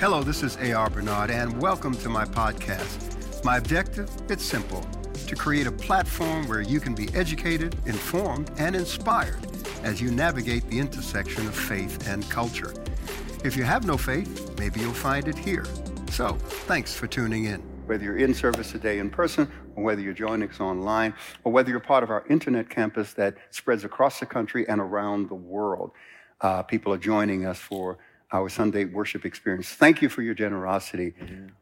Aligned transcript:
Hello, 0.00 0.22
this 0.22 0.42
is 0.42 0.56
A.R. 0.62 0.88
Bernard, 0.88 1.30
and 1.30 1.60
welcome 1.60 1.92
to 1.96 2.08
my 2.08 2.24
podcast. 2.24 3.44
My 3.44 3.58
objective? 3.58 4.10
It's 4.30 4.42
simple 4.42 4.80
to 5.26 5.36
create 5.36 5.66
a 5.66 5.72
platform 5.72 6.48
where 6.48 6.62
you 6.62 6.80
can 6.80 6.94
be 6.94 7.14
educated, 7.14 7.76
informed, 7.84 8.50
and 8.56 8.74
inspired 8.74 9.46
as 9.82 10.00
you 10.00 10.10
navigate 10.10 10.66
the 10.70 10.78
intersection 10.78 11.46
of 11.46 11.54
faith 11.54 12.08
and 12.08 12.26
culture. 12.30 12.72
If 13.44 13.58
you 13.58 13.64
have 13.64 13.84
no 13.84 13.98
faith, 13.98 14.58
maybe 14.58 14.80
you'll 14.80 14.94
find 14.94 15.28
it 15.28 15.36
here. 15.36 15.66
So, 16.12 16.32
thanks 16.66 16.94
for 16.94 17.06
tuning 17.06 17.44
in. 17.44 17.60
Whether 17.84 18.04
you're 18.04 18.16
in 18.16 18.32
service 18.32 18.72
today 18.72 19.00
in 19.00 19.10
person, 19.10 19.52
or 19.76 19.84
whether 19.84 20.00
you're 20.00 20.14
joining 20.14 20.48
us 20.48 20.60
online, 20.60 21.12
or 21.44 21.52
whether 21.52 21.68
you're 21.68 21.78
part 21.78 22.02
of 22.02 22.08
our 22.08 22.24
internet 22.30 22.70
campus 22.70 23.12
that 23.12 23.34
spreads 23.50 23.84
across 23.84 24.18
the 24.18 24.24
country 24.24 24.66
and 24.66 24.80
around 24.80 25.28
the 25.28 25.34
world, 25.34 25.90
uh, 26.40 26.62
people 26.62 26.90
are 26.90 26.98
joining 26.98 27.44
us 27.44 27.58
for 27.58 27.98
our 28.32 28.48
Sunday 28.48 28.84
worship 28.84 29.24
experience. 29.24 29.68
Thank 29.68 30.02
you 30.02 30.08
for 30.08 30.22
your 30.22 30.34
generosity. 30.34 31.14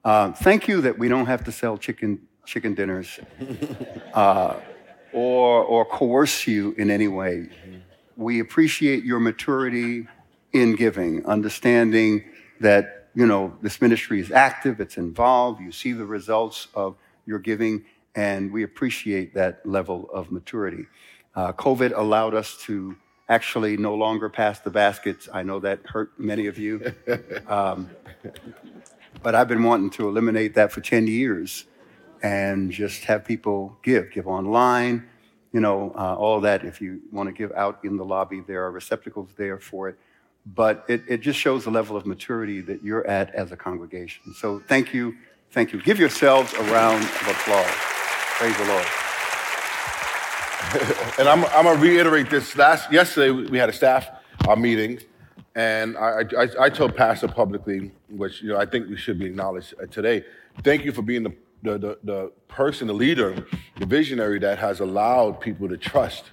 Uh, 0.05 0.33
thank 0.33 0.69
you 0.69 0.81
that 0.83 0.99
we 0.99 1.09
don't 1.09 1.27
have 1.27 1.45
to 1.45 1.53
sell 1.53 1.79
chicken 1.79 2.21
chicken 2.45 2.75
dinners 2.75 3.21
uh, 4.15 4.55
or 5.13 5.63
or 5.65 5.85
coerce 5.85 6.47
you 6.47 6.75
in 6.79 6.91
any 6.91 7.09
way. 7.09 7.49
We 8.17 8.41
appreciate 8.41 9.05
your 9.05 9.21
maturity 9.21 10.09
in 10.53 10.75
giving, 10.75 11.25
understanding 11.27 12.25
that 12.61 13.09
you 13.15 13.27
know 13.27 13.57
this 13.63 13.81
ministry 13.81 14.21
is 14.21 14.31
active, 14.31 14.81
it's 14.81 14.97
involved. 14.97 15.61
You 15.61 15.73
see 15.73 15.93
the 15.93 16.07
results 16.07 16.69
of 16.75 16.97
your 17.27 17.39
giving, 17.39 17.85
and 18.15 18.53
we 18.53 18.63
appreciate 18.63 19.35
that 19.35 19.65
level 19.67 20.09
of 20.13 20.31
maturity. 20.31 20.87
Uh, 21.35 21.53
COVID 21.53 21.97
allowed 21.97 22.35
us 22.35 22.57
to 22.63 22.97
actually 23.29 23.77
no 23.77 23.95
longer 23.95 24.29
pass 24.29 24.61
the 24.61 24.71
baskets. 24.71 25.29
I 25.33 25.43
know 25.43 25.61
that 25.61 25.81
hurt 25.87 26.19
many 26.19 26.47
of 26.47 26.59
you. 26.59 26.95
Um, 27.47 27.91
but 29.23 29.35
I've 29.35 29.49
been 29.49 29.63
wanting 29.63 29.91
to 29.91 30.09
eliminate 30.09 30.55
that 30.55 30.71
for 30.71 30.81
10 30.81 31.07
years 31.07 31.65
and 32.23 32.71
just 32.71 33.05
have 33.05 33.25
people 33.25 33.77
give, 33.83 34.13
give 34.13 34.27
online, 34.27 35.09
you 35.53 35.61
know, 35.61 35.93
uh, 35.97 36.15
all 36.15 36.41
that. 36.43 36.65
If 36.65 36.81
you 36.81 37.01
want 37.11 37.29
to 37.29 37.33
give 37.33 37.53
out 37.53 37.81
in 37.85 37.97
the 37.97 38.05
lobby, 38.05 38.43
there 38.47 38.65
are 38.65 38.71
receptacles 38.71 39.31
there 39.37 39.59
for 39.59 39.89
it. 39.89 39.99
But 40.47 40.85
it, 40.89 41.03
it 41.09 41.21
just 41.21 41.39
shows 41.39 41.65
the 41.65 41.71
level 41.71 41.97
of 41.97 42.07
maturity 42.07 42.61
that 42.63 42.83
you're 42.83 43.07
at 43.07 43.35
as 43.35 43.53
a 43.53 43.57
congregation. 43.57 44.35
So 44.35 44.61
thank 44.61 44.95
you. 44.95 45.17
Thank 45.51 45.73
you. 45.73 45.81
Give 45.81 45.99
yourselves 45.99 46.53
a 46.55 46.63
round 46.65 47.03
of 47.03 47.29
applause. 47.29 47.67
Praise 48.39 48.57
the 48.57 48.67
Lord. 48.67 49.08
And 51.19 51.29
I'm, 51.29 51.45
I'm 51.47 51.65
gonna 51.65 51.81
reiterate 51.81 52.31
this. 52.31 52.57
Last 52.57 52.93
yesterday 52.93 53.31
we 53.31 53.59
had 53.59 53.69
a 53.69 53.73
staff 53.73 54.09
uh, 54.47 54.55
meeting, 54.55 55.01
and 55.55 55.97
I, 55.99 56.23
I, 56.39 56.49
I 56.61 56.71
told 56.71 56.97
Pastor 56.97 57.29
publicly, 57.29 57.91
which 58.09 58.41
you 58.41 58.51
know 58.51 58.57
I 58.57 58.65
think 58.65 58.89
we 58.89 58.97
should 58.97 59.19
be 59.19 59.27
acknowledged 59.27 59.75
uh, 59.83 59.87
today. 59.87 60.25
Thank 60.63 60.85
you 60.85 60.93
for 60.93 61.03
being 61.03 61.25
the, 61.25 61.35
the 61.63 61.79
the 61.79 61.99
the 62.05 62.33
person, 62.47 62.87
the 62.87 62.95
leader, 62.95 63.45
the 63.79 63.87
visionary 63.87 64.39
that 64.39 64.59
has 64.59 64.81
allowed 64.81 65.41
people 65.41 65.69
to 65.69 65.77
trust 65.77 66.25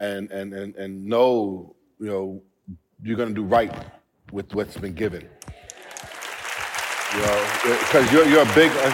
and 0.00 0.30
and 0.32 0.52
and 0.52 0.74
and 0.74 1.06
know 1.06 1.74
you 2.00 2.06
know 2.06 2.42
you're 3.02 3.16
gonna 3.16 3.34
do 3.34 3.44
right 3.44 3.72
with 4.32 4.52
what's 4.54 4.76
been 4.76 4.94
given. 4.94 5.28
You 7.14 7.20
know, 7.20 7.50
because 7.62 8.12
you're 8.12 8.26
you're 8.26 8.44
big 8.54 8.70
on, 8.72 8.92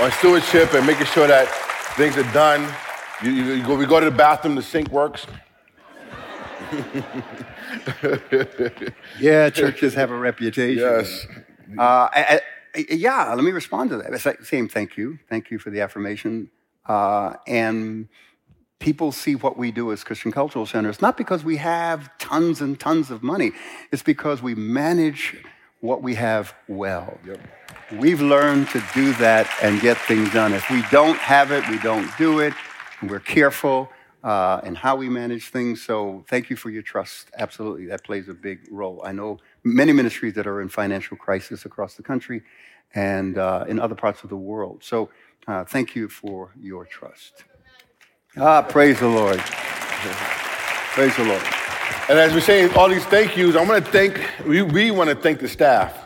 on 0.00 0.12
stewardship 0.12 0.72
and 0.72 0.86
making 0.86 1.06
sure 1.06 1.26
that 1.26 1.48
things 1.96 2.16
are 2.16 2.32
done 2.32 2.74
you, 3.22 3.30
you, 3.30 3.62
go, 3.62 3.76
we 3.76 3.86
go 3.86 4.00
to 4.00 4.06
the 4.06 4.16
bathroom, 4.16 4.54
the 4.54 4.62
sink 4.62 4.90
works. 4.90 5.26
yeah, 9.20 9.50
churches 9.50 9.94
have 9.94 10.10
a 10.10 10.16
reputation. 10.16 10.82
Yes. 10.82 11.26
Uh, 11.78 12.08
I, 12.12 12.40
I, 12.74 12.86
yeah, 12.90 13.32
let 13.34 13.44
me 13.44 13.50
respond 13.50 13.90
to 13.90 13.98
that. 13.98 14.38
Same 14.42 14.68
thank 14.68 14.96
you. 14.96 15.18
Thank 15.28 15.50
you 15.50 15.58
for 15.58 15.70
the 15.70 15.80
affirmation. 15.80 16.50
Uh, 16.86 17.34
and 17.46 18.08
people 18.78 19.12
see 19.12 19.34
what 19.34 19.56
we 19.56 19.70
do 19.70 19.92
as 19.92 20.04
Christian 20.04 20.32
Cultural 20.32 20.66
Centers, 20.66 21.00
not 21.00 21.16
because 21.16 21.44
we 21.44 21.56
have 21.56 22.16
tons 22.18 22.60
and 22.60 22.78
tons 22.78 23.10
of 23.10 23.22
money, 23.22 23.52
it's 23.92 24.02
because 24.02 24.42
we 24.42 24.54
manage 24.54 25.36
what 25.80 26.02
we 26.02 26.14
have 26.14 26.54
well. 26.68 27.18
Yep. 27.26 27.40
We've 27.92 28.20
learned 28.20 28.68
to 28.70 28.82
do 28.94 29.12
that 29.14 29.48
and 29.62 29.80
get 29.80 29.96
things 29.98 30.32
done. 30.32 30.52
If 30.52 30.68
we 30.70 30.82
don't 30.90 31.18
have 31.18 31.52
it, 31.52 31.68
we 31.68 31.78
don't 31.78 32.10
do 32.18 32.40
it. 32.40 32.54
We're 33.08 33.20
careful 33.20 33.90
uh, 34.24 34.60
in 34.64 34.74
how 34.74 34.96
we 34.96 35.08
manage 35.08 35.50
things. 35.50 35.82
So 35.82 36.24
thank 36.28 36.48
you 36.48 36.56
for 36.56 36.70
your 36.70 36.82
trust. 36.82 37.28
Absolutely, 37.36 37.86
that 37.86 38.02
plays 38.04 38.28
a 38.28 38.34
big 38.34 38.60
role. 38.70 39.02
I 39.04 39.12
know 39.12 39.38
many 39.62 39.92
ministries 39.92 40.34
that 40.34 40.46
are 40.46 40.62
in 40.62 40.68
financial 40.68 41.16
crisis 41.16 41.66
across 41.66 41.94
the 41.94 42.02
country 42.02 42.42
and 42.94 43.36
uh, 43.38 43.66
in 43.68 43.78
other 43.78 43.94
parts 43.94 44.22
of 44.22 44.30
the 44.30 44.36
world. 44.36 44.82
So 44.82 45.10
uh, 45.46 45.64
thank 45.64 45.94
you 45.94 46.08
for 46.08 46.52
your 46.58 46.86
trust. 46.86 47.44
Ah, 48.36 48.62
praise 48.62 48.98
the 48.98 49.08
Lord. 49.08 49.38
praise 49.38 51.14
the 51.16 51.24
Lord. 51.24 51.42
And 52.08 52.18
as 52.18 52.32
we're 52.32 52.40
saying 52.40 52.74
all 52.74 52.88
these 52.88 53.04
thank 53.06 53.36
yous, 53.36 53.56
I 53.56 53.64
want 53.64 53.84
to 53.84 53.90
thank, 53.90 54.20
we, 54.46 54.62
we 54.62 54.90
want 54.90 55.10
to 55.10 55.16
thank 55.16 55.40
the 55.40 55.48
staff. 55.48 55.98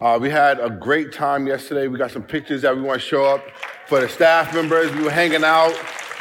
Uh, 0.00 0.18
we 0.20 0.28
had 0.28 0.60
a 0.60 0.68
great 0.68 1.12
time 1.12 1.46
yesterday. 1.46 1.88
We 1.88 1.98
got 1.98 2.10
some 2.10 2.22
pictures 2.22 2.62
that 2.62 2.76
we 2.76 2.82
want 2.82 3.00
to 3.00 3.06
show 3.06 3.24
up 3.24 3.42
for 3.86 4.00
the 4.00 4.08
staff 4.08 4.54
members. 4.54 4.90
We 4.92 5.02
were 5.02 5.10
hanging 5.10 5.44
out. 5.44 5.74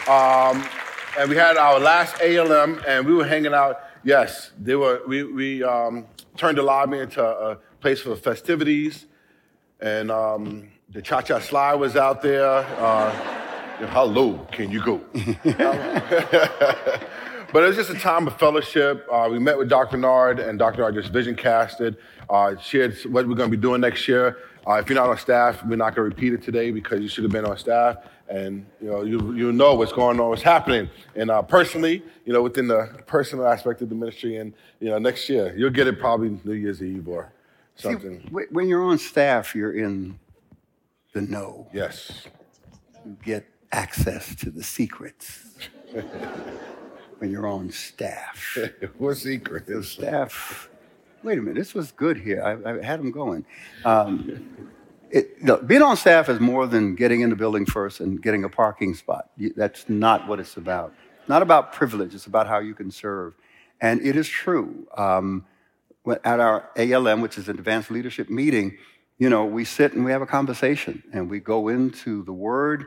Um, 0.08 0.68
and 1.18 1.30
we 1.30 1.38
had 1.38 1.56
our 1.56 1.80
last 1.80 2.22
ALM, 2.22 2.81
and 2.86 3.06
we 3.06 3.14
were 3.14 3.25
hanging 3.25 3.53
out. 3.53 3.80
Yes, 4.03 4.52
they 4.59 4.75
were. 4.75 5.02
We 5.08 5.24
we 5.24 5.64
um, 5.64 6.08
turned 6.36 6.58
the 6.58 6.64
lobby 6.64 7.00
into 7.00 7.24
a 7.24 7.58
place 7.80 8.02
for 8.02 8.16
festivities, 8.18 9.06
and 9.80 10.12
um, 10.12 10.69
the 10.90 11.02
cha 11.02 11.22
cha 11.22 11.40
slide 11.40 11.75
was 11.75 11.96
out 11.96 12.22
there. 12.22 12.46
Uh, 12.46 13.12
how 13.88 14.03
low 14.03 14.46
can 14.52 14.72
you 14.72 14.84
go? 14.84 14.97
but 17.53 17.63
it 17.63 17.68
was 17.68 17.78
just 17.78 17.90
a 17.90 17.97
time 17.97 18.28
of 18.28 18.38
fellowship. 18.38 19.08
Uh, 19.09 19.30
we 19.31 19.40
met 19.40 19.58
with 19.58 19.69
Dr. 19.69 19.96
Nard, 19.96 20.40
and 20.40 20.59
Dr. 20.59 20.81
Nard 20.81 20.96
just 20.96 21.13
vision 21.13 21.36
casted, 21.36 21.96
uh, 22.30 22.58
shared 22.58 22.97
what 23.06 23.25
we're 23.25 23.36
going 23.36 23.50
to 23.50 23.56
be 23.58 23.62
doing 23.62 23.80
next 23.80 24.06
year. 24.08 24.38
Uh, 24.68 24.74
if 24.74 24.90
you're 24.90 24.96
not 24.96 25.09
on 25.09 25.18
staff, 25.18 25.63
we're 25.66 25.75
not 25.78 25.96
going 25.96 26.09
to 26.09 26.16
repeat 26.16 26.34
it 26.34 26.42
today 26.42 26.72
because 26.72 27.00
you 27.00 27.08
should 27.08 27.24
have 27.24 27.31
been 27.31 27.46
on 27.46 27.58
staff 27.58 27.97
and 28.33 28.66
you 28.81 28.89
know 28.89 29.03
you 29.03 29.33
you 29.33 29.51
know 29.51 29.75
what's 29.75 29.94
going 29.94 30.19
on, 30.19 30.27
what's 30.29 30.41
happening. 30.41 30.89
And 31.16 31.29
uh, 31.29 31.44
personally, 31.44 32.03
you 32.25 32.33
know, 32.33 32.41
within 32.41 32.67
the 32.67 32.89
personal 33.05 33.47
aspect 33.47 33.81
of 33.81 33.89
the 33.89 33.95
ministry, 33.95 34.38
and 34.38 34.53
you 34.79 34.89
know, 34.89 34.97
next 34.97 35.29
year 35.29 35.53
you'll 35.55 35.69
get 35.69 35.88
it 35.88 35.99
probably 35.99 36.39
New 36.44 36.53
Year's 36.53 36.81
Eve 36.81 37.07
or 37.07 37.31
something. 37.75 38.21
See, 38.21 38.45
when 38.49 38.67
you're 38.67 38.83
on 38.83 38.97
staff, 38.97 39.53
you're 39.53 39.73
in 39.73 40.19
the 41.13 41.21
know. 41.21 41.67
Yes. 41.71 42.27
You 43.05 43.16
get 43.23 43.45
access 43.71 44.35
to 44.38 44.50
the 44.50 44.63
secrets. 44.63 45.45
when 47.19 47.31
you're 47.31 47.47
on 47.47 47.71
staff. 47.71 48.57
what 48.97 49.15
secret? 49.15 49.67
The 49.67 49.83
staff. 49.83 50.69
Wait 51.21 51.38
a 51.38 51.41
minute, 51.41 51.55
this 51.55 51.73
was 51.73 51.91
good 51.91 52.17
here. 52.17 52.44
I, 52.44 52.69
I 52.69 52.83
had 52.83 53.00
them 53.00 53.11
going. 53.11 53.45
Um, 53.85 54.69
it, 55.13 55.68
being 55.68 55.84
on 55.84 55.96
staff 55.96 56.28
is 56.28 56.40
more 56.40 56.66
than 56.66 56.96
getting 56.96 57.22
in 57.22 57.29
the 57.29 57.35
building 57.35 57.68
first 57.68 58.00
and 58.00 58.19
getting 58.19 58.44
a 58.44 58.50
parking 58.50 58.96
spot. 58.96 59.29
That's 59.56 59.88
not 59.88 60.28
what 60.28 60.40
it's 60.40 60.57
about. 60.57 60.91
It's 61.19 61.29
not 61.29 61.44
about 61.44 61.72
privilege, 61.72 62.16
it's 62.16 62.25
about 62.25 62.47
how 62.47 62.59
you 62.59 62.74
can 62.74 62.90
serve. 62.90 63.35
And 63.79 64.01
it 64.01 64.16
is 64.16 64.28
true. 64.28 64.88
Um, 64.97 65.46
at 66.25 66.40
our 66.40 66.68
ALM, 66.75 67.22
which 67.22 67.38
is 67.38 67.47
an 67.47 67.59
advanced 67.59 67.91
leadership 67.91 68.29
meeting, 68.29 68.78
you 69.19 69.29
know, 69.29 69.46
we 69.46 69.66
sit 69.66 69.94
and 69.94 70.03
we 70.03 70.12
have 70.12 70.24
a 70.24 70.25
conversation 70.25 71.03
and 71.13 71.30
we 71.30 71.40
go 71.40 71.68
into 71.68 72.24
the 72.24 72.34
word 72.34 72.85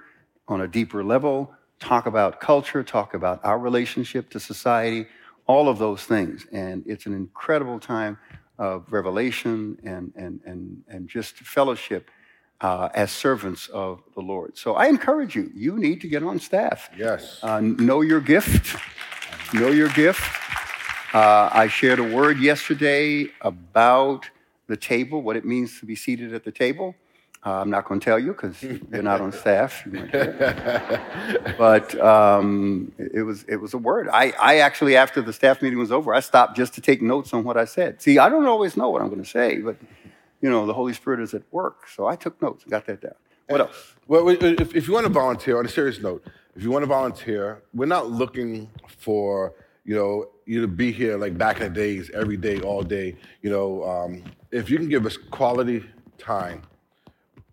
on 0.48 0.60
a 0.60 0.66
deeper 0.66 1.04
level, 1.04 1.54
talk 1.78 2.06
about 2.06 2.40
culture, 2.40 2.82
talk 2.82 3.14
about 3.14 3.42
our 3.44 3.58
relationship 3.58 4.30
to 4.30 4.40
society, 4.40 5.06
all 5.46 5.68
of 5.68 5.78
those 5.78 6.02
things. 6.02 6.44
And 6.50 6.82
it's 6.86 7.06
an 7.06 7.14
incredible 7.14 7.78
time 7.78 8.18
of 8.58 8.92
revelation 8.92 9.78
and, 9.84 10.12
and, 10.16 10.40
and, 10.44 10.82
and 10.88 11.08
just 11.08 11.36
fellowship 11.36 12.10
uh, 12.60 12.88
as 12.94 13.10
servants 13.10 13.68
of 13.68 14.02
the 14.14 14.20
Lord. 14.20 14.56
So 14.56 14.74
I 14.74 14.86
encourage 14.86 15.34
you, 15.34 15.50
you 15.54 15.78
need 15.78 16.00
to 16.00 16.08
get 16.08 16.22
on 16.22 16.38
staff. 16.38 16.90
Yes. 16.96 17.38
Uh, 17.42 17.60
know 17.60 18.00
your 18.00 18.20
gift. 18.20 18.76
Know 19.52 19.68
your 19.68 19.88
gift. 19.90 20.22
Uh, 21.14 21.48
I 21.52 21.68
shared 21.68 21.98
a 21.98 22.04
word 22.04 22.38
yesterday 22.38 23.28
about 23.40 24.28
the 24.66 24.76
table, 24.76 25.22
what 25.22 25.36
it 25.36 25.44
means 25.44 25.78
to 25.80 25.86
be 25.86 25.94
seated 25.94 26.34
at 26.34 26.44
the 26.44 26.52
table. 26.52 26.94
Uh, 27.44 27.60
I'm 27.60 27.70
not 27.70 27.84
going 27.84 28.00
to 28.00 28.04
tell 28.04 28.18
you 28.18 28.32
because 28.32 28.60
you're 28.60 29.02
not 29.02 29.20
on 29.20 29.30
staff. 29.30 29.86
but 31.56 32.00
um, 32.00 32.90
it 32.98 33.22
was 33.22 33.44
it 33.44 33.56
was 33.56 33.72
a 33.72 33.78
word. 33.78 34.08
I, 34.12 34.32
I 34.40 34.58
actually, 34.58 34.96
after 34.96 35.22
the 35.22 35.32
staff 35.32 35.62
meeting 35.62 35.78
was 35.78 35.92
over, 35.92 36.12
I 36.12 36.18
stopped 36.18 36.56
just 36.56 36.74
to 36.74 36.80
take 36.80 37.00
notes 37.00 37.32
on 37.32 37.44
what 37.44 37.56
I 37.56 37.64
said. 37.64 38.02
See, 38.02 38.18
I 38.18 38.28
don't 38.28 38.46
always 38.46 38.76
know 38.76 38.90
what 38.90 39.00
I'm 39.00 39.08
going 39.08 39.22
to 39.22 39.28
say, 39.28 39.58
but 39.58 39.76
you 40.40 40.50
know, 40.50 40.66
the 40.66 40.74
Holy 40.74 40.92
Spirit 40.92 41.20
is 41.20 41.34
at 41.34 41.42
work. 41.50 41.88
So 41.88 42.06
I 42.06 42.16
took 42.16 42.40
notes 42.40 42.64
and 42.64 42.70
got 42.70 42.86
that 42.86 43.00
down. 43.00 43.14
What 43.48 43.60
else? 43.60 43.94
Well, 44.08 44.28
if, 44.28 44.74
if 44.74 44.88
you 44.88 44.94
want 44.94 45.06
to 45.06 45.12
volunteer, 45.12 45.58
on 45.58 45.66
a 45.66 45.68
serious 45.68 46.00
note, 46.00 46.24
if 46.56 46.62
you 46.62 46.70
want 46.70 46.82
to 46.82 46.88
volunteer, 46.88 47.62
we're 47.74 47.86
not 47.86 48.10
looking 48.10 48.70
for 48.86 49.54
you 49.84 49.94
know 49.94 50.28
you 50.46 50.60
to 50.60 50.66
be 50.66 50.90
here 50.90 51.16
like 51.16 51.38
back 51.38 51.60
in 51.60 51.72
the 51.72 51.80
days, 51.80 52.10
every 52.12 52.36
day, 52.36 52.60
all 52.60 52.82
day. 52.82 53.16
You 53.42 53.50
know, 53.50 53.84
um, 53.84 54.24
if 54.50 54.68
you 54.68 54.78
can 54.78 54.88
give 54.88 55.06
us 55.06 55.16
quality 55.16 55.84
time 56.18 56.62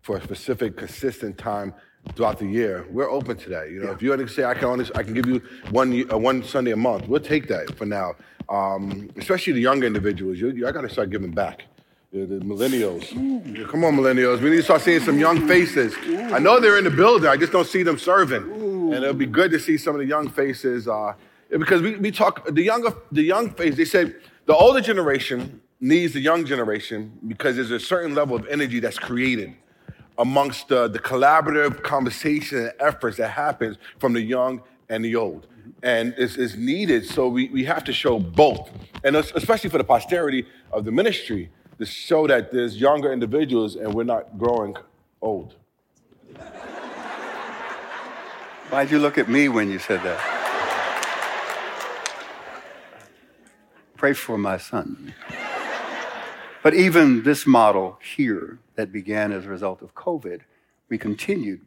for 0.00 0.16
a 0.16 0.22
specific, 0.22 0.76
consistent 0.76 1.38
time 1.38 1.74
throughout 2.14 2.38
the 2.38 2.46
year, 2.46 2.86
we're 2.90 3.10
open 3.10 3.36
to 3.36 3.48
that. 3.50 3.70
You 3.70 3.84
know, 3.84 3.92
if 3.92 4.02
you 4.02 4.10
want 4.10 4.22
to 4.22 4.28
say 4.28 4.44
I 4.44 4.54
can 4.54 4.64
only 4.64 4.86
I 4.94 5.02
can 5.04 5.14
give 5.14 5.26
you 5.26 5.40
one 5.70 6.10
uh, 6.12 6.18
one 6.18 6.42
Sunday 6.42 6.72
a 6.72 6.76
month, 6.76 7.06
we'll 7.06 7.20
take 7.20 7.46
that 7.48 7.76
for 7.76 7.86
now. 7.86 8.14
Um, 8.48 9.10
especially 9.16 9.54
the 9.54 9.60
younger 9.60 9.86
individuals, 9.86 10.38
you, 10.38 10.50
you, 10.50 10.68
I 10.68 10.72
got 10.72 10.82
to 10.82 10.88
start 10.88 11.10
giving 11.10 11.30
back. 11.30 11.64
The, 12.14 12.26
the 12.26 12.36
millennials, 12.44 13.10
Yeah, 13.10 13.66
come 13.66 13.82
on, 13.82 13.96
millennials, 13.96 14.40
we 14.40 14.50
need 14.50 14.58
to 14.58 14.62
start 14.62 14.82
seeing 14.82 15.00
some 15.00 15.18
young 15.18 15.48
faces. 15.48 15.96
I 16.32 16.38
know 16.38 16.60
they're 16.60 16.78
in 16.78 16.84
the 16.84 16.90
building, 16.90 17.28
I 17.28 17.36
just 17.36 17.50
don't 17.50 17.66
see 17.66 17.82
them 17.82 17.98
serving, 17.98 18.52
and 18.52 18.94
it'll 18.94 19.14
be 19.14 19.26
good 19.26 19.50
to 19.50 19.58
see 19.58 19.76
some 19.76 19.96
of 19.96 19.98
the 19.98 20.06
young 20.06 20.28
faces. 20.30 20.86
Uh, 20.86 21.14
because 21.50 21.82
we, 21.82 21.96
we 21.96 22.12
talk 22.12 22.46
the 22.48 22.62
younger 22.62 22.94
the 23.10 23.24
young 23.24 23.50
face. 23.50 23.76
They 23.76 23.84
say 23.84 24.12
the 24.46 24.54
older 24.54 24.80
generation 24.80 25.60
needs 25.80 26.12
the 26.12 26.20
young 26.20 26.46
generation 26.46 27.18
because 27.26 27.56
there's 27.56 27.72
a 27.72 27.80
certain 27.80 28.14
level 28.14 28.36
of 28.36 28.46
energy 28.46 28.78
that's 28.78 28.96
created 28.96 29.52
amongst 30.16 30.68
the, 30.68 30.86
the 30.86 31.00
collaborative 31.00 31.82
conversation 31.82 32.58
and 32.58 32.72
efforts 32.78 33.16
that 33.16 33.30
happens 33.30 33.76
from 33.98 34.12
the 34.12 34.22
young 34.22 34.62
and 34.88 35.04
the 35.04 35.16
old. 35.16 35.48
And 35.82 36.14
it's, 36.16 36.36
it's 36.36 36.54
needed, 36.54 37.06
so 37.08 37.26
we, 37.26 37.48
we 37.48 37.64
have 37.64 37.82
to 37.84 37.92
show 37.92 38.20
both. 38.20 38.70
And 39.02 39.16
especially 39.16 39.68
for 39.68 39.78
the 39.78 39.84
posterity 39.84 40.46
of 40.70 40.84
the 40.84 40.92
ministry, 40.92 41.50
to 41.78 41.86
show 41.86 42.26
that 42.26 42.52
there's 42.52 42.76
younger 42.76 43.12
individuals 43.12 43.76
and 43.76 43.92
we're 43.92 44.04
not 44.04 44.38
growing 44.38 44.76
old. 45.20 45.54
Why'd 48.70 48.90
you 48.90 48.98
look 48.98 49.18
at 49.18 49.28
me 49.28 49.48
when 49.48 49.70
you 49.70 49.78
said 49.78 50.02
that? 50.02 50.20
Pray 53.96 54.12
for 54.12 54.36
my 54.36 54.58
son. 54.58 55.14
But 56.62 56.74
even 56.74 57.22
this 57.22 57.46
model 57.46 57.98
here 58.16 58.58
that 58.74 58.90
began 58.90 59.32
as 59.32 59.44
a 59.44 59.48
result 59.48 59.82
of 59.82 59.94
COVID, 59.94 60.40
we 60.88 60.98
continued 60.98 61.60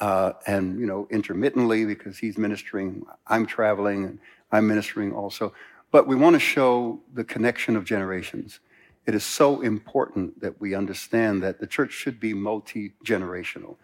uh, 0.00 0.32
and 0.46 0.78
you 0.78 0.86
know 0.86 1.08
intermittently 1.10 1.84
because 1.84 2.18
he's 2.18 2.38
ministering, 2.38 3.04
I'm 3.26 3.46
traveling, 3.46 4.04
and 4.04 4.18
I'm 4.52 4.66
ministering 4.66 5.12
also. 5.12 5.52
But 5.90 6.06
we 6.06 6.16
want 6.16 6.34
to 6.34 6.40
show 6.40 7.00
the 7.14 7.24
connection 7.24 7.76
of 7.76 7.84
generations. 7.84 8.60
It 9.06 9.14
is 9.14 9.24
so 9.24 9.60
important 9.60 10.40
that 10.40 10.60
we 10.60 10.74
understand 10.74 11.42
that 11.44 11.60
the 11.60 11.66
church 11.66 11.92
should 11.92 12.18
be 12.18 12.34
multi 12.34 12.92
generational, 13.04 13.76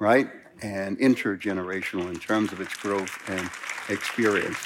right? 0.00 0.28
And 0.62 0.98
intergenerational 0.98 2.08
in 2.08 2.18
terms 2.18 2.52
of 2.52 2.60
its 2.60 2.74
growth 2.74 3.16
and 3.28 3.48
experience. 3.88 4.58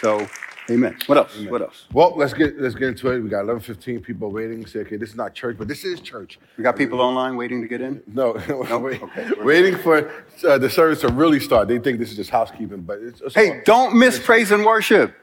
So, 0.00 0.26
amen. 0.70 0.96
What 1.04 1.18
else? 1.18 1.36
What 1.48 1.60
else? 1.60 1.84
Well, 1.92 2.14
let's 2.16 2.32
get 2.32 2.58
let's 2.58 2.74
get 2.74 2.88
into 2.88 3.10
it. 3.10 3.20
We 3.20 3.28
got 3.28 3.40
11, 3.40 3.60
15 3.60 4.00
people 4.00 4.30
waiting. 4.30 4.64
Say, 4.64 4.80
okay, 4.80 4.96
this 4.96 5.10
is 5.10 5.16
not 5.16 5.34
church, 5.34 5.56
but 5.58 5.68
this 5.68 5.84
is 5.84 6.00
church. 6.00 6.38
We 6.56 6.64
got 6.64 6.76
people 6.76 7.02
online 7.02 7.36
waiting 7.36 7.60
to 7.60 7.68
get 7.68 7.82
in? 7.82 8.02
No, 8.06 8.32
wait, 8.78 9.02
waiting 9.44 9.76
for 9.76 10.10
uh, 10.48 10.56
the 10.56 10.70
service 10.70 11.02
to 11.02 11.08
really 11.08 11.40
start. 11.40 11.68
They 11.68 11.78
think 11.78 11.98
this 11.98 12.10
is 12.10 12.16
just 12.16 12.30
housekeeping, 12.30 12.82
but 12.82 13.00
it's, 13.02 13.20
it's 13.20 13.34
Hey, 13.34 13.60
don't 13.66 13.98
miss 13.98 14.18
praise 14.18 14.50
and 14.50 14.64
worship. 14.64 15.14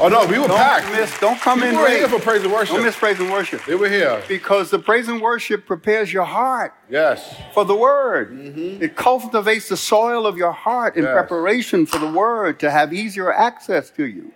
Oh 0.00 0.08
no, 0.08 0.26
we 0.26 0.38
were 0.38 0.46
Don't 0.46 0.56
packed. 0.58 0.92
miss, 0.92 1.18
don't 1.18 1.40
come 1.40 1.58
People 1.60 1.70
in 1.70 1.76
were 1.76 1.84
late. 1.84 1.98
here 1.98 2.08
for 2.08 2.20
praise 2.20 2.42
and 2.44 2.52
worship. 2.52 2.76
Don't 2.76 2.84
miss 2.84 2.94
praise 2.96 3.18
and 3.18 3.32
worship. 3.32 3.64
They 3.64 3.74
were 3.74 3.88
here. 3.88 4.22
Because 4.28 4.70
the 4.70 4.78
praise 4.78 5.08
and 5.08 5.20
worship 5.20 5.66
prepares 5.66 6.12
your 6.12 6.24
heart 6.24 6.72
Yes. 6.88 7.34
for 7.54 7.64
the 7.64 7.74
word. 7.74 8.38
It 8.80 8.94
cultivates 8.96 9.68
the 9.68 9.76
soil 9.76 10.26
of 10.26 10.36
your 10.36 10.52
heart 10.52 10.96
in 10.96 11.02
Yes. 11.04 11.12
preparation 11.12 11.84
for 11.86 11.98
the 11.98 12.06
word 12.10 12.60
to 12.60 12.70
have 12.70 12.92
easier 12.92 13.32
access 13.32 13.90
to 13.92 14.06
you. 14.06 14.30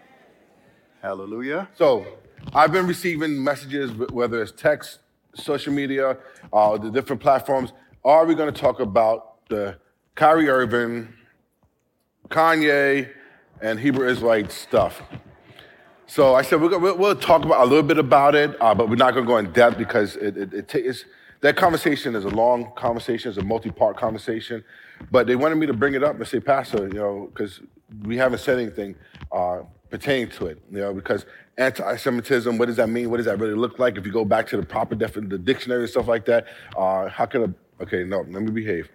Hallelujah. 1.00 1.68
So 1.74 2.06
I've 2.54 2.72
been 2.72 2.86
receiving 2.86 3.42
messages, 3.42 3.92
whether 3.92 4.42
it's 4.42 4.52
text, 4.52 4.98
social 5.34 5.72
media, 5.72 6.16
uh, 6.52 6.76
the 6.78 6.90
different 6.90 7.22
platforms. 7.22 7.72
Are 8.04 8.24
we 8.24 8.34
going 8.34 8.52
to 8.52 8.60
talk 8.60 8.80
about 8.80 9.46
the 9.48 9.76
Kyrie 10.16 10.48
Irving, 10.48 11.08
Kanye, 12.30 13.10
and 13.60 13.78
Hebrew 13.78 14.08
Israelite 14.08 14.50
stuff? 14.50 15.02
So 16.12 16.34
I 16.34 16.42
said 16.42 16.60
we're, 16.60 16.78
we're, 16.78 16.92
we'll 16.92 17.16
talk 17.16 17.42
about 17.42 17.62
a 17.62 17.64
little 17.64 17.82
bit 17.82 17.96
about 17.96 18.34
it, 18.34 18.54
uh, 18.60 18.74
but 18.74 18.90
we're 18.90 18.96
not 18.96 19.14
going 19.14 19.24
to 19.24 19.26
go 19.26 19.38
in 19.38 19.50
depth 19.52 19.78
because 19.78 20.16
it, 20.16 20.36
it, 20.36 20.52
it 20.52 20.68
takes 20.68 21.06
that 21.40 21.56
conversation 21.56 22.14
is 22.14 22.26
a 22.26 22.28
long 22.28 22.70
conversation, 22.76 23.30
it's 23.30 23.38
a 23.38 23.42
multi-part 23.42 23.96
conversation. 23.96 24.62
But 25.10 25.26
they 25.26 25.36
wanted 25.36 25.54
me 25.54 25.64
to 25.68 25.72
bring 25.72 25.94
it 25.94 26.04
up 26.04 26.16
and 26.16 26.28
say, 26.28 26.38
Pastor, 26.38 26.86
you 26.88 27.00
know, 27.00 27.30
because 27.32 27.62
we 28.02 28.18
haven't 28.18 28.40
said 28.40 28.58
anything 28.58 28.94
uh, 29.32 29.60
pertaining 29.88 30.28
to 30.32 30.48
it, 30.48 30.62
you 30.70 30.80
know, 30.80 30.92
because 30.92 31.24
anti-Semitism, 31.56 32.58
what 32.58 32.66
does 32.66 32.76
that 32.76 32.90
mean? 32.90 33.08
What 33.08 33.16
does 33.16 33.24
that 33.24 33.38
really 33.38 33.54
look 33.54 33.78
like? 33.78 33.96
If 33.96 34.04
you 34.04 34.12
go 34.12 34.26
back 34.26 34.46
to 34.48 34.58
the 34.58 34.66
proper 34.66 34.94
definition, 34.94 35.30
the 35.30 35.38
dictionary 35.38 35.84
and 35.84 35.90
stuff 35.90 36.08
like 36.08 36.26
that, 36.26 36.46
uh, 36.76 37.08
how 37.08 37.24
can 37.24 37.42
a 37.42 37.82
okay, 37.84 38.04
no, 38.04 38.18
let 38.18 38.42
me 38.42 38.50
behave. 38.50 38.90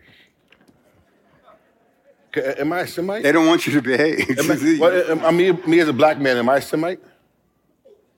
Am 2.35 2.71
I 2.73 2.81
a 2.81 2.87
Semite? 2.87 3.23
They 3.23 3.31
don't 3.31 3.47
want 3.47 3.65
you 3.65 3.73
to 3.73 3.81
behave. 3.81 4.37
Am 4.39 4.51
I, 4.51 4.77
well, 4.79 5.11
am- 5.11 5.25
I 5.25 5.31
mean, 5.31 5.61
me 5.67 5.79
as 5.79 5.87
a 5.87 5.93
black 5.93 6.19
man, 6.19 6.37
am 6.37 6.49
I 6.49 6.57
a 6.57 6.61
Semite? 6.61 6.99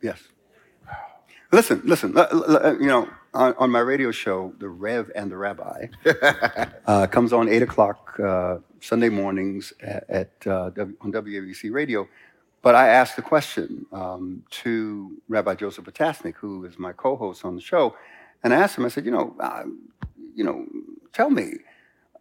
Yes. 0.02 0.20
Listen, 1.52 1.82
listen. 1.84 2.14
you 2.80 2.88
know, 2.88 3.08
on, 3.34 3.54
on 3.58 3.70
my 3.72 3.80
radio 3.80 4.12
show, 4.12 4.54
The 4.60 4.70
Rev 4.70 5.12
and 5.16 5.32
the 5.32 5.38
Rabbi, 5.38 5.88
uh, 6.86 7.08
comes 7.08 7.34
on 7.34 7.48
eight 7.50 7.62
o'clock 7.62 8.20
uh, 8.20 8.58
Sunday 8.82 9.10
mornings 9.10 9.74
at, 9.82 10.10
at 10.10 10.32
uh, 10.48 10.72
on 11.02 11.12
WABC 11.12 11.72
Radio. 11.72 12.08
But 12.62 12.76
I 12.76 12.90
asked 12.90 13.16
the 13.16 13.22
question 13.22 13.86
um, 13.94 14.44
to 14.64 15.18
Rabbi 15.30 15.56
Joseph 15.56 15.86
Potasnik, 15.86 16.36
who 16.36 16.66
is 16.66 16.78
my 16.78 16.92
co-host 16.92 17.46
on 17.46 17.56
the 17.56 17.62
show, 17.62 17.96
and 18.44 18.54
I 18.54 18.58
asked 18.58 18.78
him. 18.78 18.86
I 18.86 18.90
said, 18.90 19.06
you 19.06 19.12
know, 19.12 19.36
uh, 19.40 19.64
you 20.36 20.44
know, 20.44 20.66
tell 21.14 21.30
me, 21.30 21.54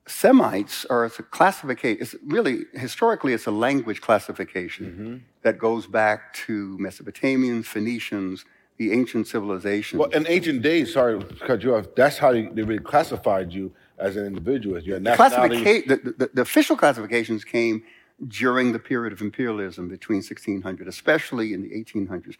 Semites 0.08 0.84
are 0.86 1.04
a 1.04 1.10
classification. 1.10 2.02
It's 2.02 2.14
really 2.24 2.64
historically, 2.72 3.34
it's 3.34 3.46
a 3.46 3.50
language 3.50 4.00
classification 4.00 5.24
that 5.42 5.58
goes 5.58 5.86
back 5.86 6.32
to 6.46 6.76
Mesopotamians, 6.80 7.66
Phoenicians, 7.66 8.44
the 8.78 8.92
ancient 8.92 9.26
civilizations. 9.26 9.98
Well, 10.00 10.10
in 10.10 10.26
ancient 10.28 10.62
days, 10.62 10.94
sorry 10.94 11.18
to 11.18 11.34
cut 11.46 11.62
you 11.62 11.74
off, 11.74 11.86
that's 11.94 12.16
how 12.16 12.32
they, 12.32 12.46
they 12.46 12.62
really 12.62 12.82
classified 12.82 13.52
you 13.52 13.72
as 13.98 14.16
an 14.16 14.24
individual, 14.24 14.78
your 14.78 15.00
nationality. 15.00 15.62
Classifica- 15.62 15.88
the, 15.88 16.10
the, 16.12 16.30
the 16.34 16.42
official 16.42 16.76
classifications 16.76 17.44
came 17.44 17.82
during 18.26 18.72
the 18.72 18.78
period 18.78 19.12
of 19.12 19.20
imperialism 19.20 19.88
between 19.88 20.18
1600, 20.18 20.88
especially 20.88 21.52
in 21.52 21.62
the 21.62 21.70
1800s. 21.70 22.36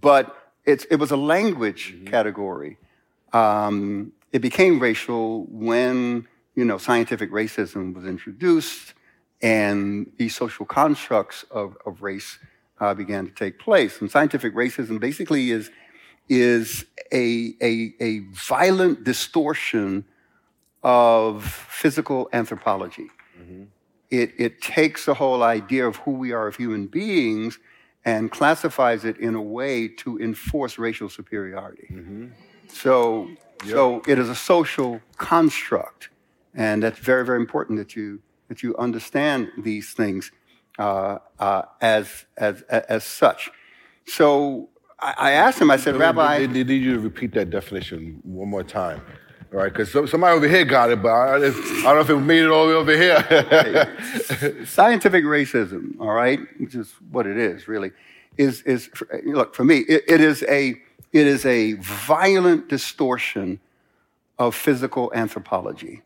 But 0.00 0.36
it's, 0.64 0.84
it 0.86 0.96
was 0.96 1.10
a 1.10 1.16
language 1.16 1.96
category. 2.06 2.76
Um, 3.32 4.12
it 4.32 4.40
became 4.40 4.78
racial 4.78 5.46
when 5.46 6.26
you 6.54 6.64
know 6.64 6.78
scientific 6.78 7.30
racism 7.30 7.94
was 7.94 8.04
introduced, 8.04 8.94
and 9.42 10.10
these 10.18 10.34
social 10.34 10.66
constructs 10.66 11.44
of, 11.50 11.76
of 11.86 12.02
race 12.02 12.38
uh, 12.80 12.94
began 12.94 13.26
to 13.26 13.32
take 13.32 13.58
place. 13.58 14.00
And 14.00 14.10
scientific 14.10 14.54
racism 14.54 15.00
basically 15.00 15.50
is 15.50 15.70
is 16.28 16.86
a, 17.12 17.54
a, 17.60 17.92
a 18.00 18.20
violent 18.30 19.02
distortion 19.02 20.04
of 20.84 21.44
physical 21.44 22.28
anthropology. 22.32 23.08
It, 24.10 24.32
it 24.38 24.60
takes 24.62 25.06
the 25.06 25.14
whole 25.14 25.42
idea 25.42 25.86
of 25.88 25.96
who 25.96 26.12
we 26.12 26.32
are 26.32 26.46
as 26.48 26.56
human 26.56 26.86
beings 26.86 27.58
and 28.04 28.30
classifies 28.30 29.04
it 29.04 29.16
in 29.18 29.34
a 29.34 29.42
way 29.42 29.88
to 29.88 30.18
enforce 30.20 30.78
racial 30.78 31.08
superiority. 31.08 31.88
So, 32.68 33.28
so 33.66 34.02
it 34.06 34.18
is 34.18 34.28
a 34.28 34.34
social 34.36 35.00
construct, 35.16 36.09
and 36.54 36.82
that's 36.82 36.98
very, 36.98 37.24
very 37.24 37.38
important 37.38 37.78
that 37.78 37.96
you 37.96 38.20
that 38.48 38.62
you 38.62 38.76
understand 38.76 39.50
these 39.58 39.92
things 39.92 40.32
uh, 40.78 41.18
uh, 41.38 41.62
as, 41.80 42.24
as 42.36 42.62
as 42.62 43.04
such. 43.04 43.50
So 44.06 44.68
I, 44.98 45.14
I 45.18 45.30
asked 45.32 45.60
him. 45.60 45.70
I 45.70 45.76
said, 45.76 45.96
Rabbi, 45.96 46.38
They, 46.38 46.46
they 46.46 46.64
need 46.64 46.82
you 46.82 46.94
to 46.94 47.00
repeat 47.00 47.32
that 47.34 47.50
definition 47.50 48.20
one 48.24 48.48
more 48.48 48.64
time. 48.64 49.00
All 49.52 49.58
right, 49.58 49.72
because 49.72 49.90
somebody 49.90 50.36
over 50.36 50.46
here 50.46 50.64
got 50.64 50.90
it, 50.90 51.02
but 51.02 51.08
I, 51.08 51.34
I 51.34 51.38
don't 51.40 51.82
know 51.82 52.00
if 52.00 52.08
it 52.10 52.16
made 52.18 52.44
it 52.44 52.50
all 52.50 52.68
the 52.68 52.72
way 52.72 52.78
over 52.78 52.96
here. 52.96 54.64
scientific 54.64 55.24
racism, 55.24 55.98
all 55.98 56.12
right, 56.12 56.38
which 56.58 56.76
is 56.76 56.92
what 57.10 57.26
it 57.26 57.36
is 57.36 57.66
really, 57.66 57.90
is 58.36 58.62
is 58.62 58.88
look 59.24 59.56
for 59.56 59.64
me. 59.64 59.78
It, 59.78 60.04
it 60.06 60.20
is 60.20 60.44
a 60.48 60.80
it 61.12 61.26
is 61.26 61.44
a 61.46 61.72
violent 61.72 62.68
distortion 62.68 63.58
of 64.38 64.54
physical 64.54 65.10
anthropology, 65.16 66.02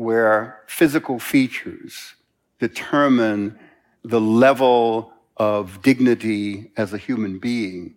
where 0.00 0.62
physical 0.66 1.18
features 1.18 2.14
determine 2.58 3.58
the 4.02 4.20
level 4.20 5.12
of 5.36 5.82
dignity 5.82 6.70
as 6.78 6.94
a 6.94 6.98
human 6.98 7.38
being 7.38 7.94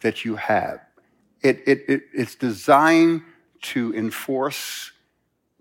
that 0.00 0.24
you 0.24 0.34
have. 0.34 0.80
It, 1.42 1.62
it, 1.64 1.84
it, 1.86 2.02
it's 2.12 2.34
designed 2.34 3.22
to 3.72 3.94
enforce 3.94 4.90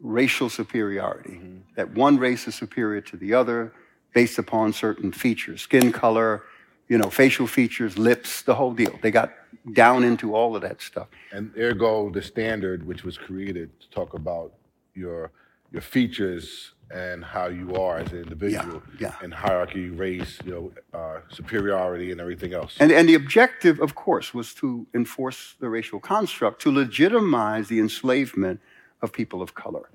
racial 0.01 0.49
superiority, 0.49 1.35
mm-hmm. 1.35 1.57
that 1.75 1.91
one 1.91 2.17
race 2.17 2.47
is 2.47 2.55
superior 2.55 3.01
to 3.01 3.15
the 3.15 3.35
other 3.35 3.71
based 4.15 4.39
upon 4.39 4.73
certain 4.73 5.11
features, 5.11 5.61
skin 5.61 5.91
color, 5.91 6.41
you 6.87 6.97
know, 6.97 7.11
facial 7.11 7.45
features, 7.45 7.99
lips, 7.99 8.41
the 8.41 8.55
whole 8.55 8.73
deal. 8.73 8.97
They 9.03 9.11
got 9.11 9.31
down 9.73 10.03
into 10.03 10.33
all 10.33 10.55
of 10.55 10.63
that 10.63 10.81
stuff. 10.81 11.07
And 11.31 11.55
ergo, 11.55 12.09
the 12.09 12.23
standard 12.23 12.83
which 12.83 13.03
was 13.03 13.15
created 13.15 13.79
to 13.79 13.89
talk 13.91 14.15
about 14.15 14.53
your 14.95 15.31
your 15.73 15.81
features 15.81 16.71
and 16.91 17.25
how 17.25 17.47
you 17.47 17.75
are 17.75 17.97
as 17.97 18.11
an 18.11 18.19
individual, 18.19 18.83
yeah. 18.99 19.15
and 19.23 19.33
hierarchy, 19.33 19.89
race, 19.89 20.37
you 20.45 20.51
know, 20.51 20.99
uh, 20.99 21.21
superiority, 21.29 22.11
and 22.11 22.21
everything 22.21 22.53
else. 22.53 22.75
And, 22.79 22.91
and 22.91 23.09
the 23.09 23.15
objective, 23.15 23.79
of 23.79 23.95
course, 23.95 24.33
was 24.33 24.53
to 24.55 24.85
enforce 24.93 25.55
the 25.59 25.69
racial 25.69 25.99
construct, 25.99 26.61
to 26.61 26.71
legitimize 26.71 27.67
the 27.67 27.79
enslavement 27.79 28.61
of 29.01 29.11
people 29.11 29.41
of 29.41 29.55
color. 29.55 29.89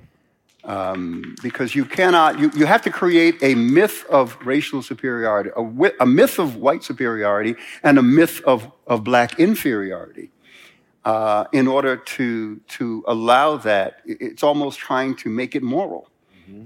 Um, 0.65 1.37
because 1.41 1.77
you 1.77 1.85
cannot, 1.85 2.41
you, 2.41 2.51
you 2.55 2.67
have 2.67 2.83
to 2.83 2.91
create 2.91 3.37
a 3.43 3.55
myth 3.55 4.05
of 4.11 4.37
racial 4.45 4.83
superiority, 4.83 5.51
a, 5.57 5.93
a 6.01 6.07
myth 6.07 6.41
of 6.41 6.57
white 6.57 6.83
superiority, 6.83 7.55
and 7.85 7.97
a 7.97 8.03
myth 8.03 8.43
of, 8.45 8.71
of 8.89 9.05
black 9.05 9.39
inferiority. 9.39 10.31
Uh, 11.09 11.47
in 11.53 11.67
order 11.67 11.97
to, 11.97 12.61
to 12.69 13.03
allow 13.09 13.57
that, 13.57 14.03
it's 14.05 14.43
almost 14.43 14.79
trying 14.79 15.17
to 15.17 15.31
make 15.31 15.57
it 15.57 15.63
moral. 15.63 16.11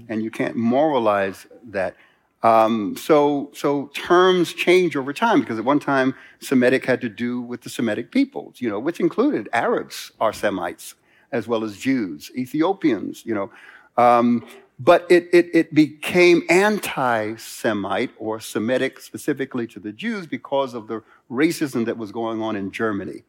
And 0.09 0.21
you 0.21 0.31
can't 0.31 0.57
moralize 0.57 1.47
that. 1.69 1.95
Um, 2.41 2.97
so, 2.97 3.51
so 3.53 3.87
terms 3.93 4.53
change 4.53 4.97
over 4.97 5.13
time 5.13 5.39
because 5.39 5.59
at 5.59 5.63
one 5.63 5.79
time 5.79 6.13
Semitic 6.41 6.85
had 6.85 6.99
to 6.99 7.07
do 7.07 7.39
with 7.39 7.61
the 7.61 7.69
Semitic 7.69 8.11
peoples, 8.11 8.59
you 8.59 8.69
know, 8.69 8.79
which 8.79 8.99
included 8.99 9.47
Arabs 9.53 10.11
are 10.19 10.33
Semites 10.33 10.95
as 11.31 11.47
well 11.47 11.63
as 11.63 11.77
Jews, 11.77 12.29
Ethiopians, 12.35 13.25
you 13.25 13.33
know. 13.33 13.49
Um, 13.95 14.45
but 14.79 15.05
it, 15.09 15.29
it, 15.31 15.49
it 15.53 15.73
became 15.73 16.43
anti 16.49 17.35
Semite 17.35 18.11
or 18.17 18.39
Semitic 18.39 18.99
specifically 18.99 19.67
to 19.67 19.79
the 19.79 19.91
Jews 19.91 20.27
because 20.27 20.73
of 20.73 20.87
the 20.87 21.03
racism 21.31 21.85
that 21.85 21.97
was 21.97 22.11
going 22.11 22.41
on 22.41 22.55
in 22.55 22.71
Germany. 22.71 23.23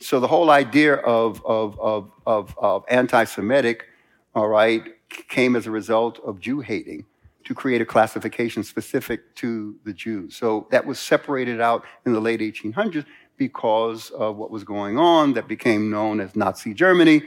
So 0.00 0.20
the 0.20 0.28
whole 0.28 0.50
idea 0.50 0.96
of, 0.96 1.44
of, 1.44 1.78
of, 1.80 2.10
of, 2.26 2.54
of 2.58 2.84
anti 2.88 3.24
Semitic, 3.24 3.86
all 4.34 4.48
right, 4.48 4.82
came 5.28 5.56
as 5.56 5.66
a 5.66 5.70
result 5.70 6.20
of 6.24 6.40
Jew 6.40 6.60
hating 6.60 7.04
to 7.44 7.54
create 7.54 7.80
a 7.80 7.84
classification 7.86 8.64
specific 8.64 9.34
to 9.36 9.76
the 9.84 9.92
Jews. 9.92 10.34
So 10.34 10.66
that 10.70 10.84
was 10.86 10.98
separated 10.98 11.60
out 11.60 11.84
in 12.06 12.12
the 12.12 12.20
late 12.20 12.40
1800s 12.40 13.04
because 13.36 14.10
of 14.10 14.36
what 14.36 14.50
was 14.50 14.64
going 14.64 14.98
on 14.98 15.34
that 15.34 15.48
became 15.48 15.90
known 15.90 16.20
as 16.20 16.34
Nazi 16.36 16.72
Germany 16.72 17.22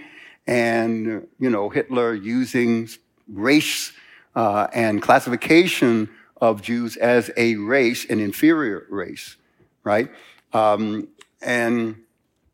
and, 0.47 1.27
you 1.39 1.49
know, 1.49 1.69
Hitler 1.69 2.13
using 2.13 2.87
race 3.27 3.91
uh, 4.35 4.67
and 4.73 5.01
classification 5.01 6.09
of 6.39 6.61
Jews 6.61 6.97
as 6.97 7.31
a 7.37 7.55
race, 7.55 8.05
an 8.09 8.19
inferior 8.19 8.85
race, 8.89 9.37
right? 9.83 10.09
Um, 10.53 11.07
and 11.41 11.95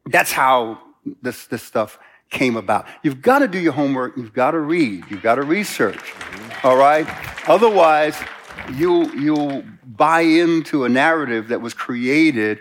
that's 0.06 0.32
how 0.32 0.80
this, 1.22 1.46
this 1.48 1.63
stuff 1.63 2.00
came 2.30 2.56
about. 2.56 2.88
You've 3.03 3.22
got 3.22 3.39
to 3.39 3.48
do 3.48 3.60
your 3.60 3.74
homework. 3.74 4.18
You've 4.18 4.34
got 4.34 4.51
to 4.51 4.60
read. 4.60 5.06
You've 5.10 5.22
got 5.22 5.36
to 5.36 5.44
research. 5.44 6.13
All 6.63 6.77
right? 6.77 7.08
Otherwise, 7.48 8.18
you, 8.74 9.12
you'll 9.13 9.63
buy 9.86 10.22
into 10.22 10.86
a 10.86 10.89
narrative 10.89 11.50
that 11.50 11.62
was 11.62 11.74
created 11.74 12.60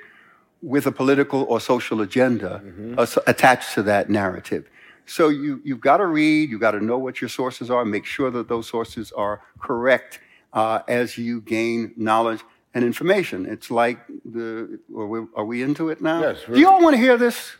with 0.60 0.86
a 0.86 0.92
political 0.92 1.42
or 1.44 1.60
social 1.60 2.00
agenda 2.00 2.62
as- 2.98 3.18
attached 3.26 3.74
to 3.74 3.82
that 3.82 4.10
narrative. 4.10 4.68
So 5.06 5.28
you, 5.28 5.60
you've 5.64 5.80
got 5.80 5.98
to 5.98 6.06
read, 6.06 6.50
you've 6.50 6.60
got 6.60 6.72
to 6.72 6.80
know 6.80 6.98
what 6.98 7.20
your 7.20 7.28
sources 7.28 7.70
are, 7.70 7.84
make 7.84 8.04
sure 8.04 8.30
that 8.30 8.48
those 8.48 8.68
sources 8.68 9.12
are 9.12 9.42
correct 9.58 10.20
uh, 10.52 10.80
as 10.88 11.18
you 11.18 11.40
gain 11.40 11.92
knowledge 11.96 12.40
and 12.74 12.84
information. 12.84 13.46
It's 13.46 13.70
like 13.70 13.98
the, 14.24 14.78
are 14.96 15.06
we, 15.06 15.26
are 15.34 15.44
we 15.44 15.62
into 15.62 15.90
it 15.90 16.00
now? 16.00 16.20
Yes, 16.20 16.38
Do 16.46 16.58
you 16.58 16.68
all 16.68 16.82
want 16.82 16.94
to 16.94 17.00
hear 17.00 17.16
this? 17.16 17.52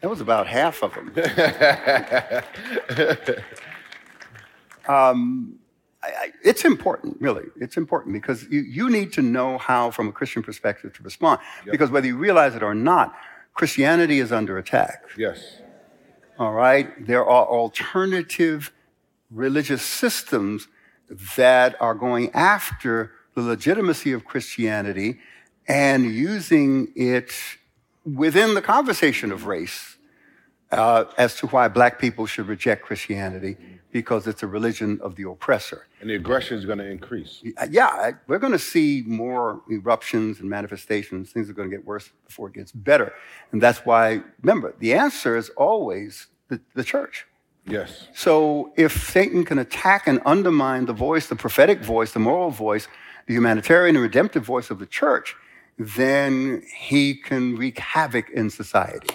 That 0.00 0.08
was 0.08 0.20
about 0.20 0.48
half 0.48 0.82
of 0.82 0.92
them. 0.94 1.12
um, 4.88 5.54
I, 6.02 6.08
I, 6.08 6.32
it's 6.42 6.64
important, 6.64 7.18
really. 7.20 7.44
It's 7.60 7.76
important 7.76 8.12
because 8.12 8.42
you, 8.50 8.62
you 8.62 8.90
need 8.90 9.12
to 9.12 9.22
know 9.22 9.58
how, 9.58 9.92
from 9.92 10.08
a 10.08 10.12
Christian 10.12 10.42
perspective, 10.42 10.92
to 10.94 11.02
respond. 11.04 11.38
Because 11.70 11.90
whether 11.90 12.08
you 12.08 12.16
realize 12.16 12.56
it 12.56 12.64
or 12.64 12.74
not, 12.74 13.14
Christianity 13.54 14.18
is 14.18 14.32
under 14.32 14.58
attack. 14.58 15.04
yes. 15.16 15.58
All 16.38 16.52
right? 16.52 17.06
There 17.06 17.24
are 17.24 17.46
alternative 17.46 18.72
religious 19.30 19.82
systems 19.82 20.68
that 21.36 21.76
are 21.80 21.94
going 21.94 22.30
after 22.32 23.12
the 23.34 23.42
legitimacy 23.42 24.12
of 24.12 24.24
Christianity 24.24 25.18
and 25.68 26.04
using 26.04 26.92
it 26.96 27.32
within 28.04 28.54
the 28.54 28.62
conversation 28.62 29.30
of 29.30 29.46
race 29.46 29.91
uh, 30.72 31.04
as 31.18 31.36
to 31.36 31.46
why 31.48 31.68
black 31.68 31.98
people 31.98 32.26
should 32.26 32.48
reject 32.48 32.82
Christianity 32.82 33.56
because 33.92 34.26
it's 34.26 34.42
a 34.42 34.46
religion 34.46 34.98
of 35.02 35.16
the 35.16 35.28
oppressor. 35.28 35.86
And 36.00 36.08
the 36.08 36.14
aggression 36.14 36.58
is 36.58 36.64
going 36.64 36.78
to 36.78 36.88
increase. 36.88 37.42
Yeah, 37.68 38.12
we're 38.26 38.38
going 38.38 38.54
to 38.54 38.58
see 38.58 39.04
more 39.06 39.60
eruptions 39.70 40.40
and 40.40 40.48
manifestations. 40.48 41.30
Things 41.30 41.50
are 41.50 41.52
going 41.52 41.70
to 41.70 41.76
get 41.76 41.84
worse 41.84 42.10
before 42.26 42.48
it 42.48 42.54
gets 42.54 42.72
better. 42.72 43.12
And 43.52 43.62
that's 43.62 43.80
why, 43.80 44.22
remember, 44.40 44.74
the 44.78 44.94
answer 44.94 45.36
is 45.36 45.50
always 45.50 46.28
the, 46.48 46.60
the 46.74 46.82
church. 46.82 47.26
Yes. 47.66 48.08
So 48.14 48.72
if 48.76 49.08
Satan 49.08 49.44
can 49.44 49.58
attack 49.58 50.08
and 50.08 50.20
undermine 50.24 50.86
the 50.86 50.94
voice, 50.94 51.28
the 51.28 51.36
prophetic 51.36 51.80
voice, 51.80 52.12
the 52.12 52.18
moral 52.18 52.50
voice, 52.50 52.88
the 53.26 53.34
humanitarian 53.34 53.94
and 53.94 54.02
redemptive 54.02 54.44
voice 54.44 54.70
of 54.70 54.78
the 54.78 54.86
church, 54.86 55.36
then 55.78 56.62
he 56.74 57.14
can 57.14 57.56
wreak 57.56 57.78
havoc 57.78 58.30
in 58.30 58.50
society. 58.50 59.14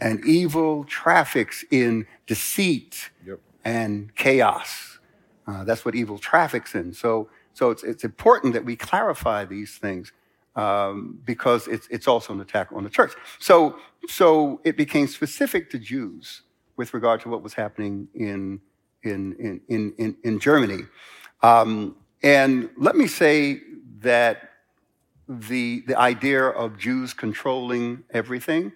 And 0.00 0.24
evil 0.24 0.84
traffics 0.84 1.64
in 1.70 2.06
deceit 2.26 3.10
Yep. 3.26 3.40
and 3.64 4.14
chaos. 4.14 4.98
Uh, 5.46 5.64
that's 5.64 5.84
what 5.84 5.94
evil 5.94 6.18
traffics 6.18 6.74
in. 6.74 6.92
So, 6.92 7.28
so 7.52 7.70
it's, 7.70 7.84
it's 7.84 8.04
important 8.04 8.54
that 8.54 8.64
we 8.64 8.76
clarify 8.76 9.44
these 9.44 9.76
things 9.76 10.12
um, 10.56 11.18
because 11.24 11.68
it's, 11.68 11.86
it's 11.90 12.08
also 12.08 12.32
an 12.32 12.40
attack 12.40 12.68
on 12.72 12.84
the 12.84 12.90
church. 12.90 13.12
So, 13.38 13.78
so 14.08 14.60
it 14.64 14.76
became 14.76 15.06
specific 15.06 15.70
to 15.70 15.78
Jews 15.78 16.42
with 16.76 16.94
regard 16.94 17.20
to 17.22 17.28
what 17.28 17.42
was 17.42 17.54
happening 17.54 18.08
in, 18.14 18.60
in, 19.02 19.34
in, 19.38 19.60
in, 19.68 19.94
in, 19.98 20.16
in 20.24 20.38
Germany. 20.40 20.84
Um, 21.42 21.96
and 22.22 22.70
let 22.76 22.96
me 22.96 23.06
say 23.06 23.60
that 24.00 24.50
the, 25.28 25.82
the 25.86 25.96
idea 25.98 26.44
of 26.44 26.78
Jews 26.78 27.12
controlling 27.14 28.04
everything, 28.10 28.72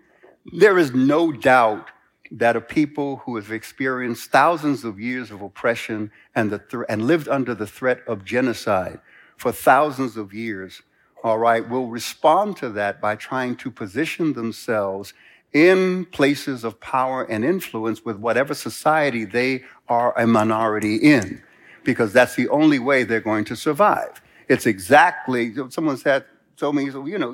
there 0.52 0.78
is 0.78 0.93
no 0.93 1.33
doubt 1.33 1.90
that 2.31 2.57
a 2.57 2.61
people 2.61 3.17
who 3.19 3.37
have 3.37 3.50
experienced 3.50 4.31
thousands 4.31 4.85
of 4.85 5.00
years 5.00 5.31
of 5.31 5.40
oppression 5.40 6.11
and, 6.35 6.61
thr- 6.69 6.83
and 6.83 7.07
lived 7.07 7.28
under 7.28 7.55
the 7.55 7.67
threat 7.67 8.00
of 8.07 8.25
genocide 8.25 9.00
for 9.37 9.52
thousands 9.52 10.17
of 10.17 10.35
years, 10.35 10.83
all 11.25 11.38
right, 11.38 11.69
will 11.69 11.88
respond 11.88 12.57
to 12.59 12.69
that 12.71 13.00
by 13.00 13.17
trying 13.17 13.57
to 13.57 13.71
position 13.71 14.35
themselves 14.35 15.14
in 15.52 16.05
places 16.07 16.64
of 16.64 16.78
power 16.81 17.25
and 17.25 17.45
influence 17.45 18.05
with 18.05 18.17
whatever 18.17 18.52
society 18.52 19.25
they 19.25 19.64
are 19.88 20.17
a 20.19 20.26
minority 20.26 20.97
in, 20.97 21.43
because 21.85 22.12
that's 22.12 22.35
the 22.35 22.49
only 22.50 22.78
way 22.78 23.05
they're 23.05 23.21
going 23.21 23.45
to 23.45 23.57
survive. 23.57 24.21
It's 24.49 24.67
exactly, 24.67 25.55
someone 25.71 25.97
said, 25.97 26.25
told 26.59 26.75
me, 26.75 26.91
so, 26.91 27.07
you 27.07 27.19
know, 27.19 27.33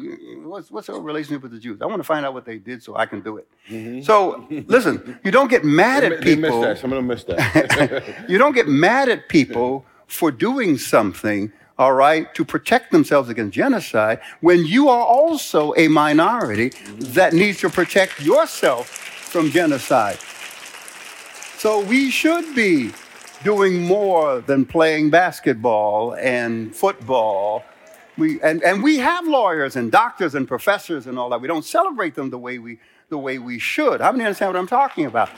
what's, 0.49 0.71
what's 0.71 0.88
your 0.88 1.00
relationship 1.00 1.43
with 1.43 1.52
the 1.52 1.59
Jews? 1.59 1.81
I 1.81 1.87
want 1.87 2.00
to 2.00 2.04
find 2.04 2.25
out 2.26 2.35
what 2.35 2.45
they 2.45 2.59
did 2.59 2.83
so 2.83 2.97
I 2.97 3.07
can 3.07 3.21
do 3.21 3.38
it. 3.38 3.49
Mm-hmm. 3.69 4.02
So, 4.02 4.47
listen, 4.66 5.19
you 5.25 5.31
don't 5.31 5.49
get 5.49 5.64
mad 5.64 6.04
at 6.04 6.21
They 6.21 6.37
missed 6.37 6.52
people. 6.52 6.61
that. 6.61 6.78
Some 6.78 6.93
of 6.93 6.97
them 6.97 7.07
missed 7.07 7.26
that. 7.28 8.25
you 8.28 8.38
don't 8.38 8.54
get 8.54 8.69
mad 8.69 9.09
at 9.09 9.28
people 9.28 9.85
for 10.07 10.31
doing 10.31 10.78
something, 10.78 11.52
all 11.78 11.95
right, 11.95 12.33
to 12.35 12.45
protect 12.45 12.93
themselves 12.93 13.28
against 13.28 13.54
genocide 13.54 14.21
when 14.40 14.64
you 14.66 14.88
are 14.88 15.04
also 15.04 15.75
a 15.76 15.88
minority 15.88 16.71
mm-hmm. 16.71 17.12
that 17.14 17.33
needs 17.33 17.59
to 17.61 17.71
protect 17.71 18.21
yourself 18.21 18.88
from 18.88 19.50
genocide. 19.50 20.19
So 21.59 21.81
we 21.81 22.11
should 22.11 22.54
be 22.54 22.93
doing 23.43 23.83
more 23.83 24.40
than 24.40 24.64
playing 24.64 25.11
basketball 25.11 26.14
and 26.14 26.75
football. 26.75 27.62
We, 28.16 28.40
and, 28.42 28.62
and 28.62 28.83
we 28.83 28.99
have 28.99 29.26
lawyers 29.26 29.76
and 29.76 29.90
doctors 29.90 30.35
and 30.35 30.47
professors 30.47 31.06
and 31.06 31.18
all 31.18 31.30
that. 31.30 31.40
We 31.40 31.49
don't 31.49 31.64
celebrate 31.64 32.14
them 32.14 32.30
the 32.30 32.38
way 32.38 32.59
we, 32.59 32.78
the 33.09 33.18
way 33.18 33.38
we 33.38 33.59
should. 33.59 34.00
How 34.00 34.12
many 34.12 34.25
understand 34.25 34.52
what 34.52 34.59
I'm 34.59 34.66
talking 34.68 35.06
about? 35.06 35.30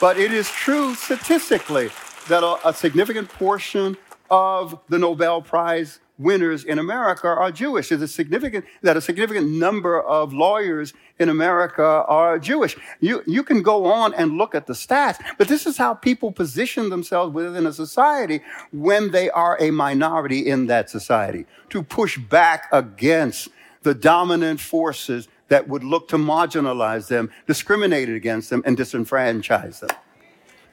But 0.00 0.18
it 0.18 0.32
is 0.32 0.48
true 0.50 0.94
statistically 0.94 1.90
that 2.28 2.42
a, 2.42 2.68
a 2.68 2.74
significant 2.74 3.28
portion 3.28 3.96
of 4.30 4.78
the 4.88 4.98
Nobel 4.98 5.42
Prize 5.42 6.00
winners 6.20 6.64
in 6.64 6.78
America 6.78 7.26
are 7.26 7.50
Jewish. 7.50 7.88
There's 7.88 8.02
a 8.02 8.08
significant, 8.08 8.66
that 8.82 8.96
a 8.96 9.00
significant 9.00 9.50
number 9.50 10.00
of 10.00 10.32
lawyers 10.32 10.92
in 11.18 11.28
America 11.28 11.82
are 11.82 12.38
Jewish. 12.38 12.76
You, 13.00 13.22
you 13.26 13.42
can 13.42 13.62
go 13.62 13.86
on 13.86 14.12
and 14.14 14.36
look 14.36 14.54
at 14.54 14.66
the 14.66 14.74
stats, 14.74 15.18
but 15.38 15.48
this 15.48 15.66
is 15.66 15.76
how 15.78 15.94
people 15.94 16.30
position 16.30 16.90
themselves 16.90 17.32
within 17.32 17.66
a 17.66 17.72
society 17.72 18.42
when 18.70 19.10
they 19.10 19.30
are 19.30 19.56
a 19.60 19.70
minority 19.70 20.46
in 20.46 20.66
that 20.66 20.90
society 20.90 21.46
to 21.70 21.82
push 21.82 22.18
back 22.18 22.68
against 22.72 23.48
the 23.82 23.94
dominant 23.94 24.60
forces 24.60 25.28
that 25.48 25.68
would 25.68 25.82
look 25.82 26.08
to 26.08 26.16
marginalize 26.16 27.08
them, 27.08 27.30
discriminate 27.46 28.08
against 28.08 28.50
them, 28.50 28.62
and 28.66 28.76
disenfranchise 28.76 29.80
them. 29.80 29.90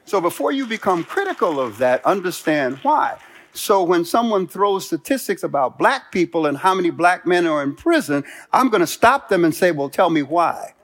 So 0.04 0.20
before 0.20 0.52
you 0.52 0.66
become 0.66 1.04
critical 1.04 1.60
of 1.60 1.78
that, 1.78 2.04
understand 2.04 2.78
why. 2.78 3.18
So 3.52 3.82
when 3.82 4.04
someone 4.04 4.46
throws 4.46 4.86
statistics 4.86 5.42
about 5.42 5.78
black 5.78 6.12
people 6.12 6.46
and 6.46 6.56
how 6.56 6.74
many 6.74 6.90
black 6.90 7.26
men 7.26 7.46
are 7.46 7.62
in 7.62 7.74
prison, 7.74 8.24
I'm 8.52 8.68
going 8.68 8.80
to 8.80 8.86
stop 8.86 9.28
them 9.28 9.44
and 9.44 9.54
say, 9.54 9.72
well, 9.72 9.88
tell 9.88 10.10
me 10.10 10.22
why. 10.22 10.74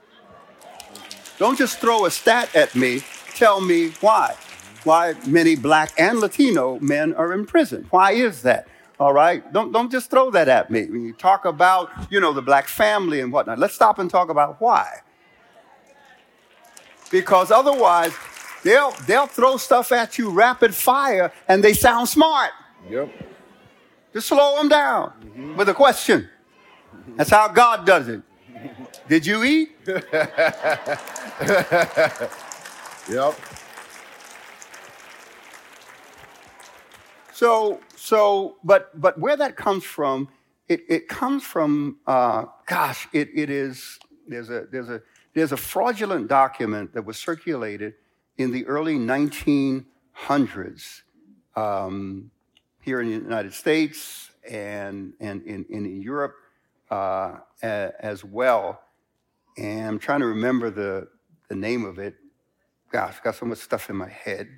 Don't 1.39 1.59
just 1.59 1.79
throw 1.79 2.05
a 2.05 2.11
stat 2.11 2.55
at 2.55 2.75
me. 2.75 3.03
Tell 3.35 3.61
me 3.61 3.91
why. 4.01 4.37
Why 4.85 5.15
many 5.27 5.57
black 5.57 5.93
and 5.99 6.21
Latino 6.21 6.79
men 6.81 7.15
are 7.15 7.33
in 7.33 7.47
prison. 7.47 7.87
Why 7.91 8.13
is 8.13 8.43
that? 8.43 8.69
All 9.01 9.13
right? 9.13 9.51
Don't, 9.53 9.73
don't 9.73 9.91
just 9.91 10.11
throw 10.11 10.31
that 10.31 10.49
at 10.49 10.71
me. 10.71 10.87
When 10.87 11.05
you 11.05 11.13
talk 11.13 11.45
about, 11.45 11.91
you 12.11 12.21
know, 12.21 12.33
the 12.33 12.43
black 12.43 12.69
family 12.69 13.21
and 13.21 13.33
whatnot, 13.33 13.59
let's 13.59 13.75
stop 13.75 13.99
and 13.99 14.09
talk 14.11 14.29
about 14.29 14.61
why. 14.61 15.01
Because 17.11 17.51
otherwise, 17.51 18.13
they'll, 18.65 18.91
they'll 19.07 19.27
throw 19.27 19.57
stuff 19.57 19.93
at 19.93 20.19
you 20.19 20.31
rapid 20.31 20.75
fire 20.75 21.33
and 21.47 21.63
they 21.63 21.75
sound 21.75 22.09
smart. 22.09 22.51
Yep. 22.91 23.09
Just 24.13 24.29
slow 24.29 24.57
them 24.57 24.69
down 24.69 25.13
mm-hmm. 25.21 25.57
with 25.57 25.69
a 25.69 25.75
question. 25.75 26.29
That's 27.17 27.31
how 27.31 27.49
God 27.49 27.87
does 27.87 28.09
it. 28.09 28.23
Did 29.09 29.27
you 29.27 29.45
eat? 29.45 29.77
yep. 29.87 30.01
So, 37.33 37.81
so, 37.97 38.57
but, 38.65 38.99
but 38.99 39.19
where 39.19 39.37
that 39.37 39.57
comes 39.57 39.85
from, 39.85 40.29
it, 40.69 40.85
it 40.89 41.09
comes 41.09 41.43
from, 41.43 41.99
uh, 42.07 42.47
gosh, 42.67 43.07
it, 43.13 43.29
it 43.35 43.51
is, 43.51 43.99
there's 44.27 44.49
a, 44.49 44.67
there's, 44.71 44.89
a, 44.89 45.03
there's 45.35 45.53
a 45.53 45.57
fraudulent 45.57 46.29
document 46.29 46.95
that 46.95 47.05
was 47.05 47.19
circulated 47.19 47.95
in 48.37 48.51
the 48.51 48.67
early 48.67 48.97
1900s 48.97 51.03
um, 51.57 52.31
here 52.81 53.01
in 53.01 53.09
the 53.09 53.15
United 53.15 53.55
States 53.55 54.31
and, 54.49 55.15
and 55.21 55.43
in, 55.43 55.65
in 55.71 56.03
Europe 56.03 56.35
uh, 56.91 57.37
as 57.63 58.25
well. 58.25 58.81
And 59.57 59.87
I'm 59.87 59.99
trying 59.99 60.21
to 60.21 60.27
remember 60.27 60.71
the, 60.71 61.09
the 61.49 61.55
name 61.55 61.85
of 61.85 61.99
it. 61.99 62.17
Gosh, 62.91 63.15
I've 63.17 63.23
got 63.23 63.35
so 63.37 63.47
much 63.47 63.59
stuff 63.59 63.91
in 63.91 63.97
my 63.97 64.09
head. 64.09 64.49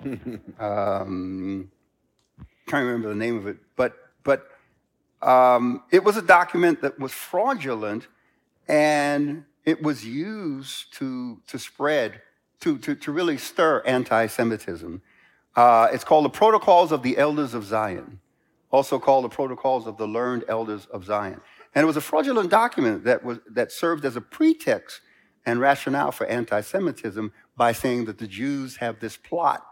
um, 0.58 1.70
trying 2.66 2.82
to 2.82 2.86
remember 2.86 3.08
the 3.08 3.14
name 3.14 3.36
of 3.36 3.46
it, 3.46 3.58
but 3.76 3.94
but 4.24 4.48
um, 5.20 5.82
it 5.90 6.02
was 6.02 6.16
a 6.16 6.22
document 6.22 6.80
that 6.82 6.98
was 6.98 7.12
fraudulent, 7.12 8.08
and 8.66 9.44
it 9.64 9.82
was 9.82 10.06
used 10.06 10.94
to 10.94 11.40
to 11.48 11.58
spread 11.58 12.22
to 12.62 12.78
to, 12.78 12.94
to 12.94 13.12
really 13.12 13.38
stir 13.38 13.82
anti-Semitism. 13.86 15.02
Uh, 15.54 15.88
it's 15.92 16.04
called 16.04 16.24
the 16.24 16.30
Protocols 16.30 16.92
of 16.92 17.02
the 17.02 17.18
Elders 17.18 17.54
of 17.54 17.64
Zion, 17.64 18.18
also 18.70 18.98
called 18.98 19.24
the 19.24 19.28
Protocols 19.28 19.86
of 19.86 19.98
the 19.98 20.06
Learned 20.06 20.44
Elders 20.48 20.86
of 20.86 21.04
Zion. 21.04 21.40
And 21.74 21.82
it 21.82 21.86
was 21.86 21.96
a 21.96 22.00
fraudulent 22.00 22.50
document 22.50 23.04
that 23.04 23.22
was 23.22 23.38
that 23.50 23.70
served 23.70 24.04
as 24.04 24.16
a 24.16 24.20
pretext 24.20 25.00
and 25.44 25.60
rationale 25.60 26.12
for 26.12 26.26
anti-Semitism 26.26 27.32
by 27.56 27.72
saying 27.72 28.06
that 28.06 28.18
the 28.18 28.26
Jews 28.26 28.76
have 28.76 29.00
this 29.00 29.16
plot 29.16 29.66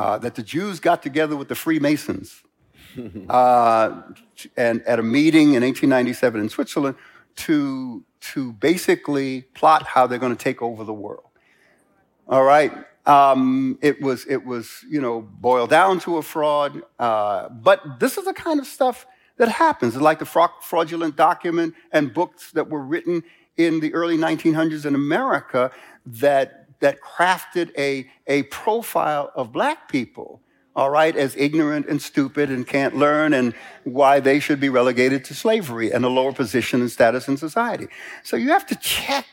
uh, 0.00 0.16
that 0.16 0.34
the 0.34 0.42
Jews 0.42 0.80
got 0.80 1.02
together 1.02 1.36
with 1.36 1.48
the 1.48 1.54
Freemasons 1.54 2.42
uh, 3.28 4.00
and 4.56 4.82
at 4.82 4.98
a 4.98 5.02
meeting 5.02 5.54
in 5.54 5.62
1897 5.62 6.40
in 6.40 6.48
Switzerland 6.48 6.96
to, 7.36 8.02
to 8.20 8.52
basically 8.54 9.42
plot 9.54 9.82
how 9.86 10.06
they're 10.06 10.18
going 10.18 10.34
to 10.34 10.42
take 10.42 10.62
over 10.62 10.84
the 10.84 10.94
world. 10.94 11.29
All 12.30 12.44
right. 12.44 12.72
Um, 13.06 13.76
it 13.82 14.00
was, 14.00 14.24
it 14.26 14.46
was, 14.46 14.84
you 14.88 15.00
know, 15.00 15.20
boiled 15.20 15.70
down 15.70 15.98
to 16.00 16.18
a 16.18 16.22
fraud. 16.22 16.80
Uh, 16.96 17.48
but 17.48 17.98
this 17.98 18.16
is 18.16 18.24
the 18.24 18.32
kind 18.32 18.60
of 18.60 18.66
stuff 18.66 19.04
that 19.38 19.48
happens. 19.48 19.96
Like 19.96 20.20
the 20.20 20.26
fraudulent 20.60 21.16
document 21.16 21.74
and 21.90 22.14
books 22.14 22.52
that 22.52 22.70
were 22.70 22.82
written 22.82 23.24
in 23.56 23.80
the 23.80 23.92
early 23.94 24.16
1900s 24.16 24.86
in 24.86 24.94
America 24.94 25.72
that 26.06 26.56
that 26.78 27.00
crafted 27.02 27.70
a, 27.76 28.08
a 28.26 28.44
profile 28.44 29.30
of 29.34 29.52
black 29.52 29.90
people, 29.90 30.40
all 30.74 30.88
right, 30.88 31.14
as 31.14 31.36
ignorant 31.36 31.86
and 31.88 32.00
stupid 32.00 32.50
and 32.50 32.66
can't 32.66 32.96
learn 32.96 33.34
and 33.34 33.54
why 33.84 34.18
they 34.18 34.40
should 34.40 34.60
be 34.60 34.70
relegated 34.70 35.22
to 35.26 35.34
slavery 35.34 35.92
and 35.92 36.06
a 36.06 36.08
lower 36.08 36.32
position 36.32 36.80
and 36.80 36.90
status 36.90 37.28
in 37.28 37.36
society. 37.36 37.86
So 38.22 38.36
you 38.36 38.48
have 38.48 38.66
to 38.68 38.76
check 38.76 39.26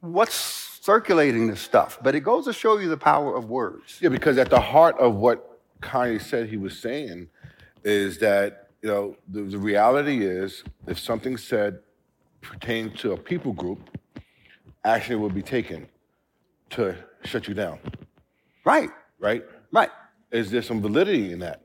what's 0.00 0.71
circulating 0.82 1.46
this 1.46 1.60
stuff, 1.60 1.96
but 2.02 2.16
it 2.16 2.20
goes 2.20 2.44
to 2.44 2.52
show 2.52 2.76
you 2.76 2.88
the 2.88 2.96
power 2.96 3.36
of 3.36 3.48
words. 3.48 3.98
Yeah, 4.00 4.08
because 4.08 4.36
at 4.36 4.50
the 4.50 4.58
heart 4.58 4.98
of 4.98 5.14
what 5.14 5.60
Kanye 5.80 6.20
said 6.20 6.48
he 6.48 6.56
was 6.56 6.76
saying 6.76 7.28
is 7.84 8.18
that, 8.18 8.70
you 8.82 8.88
know, 8.88 9.16
the, 9.28 9.42
the 9.42 9.58
reality 9.58 10.26
is 10.26 10.64
if 10.88 10.98
something 10.98 11.36
said 11.36 11.78
pertained 12.40 12.98
to 12.98 13.12
a 13.12 13.16
people 13.16 13.52
group, 13.52 13.96
action 14.84 15.20
would 15.20 15.34
be 15.34 15.42
taken 15.42 15.86
to 16.70 16.96
shut 17.22 17.46
you 17.46 17.54
down. 17.54 17.78
Right. 18.64 18.90
Right? 19.20 19.44
Right. 19.70 19.90
Is 20.32 20.50
there 20.50 20.62
some 20.62 20.82
validity 20.82 21.30
in 21.30 21.38
that? 21.38 21.62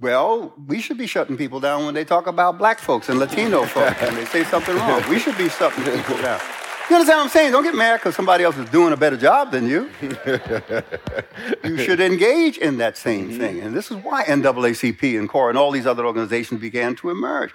Well, 0.00 0.52
we 0.66 0.80
should 0.80 0.98
be 0.98 1.06
shutting 1.06 1.36
people 1.36 1.60
down 1.60 1.86
when 1.86 1.94
they 1.94 2.04
talk 2.04 2.26
about 2.26 2.58
black 2.58 2.80
folks 2.80 3.08
and 3.08 3.20
Latino 3.20 3.64
folks 3.64 4.02
and 4.02 4.16
they 4.16 4.24
say 4.24 4.42
something 4.42 4.74
wrong. 4.74 5.08
We 5.08 5.20
should 5.20 5.38
be 5.38 5.48
shutting 5.48 5.84
people 5.84 6.20
down. 6.20 6.40
You 6.88 6.94
understand 6.94 7.18
what 7.18 7.24
I'm 7.24 7.30
saying? 7.30 7.52
Don't 7.52 7.64
get 7.64 7.74
mad 7.74 7.96
because 7.96 8.14
somebody 8.14 8.44
else 8.44 8.56
is 8.56 8.70
doing 8.70 8.92
a 8.92 8.96
better 8.96 9.16
job 9.16 9.50
than 9.50 9.68
you. 9.68 9.90
you 11.64 11.78
should 11.78 12.00
engage 12.00 12.58
in 12.58 12.78
that 12.78 12.96
same 12.96 13.30
mm-hmm. 13.30 13.38
thing. 13.38 13.60
And 13.60 13.74
this 13.74 13.90
is 13.90 13.96
why 13.96 14.24
NAACP 14.24 15.18
and 15.18 15.28
CORE 15.28 15.48
and 15.48 15.58
all 15.58 15.72
these 15.72 15.86
other 15.86 16.06
organizations 16.06 16.60
began 16.60 16.94
to 16.96 17.10
emerge 17.10 17.52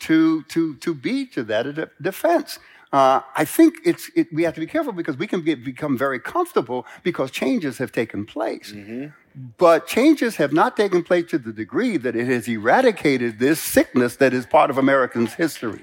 to, 0.00 0.42
to, 0.44 0.74
to 0.76 0.94
be 0.94 1.26
to 1.26 1.44
that 1.44 2.02
defense. 2.02 2.58
Uh, 2.92 3.20
I 3.36 3.44
think 3.44 3.76
it's, 3.84 4.10
it, 4.16 4.32
we 4.32 4.42
have 4.42 4.54
to 4.54 4.60
be 4.60 4.66
careful 4.66 4.92
because 4.92 5.16
we 5.16 5.26
can 5.26 5.42
get, 5.42 5.64
become 5.64 5.96
very 5.96 6.18
comfortable 6.18 6.84
because 7.04 7.30
changes 7.30 7.78
have 7.78 7.92
taken 7.92 8.26
place. 8.26 8.72
Mm-hmm. 8.72 9.06
But 9.56 9.86
changes 9.86 10.36
have 10.36 10.52
not 10.52 10.76
taken 10.76 11.02
place 11.02 11.30
to 11.30 11.38
the 11.38 11.52
degree 11.52 11.96
that 11.98 12.14
it 12.16 12.26
has 12.26 12.48
eradicated 12.48 13.38
this 13.38 13.60
sickness 13.60 14.16
that 14.16 14.34
is 14.34 14.44
part 14.44 14.68
of 14.70 14.76
Americans' 14.76 15.34
history. 15.34 15.80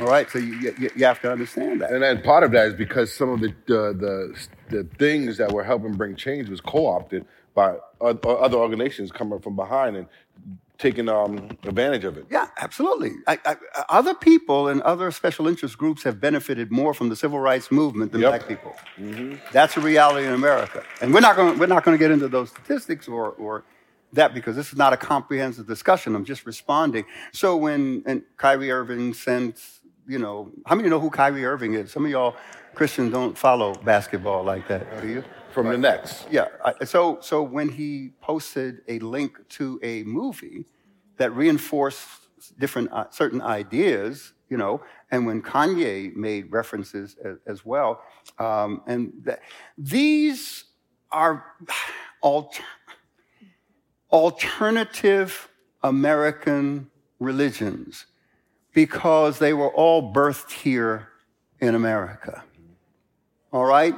All 0.00 0.06
right, 0.06 0.28
so 0.30 0.38
you, 0.38 0.74
you, 0.78 0.90
you, 0.96 1.04
have 1.04 1.20
to 1.22 1.30
understand 1.30 1.80
that. 1.80 1.92
And 1.92 2.02
then 2.02 2.20
part 2.22 2.42
of 2.42 2.50
that 2.52 2.66
is 2.66 2.74
because 2.74 3.12
some 3.12 3.30
of 3.30 3.40
the, 3.40 3.54
the, 3.66 3.92
the, 4.68 4.76
the 4.76 4.84
things 4.98 5.38
that 5.38 5.52
were 5.52 5.64
helping 5.64 5.92
bring 5.92 6.16
change 6.16 6.48
was 6.48 6.60
co 6.60 6.86
opted 6.86 7.24
by 7.54 7.76
other 8.00 8.58
organizations 8.58 9.10
coming 9.10 9.38
from 9.40 9.56
behind 9.56 9.96
and 9.96 10.06
taking 10.78 11.08
um, 11.08 11.48
advantage 11.64 12.04
of 12.04 12.18
it. 12.18 12.26
Yeah, 12.30 12.48
absolutely. 12.58 13.12
I, 13.26 13.38
I, 13.44 13.56
other 13.88 14.14
people 14.14 14.68
and 14.68 14.82
other 14.82 15.10
special 15.10 15.48
interest 15.48 15.78
groups 15.78 16.02
have 16.02 16.20
benefited 16.20 16.70
more 16.70 16.92
from 16.92 17.08
the 17.08 17.16
civil 17.16 17.38
rights 17.38 17.72
movement 17.72 18.12
than 18.12 18.20
yep. 18.20 18.30
black 18.30 18.48
people. 18.48 18.74
Mm-hmm. 18.98 19.36
That's 19.52 19.76
a 19.76 19.80
reality 19.80 20.26
in 20.26 20.34
America, 20.34 20.84
and 21.00 21.14
we're 21.14 21.20
not 21.20 21.36
going 21.36 21.58
we're 21.58 21.66
not 21.66 21.84
going 21.84 21.96
to 21.96 22.02
get 22.02 22.10
into 22.10 22.28
those 22.28 22.50
statistics 22.50 23.08
or 23.08 23.30
or 23.30 23.64
that 24.12 24.34
because 24.34 24.56
this 24.56 24.68
is 24.68 24.76
not 24.76 24.92
a 24.92 24.96
comprehensive 24.96 25.66
discussion. 25.66 26.14
I'm 26.14 26.24
just 26.24 26.46
responding. 26.46 27.04
So 27.32 27.56
when 27.56 28.02
and 28.06 28.22
Kyrie 28.36 28.70
Irving 28.70 29.14
sent, 29.14 29.60
you 30.06 30.18
know, 30.18 30.52
how 30.66 30.74
many 30.74 30.88
know 30.88 31.00
who 31.00 31.10
Kyrie 31.10 31.44
Irving 31.44 31.74
is? 31.74 31.92
Some 31.92 32.04
of 32.04 32.10
y'all 32.10 32.36
Christians 32.74 33.12
don't 33.12 33.36
follow 33.36 33.74
basketball 33.74 34.44
like 34.44 34.68
that, 34.68 35.00
do 35.00 35.08
you? 35.08 35.24
from 35.56 35.70
the 35.70 35.78
Nets. 35.78 36.26
Yeah. 36.30 36.48
So, 36.84 37.18
so 37.22 37.42
when 37.42 37.70
he 37.70 38.10
posted 38.20 38.82
a 38.88 38.98
link 38.98 39.38
to 39.48 39.80
a 39.82 40.02
movie 40.02 40.66
that 41.16 41.34
reinforced 41.34 42.06
different 42.58 42.92
uh, 42.92 43.06
certain 43.08 43.40
ideas, 43.40 44.34
you 44.50 44.58
know, 44.58 44.82
and 45.10 45.24
when 45.24 45.40
Kanye 45.40 46.14
made 46.14 46.52
references 46.52 47.16
as, 47.24 47.38
as 47.46 47.64
well, 47.64 48.02
um, 48.38 48.82
and 48.86 49.14
th- 49.24 49.38
these 49.78 50.64
are 51.10 51.42
alter- 52.20 52.62
alternative 54.12 55.48
American 55.82 56.90
religions 57.18 58.04
because 58.76 59.38
they 59.38 59.54
were 59.54 59.70
all 59.70 60.12
birthed 60.12 60.50
here 60.50 61.08
in 61.60 61.74
America. 61.74 62.44
All 63.50 63.64
right? 63.64 63.94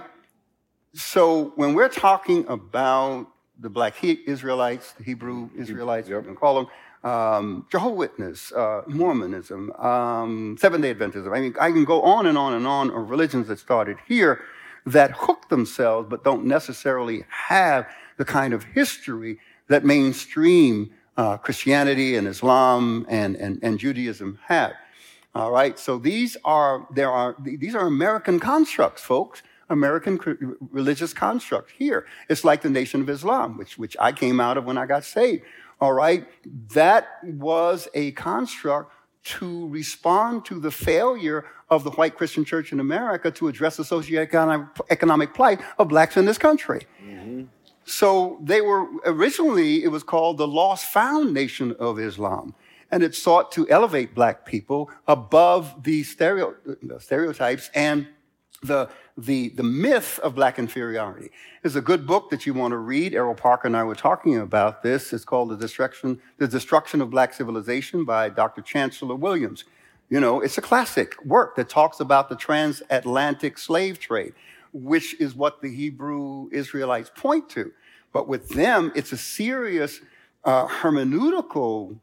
So 0.95 1.53
when 1.57 1.75
we're 1.75 1.89
talking 1.89 2.47
about 2.47 3.27
the 3.59 3.69
black 3.69 4.05
Israelites, 4.05 4.93
the 4.93 5.03
Hebrew 5.03 5.51
Israelites, 5.59 6.09
yep. 6.09 6.21
we 6.21 6.27
can 6.27 6.37
call 6.37 6.55
them, 6.55 7.11
um, 7.11 7.67
Jehovah 7.73 7.97
Witness, 7.97 8.53
uh, 8.53 8.83
Mormonism, 8.87 9.73
um, 9.73 10.57
Seventh 10.61 10.83
Day 10.83 10.95
Adventism. 10.95 11.37
I 11.37 11.41
mean, 11.41 11.57
I 11.61 11.73
can 11.73 11.85
go 11.85 12.03
on 12.03 12.27
and 12.27 12.39
on 12.39 12.55
and 12.55 12.65
on 12.65 12.93
of 12.93 13.11
religions 13.11 13.49
that 13.49 13.59
started 13.59 13.97
here 14.07 14.43
that 14.87 15.11
hook 15.11 15.49
themselves 15.49 16.07
but 16.09 16.23
don't 16.23 16.45
necessarily 16.45 17.25
have 17.29 17.85
the 18.17 18.25
kind 18.25 18.55
of 18.55 18.63
history 18.63 19.41
that 19.67 19.85
mainstream 19.85 20.93
uh, 21.19 21.37
Christianity 21.37 22.17
and 22.17 22.27
Islam 22.27 23.05
and, 23.09 23.37
and, 23.37 23.59
and 23.63 23.79
Judaism 23.79 24.39
have. 24.47 24.73
All 25.35 25.51
right, 25.51 25.79
so 25.79 25.99
these 25.99 26.37
are 26.45 26.87
there 26.95 27.11
are 27.11 27.37
these 27.43 27.75
are 27.75 27.87
American 27.87 28.41
constructs, 28.41 29.03
folks. 29.03 29.43
American 29.71 30.19
religious 30.71 31.13
construct 31.13 31.71
here. 31.71 32.07
It's 32.31 32.43
like 32.43 32.63
the 32.63 32.71
Nation 32.71 33.03
of 33.03 33.11
Islam, 33.11 33.59
which, 33.59 33.77
which 33.77 33.95
I 34.01 34.13
came 34.13 34.41
out 34.41 34.57
of 34.57 34.65
when 34.65 34.79
I 34.79 34.87
got 34.87 35.05
saved. 35.05 35.43
All 35.79 35.93
right. 35.93 36.27
That 36.73 37.07
was 37.23 37.87
a 37.93 38.13
construct 38.13 38.93
to 39.25 39.69
respond 39.69 40.47
to 40.47 40.59
the 40.59 40.71
failure 40.71 41.45
of 41.69 41.85
the 41.85 41.91
white 41.91 42.17
Christian 42.17 42.47
church 42.47 42.73
in 42.73 42.81
America 42.81 43.31
to 43.33 43.49
address 43.49 43.77
the 43.77 43.83
socioeconomic 43.83 44.71
economic 44.89 45.35
plight 45.35 45.61
of 45.77 45.89
blacks 45.89 46.17
in 46.17 46.25
this 46.25 46.39
country. 46.39 46.87
Mm-hmm. 47.05 47.45
So 47.89 48.39
they 48.43 48.61
were 48.61 48.87
originally, 49.07 49.83
it 49.83 49.89
was 49.89 50.03
called 50.03 50.37
the 50.37 50.47
Lost 50.47 50.85
Found 50.93 51.33
Nation 51.33 51.75
of 51.79 51.99
Islam. 51.99 52.55
And 52.91 53.03
it 53.03 53.15
sought 53.15 53.51
to 53.53 53.69
elevate 53.69 54.15
black 54.15 54.45
people 54.45 54.91
above 55.07 55.85
the 55.85 56.03
stereo, 56.03 56.55
stereotypes 56.99 57.71
and 57.75 58.07
the, 58.63 58.91
the, 59.17 59.51
the 59.51 59.63
myth 59.63 60.19
of 60.19 60.35
black 60.35 60.59
inferiority. 60.59 61.31
There's 61.63 61.77
a 61.77 61.81
good 61.81 62.07
book 62.07 62.29
that 62.31 62.45
you 62.45 62.53
want 62.53 62.73
to 62.73 62.77
read. 62.77 63.15
Errol 63.15 63.35
Parker 63.35 63.69
and 63.69 63.77
I 63.77 63.85
were 63.85 63.95
talking 63.95 64.39
about 64.39 64.83
this. 64.83 65.13
It's 65.15 65.25
called 65.25 65.49
The 65.49 65.57
Destruction, 65.57 66.21
the 66.37 66.49
Destruction 66.49 67.01
of 67.01 67.11
Black 67.11 67.33
Civilization 67.33 68.05
by 68.05 68.29
Dr. 68.29 68.61
Chancellor 68.61 69.15
Williams. 69.15 69.65
You 70.11 70.21
know, 70.21 70.41
it's 70.41 70.59
a 70.59 70.63
classic 70.63 71.15
work 71.25 71.57
that 71.57 71.69
talks 71.69 72.01
about 72.01 72.29
the 72.29 72.37
transatlantic 72.37 73.59
slave 73.59 73.99
trade, 73.99 74.33
which 74.73 75.19
is 75.21 75.35
what 75.35 75.61
the 75.61 75.75
Hebrew 75.75 76.49
Israelites 76.53 77.11
point 77.15 77.49
to. 77.51 77.73
But 78.13 78.29
with 78.29 78.51
them, 78.51 78.93
it's 78.95 79.13
a 79.13 79.17
serious 79.17 80.01
uh, 80.45 80.67
hermeneutical 80.67 81.99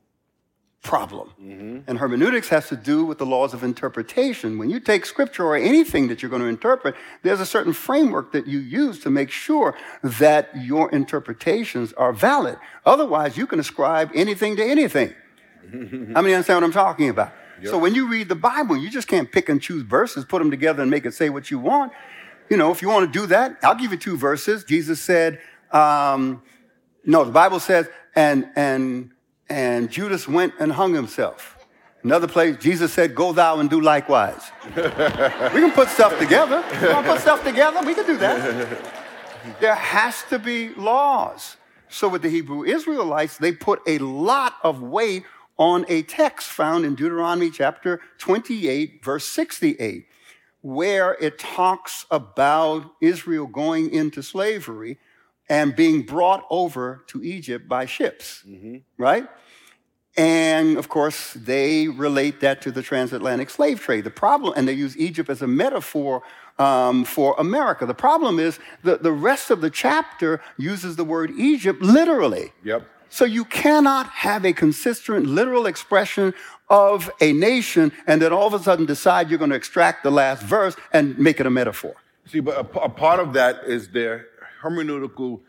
problem. 0.85 1.31
Mm-hmm. 1.41 1.79
And 1.87 1.97
hermeneutics 1.97 2.47
has 2.49 2.69
to 2.69 2.75
do 2.75 3.03
with 3.05 3.17
the 3.17 3.25
laws 3.25 3.55
of 3.55 3.63
interpretation. 3.63 4.59
When 4.59 4.69
you 4.69 4.79
take 4.79 5.05
scripture 5.05 5.43
or 5.43 5.55
anything 5.55 6.07
that 6.09 6.21
you're 6.21 6.29
going 6.29 6.43
to 6.43 6.47
interpret, 6.47 6.95
there's 7.23 7.39
a 7.39 7.45
certain 7.45 7.73
framework 7.73 8.31
that 8.33 8.45
you 8.45 8.59
use 8.59 8.99
to 8.99 9.09
make 9.09 9.31
sure 9.31 9.75
that 10.03 10.49
your 10.55 10.91
interpretations 10.91 11.91
are 11.93 12.13
valid. 12.13 12.57
Otherwise, 12.85 13.35
you 13.35 13.47
can 13.47 13.59
ascribe 13.59 14.11
anything 14.13 14.55
to 14.57 14.63
anything. 14.63 15.13
How 15.71 16.21
many 16.21 16.35
understand 16.35 16.57
what 16.57 16.63
I'm 16.63 16.71
talking 16.71 17.09
about? 17.09 17.33
Yep. 17.61 17.71
So 17.71 17.79
when 17.79 17.95
you 17.95 18.07
read 18.07 18.29
the 18.29 18.35
Bible, 18.35 18.77
you 18.77 18.89
just 18.89 19.07
can't 19.07 19.31
pick 19.31 19.49
and 19.49 19.59
choose 19.59 19.81
verses, 19.81 20.23
put 20.23 20.39
them 20.39 20.51
together, 20.51 20.83
and 20.83 20.91
make 20.91 21.05
it 21.05 21.13
say 21.13 21.29
what 21.29 21.49
you 21.49 21.57
want. 21.57 21.91
You 22.49 22.57
know, 22.57 22.71
if 22.71 22.83
you 22.83 22.89
want 22.89 23.11
to 23.11 23.19
do 23.19 23.25
that, 23.27 23.57
I'll 23.63 23.75
give 23.75 23.91
you 23.91 23.97
two 23.97 24.17
verses. 24.17 24.63
Jesus 24.63 25.01
said, 25.01 25.39
um, 25.71 26.41
no, 27.05 27.23
the 27.23 27.31
Bible 27.31 27.59
says, 27.59 27.87
and 28.15 28.49
and 28.55 29.11
and 29.49 29.89
Judas 29.89 30.27
went 30.27 30.53
and 30.59 30.71
hung 30.71 30.93
himself. 30.93 31.55
Another 32.05 32.27
place, 32.27 32.57
Jesus 32.57 32.93
said, 32.93 33.15
Go 33.15 33.33
thou 33.33 33.59
and 33.59 33.67
do 33.67 33.81
likewise. 33.81 34.51
we 34.75 34.81
can 34.81 35.71
put 35.71 35.87
stuff 35.87 36.17
together. 36.19 36.63
We 36.79 36.89
want 36.89 37.05
to 37.05 37.13
put 37.13 37.21
stuff 37.21 37.43
together? 37.43 37.81
We 37.83 37.95
can 37.95 38.05
do 38.05 38.17
that. 38.17 38.77
There 39.59 39.75
has 39.75 40.23
to 40.29 40.39
be 40.39 40.69
laws. 40.69 41.57
So 41.87 42.07
with 42.07 42.23
the 42.23 42.29
Hebrew 42.29 42.63
Israelites, 42.63 43.37
they 43.37 43.51
put 43.51 43.79
a 43.85 43.99
lot 43.99 44.55
of 44.63 44.81
weight 44.81 45.23
on 45.57 45.85
a 45.87 46.01
text 46.01 46.47
found 46.49 46.83
in 46.83 46.95
Deuteronomy 46.95 47.51
chapter 47.51 48.01
28, 48.17 49.03
verse 49.03 49.25
68, 49.25 50.07
where 50.61 51.15
it 51.21 51.37
talks 51.37 52.07
about 52.09 52.91
Israel 53.01 53.45
going 53.45 53.91
into 53.91 54.23
slavery 54.23 54.97
and 55.49 55.75
being 55.75 56.01
brought 56.01 56.45
over 56.49 57.03
to 57.07 57.23
Egypt 57.23 57.67
by 57.67 57.85
ships, 57.85 58.43
mm-hmm. 58.47 58.77
right? 58.97 59.27
And 60.17 60.77
of 60.77 60.87
course, 60.87 61.33
they 61.33 61.87
relate 61.87 62.39
that 62.39 62.61
to 62.61 62.71
the 62.71 62.81
transatlantic 62.81 63.49
slave 63.49 63.81
trade. 63.81 64.05
The 64.05 64.11
problem, 64.11 64.53
and 64.55 64.67
they 64.67 64.73
use 64.73 64.97
Egypt 64.97 65.29
as 65.29 65.41
a 65.41 65.47
metaphor 65.47 66.23
um, 66.57 67.03
for 67.03 67.35
America. 67.37 67.85
The 67.85 67.93
problem 67.93 68.39
is 68.39 68.59
that 68.83 69.03
the 69.03 69.11
rest 69.11 69.51
of 69.51 69.59
the 69.59 69.69
chapter 69.69 70.41
uses 70.57 70.95
the 70.95 71.03
word 71.03 71.31
Egypt 71.37 71.81
literally. 71.81 72.53
Yep. 72.63 72.87
So 73.09 73.25
you 73.25 73.45
cannot 73.45 74.07
have 74.07 74.45
a 74.45 74.53
consistent 74.53 75.25
literal 75.25 75.67
expression 75.67 76.33
of 76.69 77.11
a 77.21 77.33
nation 77.33 77.91
and 78.07 78.21
then 78.21 78.33
all 78.33 78.47
of 78.47 78.53
a 78.53 78.59
sudden 78.59 78.85
decide 78.85 79.29
you're 79.29 79.39
going 79.39 79.51
to 79.51 79.55
extract 79.55 80.03
the 80.03 80.11
last 80.11 80.43
verse 80.43 80.75
and 80.91 81.17
make 81.19 81.39
it 81.39 81.45
a 81.45 81.49
metaphor. 81.49 81.93
See, 82.25 82.39
but 82.39 82.55
a, 82.55 82.81
a 82.81 82.89
part 82.89 83.19
of 83.19 83.33
that 83.33 83.65
is 83.65 83.89
their 83.89 84.27
hermeneutical 84.61 85.41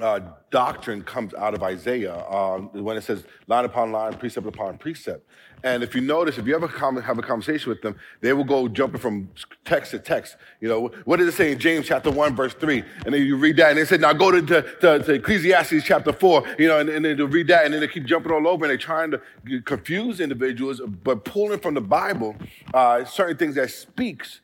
uh, 0.00 0.20
doctrine 0.50 1.02
comes 1.02 1.34
out 1.34 1.54
of 1.54 1.62
Isaiah 1.62 2.14
uh, 2.14 2.58
when 2.58 2.96
it 2.96 3.02
says 3.02 3.24
line 3.46 3.64
upon 3.64 3.92
line, 3.92 4.14
precept 4.14 4.46
upon 4.46 4.78
precept. 4.78 5.26
And 5.64 5.82
if 5.82 5.94
you 5.94 6.00
notice, 6.00 6.38
if 6.38 6.46
you 6.46 6.56
ever 6.56 6.66
come, 6.66 7.00
have 7.00 7.18
a 7.18 7.22
conversation 7.22 7.68
with 7.68 7.82
them, 7.82 7.96
they 8.20 8.32
will 8.32 8.44
go 8.44 8.66
jumping 8.66 9.00
from 9.00 9.30
text 9.64 9.92
to 9.92 10.00
text. 10.00 10.36
You 10.60 10.68
know, 10.68 10.90
what 11.04 11.18
does 11.18 11.28
it 11.28 11.36
say 11.36 11.52
in 11.52 11.58
James 11.58 11.86
chapter 11.86 12.10
1, 12.10 12.34
verse 12.34 12.54
3? 12.54 12.82
And 13.04 13.14
then 13.14 13.22
you 13.22 13.36
read 13.36 13.56
that, 13.58 13.70
and 13.70 13.78
they 13.78 13.84
said, 13.84 14.00
now 14.00 14.12
go 14.12 14.32
to, 14.32 14.42
to, 14.42 14.98
to 14.98 15.12
Ecclesiastes 15.12 15.84
chapter 15.84 16.12
4, 16.12 16.56
you 16.58 16.66
know, 16.66 16.80
and, 16.80 16.88
and 16.88 17.04
then 17.04 17.16
they 17.16 17.22
read 17.22 17.46
that, 17.46 17.64
and 17.64 17.72
then 17.72 17.80
they 17.80 17.86
keep 17.86 18.04
jumping 18.06 18.32
all 18.32 18.48
over, 18.48 18.64
and 18.64 18.70
they're 18.70 18.76
trying 18.76 19.12
to 19.12 19.20
confuse 19.62 20.18
individuals, 20.18 20.80
but 21.04 21.24
pulling 21.24 21.60
from 21.60 21.74
the 21.74 21.80
Bible 21.80 22.34
uh, 22.74 23.04
certain 23.04 23.36
things 23.36 23.54
that 23.54 23.70
speaks 23.70 24.40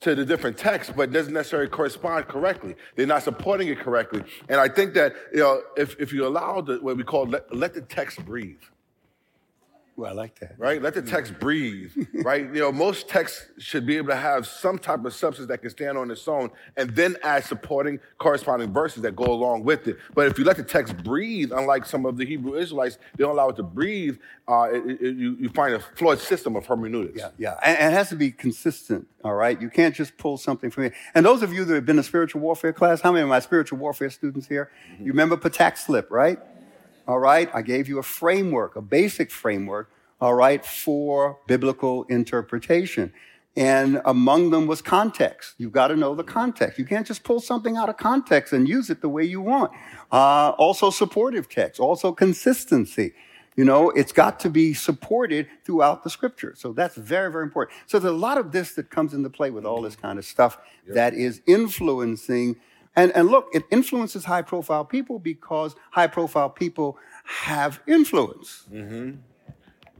to 0.00 0.14
the 0.14 0.24
different 0.24 0.58
texts, 0.58 0.92
but 0.94 1.10
doesn't 1.10 1.32
necessarily 1.32 1.68
correspond 1.68 2.28
correctly. 2.28 2.74
They're 2.94 3.06
not 3.06 3.22
supporting 3.22 3.68
it 3.68 3.78
correctly. 3.78 4.22
And 4.48 4.60
I 4.60 4.68
think 4.68 4.94
that, 4.94 5.14
you 5.32 5.40
know, 5.40 5.62
if, 5.76 5.98
if 5.98 6.12
you 6.12 6.26
allow 6.26 6.60
the, 6.60 6.76
what 6.76 6.96
we 6.96 7.02
call 7.04 7.26
let, 7.26 7.54
let 7.54 7.74
the 7.74 7.80
text 7.80 8.24
breathe, 8.24 8.60
well, 9.96 10.10
I 10.10 10.14
like 10.14 10.38
that. 10.40 10.58
Right? 10.58 10.80
Let 10.82 10.94
the 10.94 11.00
text 11.00 11.38
breathe. 11.40 11.90
right? 12.14 12.42
You 12.42 12.60
know, 12.60 12.72
most 12.72 13.08
texts 13.08 13.46
should 13.58 13.86
be 13.86 13.96
able 13.96 14.08
to 14.08 14.16
have 14.16 14.46
some 14.46 14.78
type 14.78 15.04
of 15.04 15.14
substance 15.14 15.48
that 15.48 15.62
can 15.62 15.70
stand 15.70 15.96
on 15.96 16.10
its 16.10 16.28
own 16.28 16.50
and 16.76 16.90
then 16.90 17.16
add 17.22 17.44
supporting 17.44 17.98
corresponding 18.18 18.72
verses 18.72 19.02
that 19.02 19.16
go 19.16 19.24
along 19.24 19.64
with 19.64 19.88
it. 19.88 19.96
But 20.14 20.26
if 20.26 20.38
you 20.38 20.44
let 20.44 20.58
the 20.58 20.62
text 20.62 20.98
breathe, 20.98 21.50
unlike 21.50 21.86
some 21.86 22.04
of 22.04 22.18
the 22.18 22.26
Hebrew 22.26 22.56
Israelites, 22.56 22.98
they 23.16 23.24
don't 23.24 23.32
allow 23.32 23.48
it 23.48 23.56
to 23.56 23.62
breathe, 23.62 24.18
uh, 24.46 24.68
it, 24.70 25.00
it, 25.00 25.16
you, 25.16 25.36
you 25.40 25.48
find 25.48 25.74
a 25.74 25.80
flawed 25.80 26.20
system 26.20 26.56
of 26.56 26.66
hermeneutics. 26.66 27.18
Yeah, 27.18 27.30
yeah. 27.38 27.54
And, 27.62 27.78
and, 27.78 27.94
it 27.94 27.96
has 27.96 28.10
to 28.10 28.16
be 28.16 28.30
consistent, 28.30 29.06
all 29.24 29.34
right? 29.34 29.60
You 29.60 29.70
can't 29.70 29.94
just 29.94 30.18
pull 30.18 30.36
something 30.36 30.70
from 30.70 30.84
it. 30.84 30.92
And 31.14 31.24
those 31.24 31.42
of 31.42 31.52
you 31.52 31.64
that 31.64 31.74
have 31.74 31.86
been 31.86 31.96
in 31.96 32.00
a 32.00 32.04
spiritual 32.04 32.42
warfare 32.42 32.72
class, 32.72 33.00
how 33.00 33.12
many 33.12 33.22
of 33.22 33.28
my 33.28 33.40
spiritual 33.40 33.78
warfare 33.78 34.10
students 34.10 34.46
here? 34.46 34.70
Mm-hmm. 34.92 35.06
You 35.06 35.12
remember 35.12 35.36
Patak 35.36 35.78
slip, 35.78 36.10
right? 36.10 36.38
All 37.06 37.18
right, 37.20 37.48
I 37.54 37.62
gave 37.62 37.88
you 37.88 37.98
a 37.98 38.02
framework, 38.02 38.74
a 38.74 38.82
basic 38.82 39.30
framework, 39.30 39.90
all 40.20 40.34
right, 40.34 40.64
for 40.64 41.38
biblical 41.46 42.04
interpretation. 42.04 43.12
And 43.56 44.02
among 44.04 44.50
them 44.50 44.66
was 44.66 44.82
context. 44.82 45.54
You've 45.56 45.72
got 45.72 45.88
to 45.88 45.96
know 45.96 46.14
the 46.14 46.24
context. 46.24 46.78
You 46.78 46.84
can't 46.84 47.06
just 47.06 47.24
pull 47.24 47.40
something 47.40 47.76
out 47.76 47.88
of 47.88 47.96
context 47.96 48.52
and 48.52 48.68
use 48.68 48.90
it 48.90 49.00
the 49.00 49.08
way 49.08 49.24
you 49.24 49.40
want. 49.40 49.70
Uh, 50.12 50.50
also, 50.58 50.90
supportive 50.90 51.48
text, 51.48 51.80
also 51.80 52.12
consistency. 52.12 53.14
You 53.56 53.64
know, 53.64 53.88
it's 53.90 54.12
got 54.12 54.40
to 54.40 54.50
be 54.50 54.74
supported 54.74 55.48
throughout 55.64 56.04
the 56.04 56.10
scripture. 56.10 56.54
So 56.56 56.72
that's 56.74 56.96
very, 56.96 57.32
very 57.32 57.44
important. 57.44 57.78
So 57.86 57.98
there's 57.98 58.12
a 58.12 58.16
lot 58.16 58.36
of 58.36 58.52
this 58.52 58.74
that 58.74 58.90
comes 58.90 59.14
into 59.14 59.30
play 59.30 59.50
with 59.50 59.64
all 59.64 59.80
this 59.80 59.96
kind 59.96 60.18
of 60.18 60.26
stuff 60.26 60.58
yep. 60.84 60.94
that 60.94 61.14
is 61.14 61.40
influencing 61.46 62.56
and, 62.96 63.14
and 63.14 63.28
look, 63.28 63.48
it 63.52 63.64
influences 63.70 64.24
high 64.24 64.42
profile 64.42 64.84
people 64.84 65.18
because 65.18 65.76
high 65.90 66.06
profile 66.06 66.48
people 66.48 66.98
have 67.24 67.80
influence. 67.86 68.64
Mm-hmm. 68.72 69.18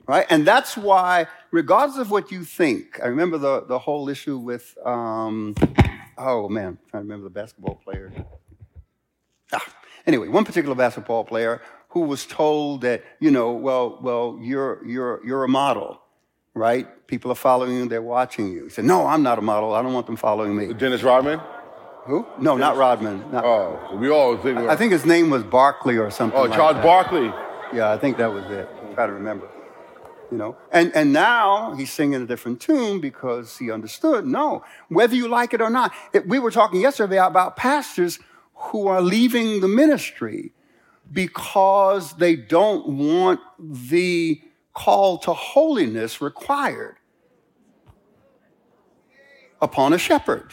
Right? 0.07 0.27
And 0.31 0.47
that's 0.47 0.77
why, 0.77 1.27
regardless 1.51 1.99
of 1.99 2.11
what 2.11 2.33
you 2.33 2.45
think, 2.45 2.99
I 3.03 3.09
remember 3.09 3.39
the, 3.39 3.65
the 3.67 3.79
whole 3.79 4.09
issue 4.09 4.39
with, 4.39 4.77
um, 4.85 5.55
oh 6.17 6.49
man, 6.49 6.69
I'm 6.69 6.79
trying 6.91 7.03
to 7.03 7.09
remember 7.09 7.25
the 7.25 7.31
basketball 7.31 7.75
player. 7.75 8.13
Ah, 9.53 9.65
anyway, 10.07 10.29
one 10.29 10.45
particular 10.45 10.75
basketball 10.75 11.25
player 11.25 11.61
who 11.89 12.01
was 12.01 12.25
told 12.25 12.83
that, 12.83 13.05
you 13.21 13.31
know, 13.31 13.53
well, 13.53 13.99
well, 14.01 14.39
you're, 14.41 14.85
you're, 14.87 15.27
you're 15.27 15.45
a 15.45 15.49
model 15.49 16.01
right? 16.55 17.07
People 17.07 17.31
are 17.31 17.35
following 17.35 17.77
you, 17.77 17.87
they're 17.87 18.01
watching 18.01 18.51
you. 18.51 18.65
He 18.65 18.71
said, 18.71 18.87
No, 18.87 19.07
I'm 19.07 19.23
not 19.23 19.39
a 19.39 19.43
model. 19.43 19.75
I 19.75 19.83
don't 19.83 19.93
want 19.93 20.07
them 20.07 20.17
following 20.17 20.57
me. 20.57 20.73
Dennis 20.73 21.03
Rodman? 21.03 21.39
Who? 22.07 22.25
No, 22.39 22.57
not 22.57 22.77
Rodman. 22.77 23.33
Not, 23.33 23.45
oh, 23.45 23.97
we 23.97 24.09
all 24.09 24.37
think. 24.37 24.59
I, 24.59 24.69
I, 24.69 24.77
think 24.77 24.93
his 24.93 25.05
name 25.05 25.29
was 25.29 25.43
Barkley 25.43 25.97
or 25.97 26.09
something. 26.11 26.39
Oh, 26.39 26.45
like 26.45 26.53
Charles 26.53 26.77
that. 26.77 26.85
Barkley. 26.85 27.33
Yeah, 27.73 27.91
I 27.91 27.99
think 27.99 28.17
that 28.19 28.33
was 28.33 28.45
it. 28.45 28.69
I'm 28.81 28.95
trying 28.95 29.09
to 29.09 29.15
remember. 29.15 29.49
You 30.31 30.39
know, 30.39 30.57
and, 30.73 30.95
and 30.95 31.13
now 31.13 31.75
he's 31.75 31.93
singing 31.93 32.23
a 32.23 32.27
different 32.27 32.61
tune 32.61 33.01
because 33.01 33.59
he 33.59 33.73
understood. 33.73 34.25
No, 34.25 34.65
whether 34.89 35.17
you 35.17 35.29
like 35.29 35.53
it 35.53 35.61
or 35.61 35.71
not. 35.71 35.93
It, 36.13 36.29
we 36.29 36.39
were 36.39 36.51
talking 36.51 36.81
yesterday 36.81 37.19
about 37.19 37.57
pastors 37.57 38.21
who 38.55 38.87
are 38.87 39.01
leaving 39.01 39.61
the 39.61 39.69
ministry 39.69 40.53
because 41.13 42.15
they 42.15 42.37
don't 42.37 42.87
want 42.87 43.41
the 43.59 44.41
call 44.75 45.19
to 45.19 45.33
holiness 45.33 46.21
required 46.21 46.97
upon 49.61 49.93
a 49.93 49.99
shepherd. 49.99 50.53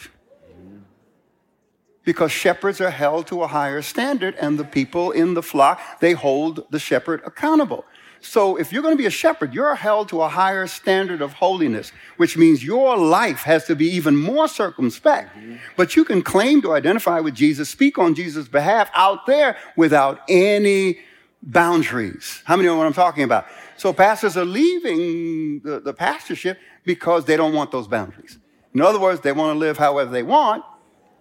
Because 2.04 2.30
shepherds 2.30 2.80
are 2.80 2.90
held 2.90 3.26
to 3.28 3.42
a 3.42 3.46
higher 3.46 3.80
standard, 3.80 4.34
and 4.40 4.58
the 4.58 4.64
people 4.64 5.10
in 5.10 5.34
the 5.34 5.42
flock, 5.42 5.80
they 6.00 6.12
hold 6.12 6.64
the 6.70 6.78
shepherd 6.78 7.22
accountable. 7.24 7.84
So 8.20 8.56
if 8.56 8.72
you're 8.72 8.82
going 8.82 8.96
to 8.96 9.00
be 9.00 9.06
a 9.06 9.10
shepherd, 9.10 9.52
you're 9.52 9.74
held 9.74 10.08
to 10.08 10.22
a 10.22 10.28
higher 10.28 10.66
standard 10.66 11.20
of 11.20 11.34
holiness, 11.34 11.92
which 12.16 12.36
means 12.36 12.64
your 12.64 12.96
life 12.96 13.40
has 13.40 13.66
to 13.66 13.76
be 13.76 13.86
even 13.86 14.16
more 14.16 14.48
circumspect. 14.48 15.36
Mm-hmm. 15.36 15.56
But 15.76 15.94
you 15.94 16.04
can 16.04 16.22
claim 16.22 16.62
to 16.62 16.72
identify 16.72 17.20
with 17.20 17.34
Jesus, 17.34 17.68
speak 17.68 17.98
on 17.98 18.14
Jesus' 18.14 18.48
behalf 18.48 18.90
out 18.94 19.26
there 19.26 19.56
without 19.76 20.20
any 20.28 21.00
boundaries. 21.42 22.42
How 22.44 22.56
many 22.56 22.68
know 22.68 22.78
what 22.78 22.86
I'm 22.86 22.94
talking 22.94 23.24
about? 23.24 23.46
So 23.76 23.92
pastors 23.92 24.36
are 24.36 24.46
leaving 24.46 25.60
the, 25.60 25.80
the 25.80 25.92
pastorship 25.92 26.58
because 26.84 27.26
they 27.26 27.36
don't 27.36 27.52
want 27.52 27.72
those 27.72 27.86
boundaries. 27.86 28.38
In 28.72 28.80
other 28.80 28.98
words, 28.98 29.20
they 29.20 29.32
want 29.32 29.54
to 29.54 29.58
live 29.58 29.76
however 29.76 30.10
they 30.10 30.22
want 30.22 30.64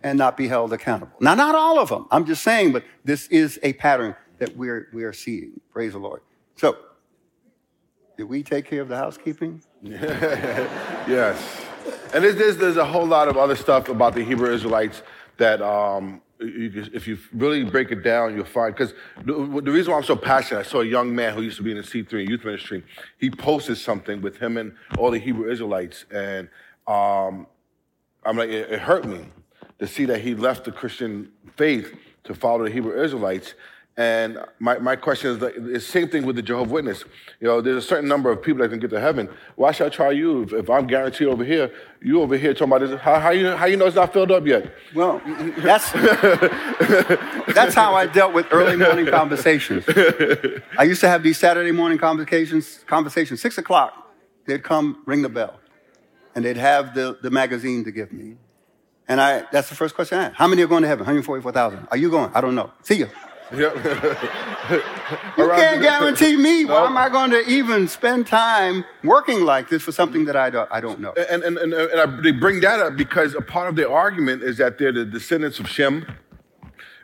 and 0.03 0.17
not 0.17 0.37
be 0.37 0.47
held 0.47 0.73
accountable. 0.73 1.13
Now, 1.19 1.33
not 1.33 1.55
all 1.55 1.79
of 1.79 1.89
them. 1.89 2.07
I'm 2.11 2.25
just 2.25 2.43
saying, 2.43 2.73
but 2.73 2.83
this 3.03 3.27
is 3.27 3.59
a 3.63 3.73
pattern 3.73 4.15
that 4.37 4.55
we're, 4.55 4.89
we 4.93 5.03
are 5.03 5.13
seeing. 5.13 5.59
Praise 5.71 5.93
the 5.93 5.99
Lord. 5.99 6.21
So, 6.57 6.77
did 8.17 8.25
we 8.25 8.43
take 8.43 8.65
care 8.65 8.81
of 8.81 8.89
the 8.89 8.97
housekeeping? 8.97 9.61
yes. 9.81 11.65
And 12.13 12.23
there's, 12.23 12.57
there's, 12.57 12.77
a 12.77 12.85
whole 12.85 13.05
lot 13.05 13.27
of 13.27 13.37
other 13.37 13.55
stuff 13.55 13.89
about 13.89 14.13
the 14.13 14.23
Hebrew 14.23 14.53
Israelites 14.53 15.01
that, 15.37 15.61
um, 15.61 16.21
you, 16.39 16.89
if 16.93 17.07
you 17.07 17.17
really 17.33 17.63
break 17.63 17.91
it 17.91 18.03
down, 18.03 18.35
you'll 18.35 18.45
find. 18.45 18.75
Because 18.75 18.93
the, 19.23 19.33
the, 19.33 19.71
reason 19.71 19.91
why 19.91 19.97
I'm 19.97 20.03
so 20.03 20.15
passionate, 20.15 20.59
I 20.59 20.63
saw 20.63 20.81
a 20.81 20.85
young 20.85 21.15
man 21.15 21.33
who 21.33 21.41
used 21.41 21.57
to 21.57 21.63
be 21.63 21.71
in 21.71 21.77
the 21.77 21.83
C3 21.83 22.27
youth 22.27 22.43
ministry. 22.43 22.83
He 23.17 23.31
posted 23.31 23.77
something 23.77 24.21
with 24.21 24.37
him 24.37 24.57
and 24.57 24.73
all 24.97 25.09
the 25.09 25.19
Hebrew 25.19 25.49
Israelites. 25.49 26.05
And 26.11 26.49
um, 26.85 27.47
I'm 28.25 28.37
like, 28.37 28.49
it, 28.49 28.71
it 28.71 28.79
hurt 28.79 29.05
me 29.05 29.25
to 29.79 29.87
see 29.87 30.05
that 30.05 30.21
he 30.21 30.35
left 30.35 30.65
the 30.65 30.71
Christian 30.71 31.31
faith 31.55 31.95
to 32.23 32.33
follow 32.33 32.63
the 32.63 32.71
Hebrew 32.71 33.01
Israelites. 33.01 33.53
And 33.95 34.39
my, 34.57 34.79
my 34.79 34.95
question 34.95 35.29
is 35.31 35.37
the 35.37 35.79
same 35.79 36.07
thing 36.07 36.25
with 36.25 36.35
the 36.35 36.41
Jehovah 36.41 36.73
Witness. 36.73 37.03
You 37.39 37.47
know, 37.47 37.61
there's 37.61 37.83
a 37.83 37.87
certain 37.87 38.09
number 38.09 38.31
of 38.31 38.41
people 38.41 38.63
that 38.63 38.69
can 38.69 38.79
get 38.79 38.89
to 38.89 38.99
heaven. 38.99 39.29
Why 39.55 39.71
should 39.71 39.85
I 39.85 39.89
try 39.89 40.09
you 40.09 40.41
if, 40.41 40.53
if 40.53 40.67
I'm 40.67 40.87
guaranteed 40.87 41.27
over 41.27 41.43
here? 41.43 41.71
You 42.01 42.23
over 42.23 42.35
here 42.35 42.55
talking 42.55 42.73
about 42.73 42.89
this. 42.89 42.99
How, 42.99 43.19
how, 43.19 43.29
you, 43.29 43.51
how 43.51 43.67
you 43.67 43.77
know 43.77 43.85
it's 43.85 43.95
not 43.95 44.11
filled 44.11 44.31
up 44.31 44.47
yet? 44.47 44.73
Well, 44.95 45.21
that's, 45.59 45.91
that's 47.53 47.75
how 47.75 47.93
I 47.93 48.07
dealt 48.07 48.33
with 48.33 48.47
early 48.49 48.77
morning 48.77 49.05
conversations. 49.05 49.85
I 49.87 50.85
used 50.85 51.01
to 51.01 51.07
have 51.07 51.21
these 51.21 51.37
Saturday 51.37 51.71
morning 51.71 51.99
conversations, 51.99 52.79
conversations, 52.87 53.41
six 53.41 53.59
o'clock. 53.59 54.11
They'd 54.47 54.63
come, 54.63 55.03
ring 55.05 55.21
the 55.21 55.29
bell, 55.29 55.59
and 56.33 56.43
they'd 56.43 56.57
have 56.57 56.95
the, 56.95 57.19
the 57.21 57.29
magazine 57.29 57.83
to 57.83 57.91
give 57.91 58.11
me. 58.11 58.37
And 59.07 59.19
I, 59.19 59.43
that's 59.51 59.69
the 59.69 59.75
first 59.75 59.95
question 59.95 60.17
I 60.17 60.25
asked. 60.25 60.35
How 60.35 60.47
many 60.47 60.61
are 60.61 60.67
going 60.67 60.83
to 60.83 60.87
heaven? 60.87 61.01
144,000. 61.05 61.87
Are 61.91 61.97
you 61.97 62.09
going? 62.09 62.31
I 62.33 62.41
don't 62.41 62.55
know. 62.55 62.71
See 62.83 62.95
you. 62.95 63.09
Yep. 63.53 63.75
you 65.37 65.47
can't 65.49 65.81
guarantee 65.83 66.35
me. 66.37 66.65
Why 66.65 66.87
am 66.87 66.97
I 66.97 67.07
going 67.07 67.29
to 67.31 67.47
even 67.47 67.87
spend 67.87 68.25
time 68.25 68.83
working 69.03 69.41
like 69.41 69.69
this 69.69 69.83
for 69.83 69.91
something 69.91 70.25
that 70.25 70.35
I 70.35 70.49
don't, 70.49 70.67
I 70.71 70.81
don't 70.81 70.99
know? 70.99 71.13
And, 71.29 71.43
and, 71.43 71.57
and, 71.59 71.71
and 71.71 72.01
I, 72.01 72.21
they 72.21 72.31
bring 72.31 72.61
that 72.61 72.79
up 72.79 72.95
because 72.95 73.35
a 73.35 73.41
part 73.41 73.69
of 73.69 73.75
their 73.75 73.91
argument 73.91 74.41
is 74.41 74.57
that 74.57 74.79
they're 74.79 74.91
the 74.91 75.05
descendants 75.05 75.59
of 75.59 75.69
Shem, 75.69 76.07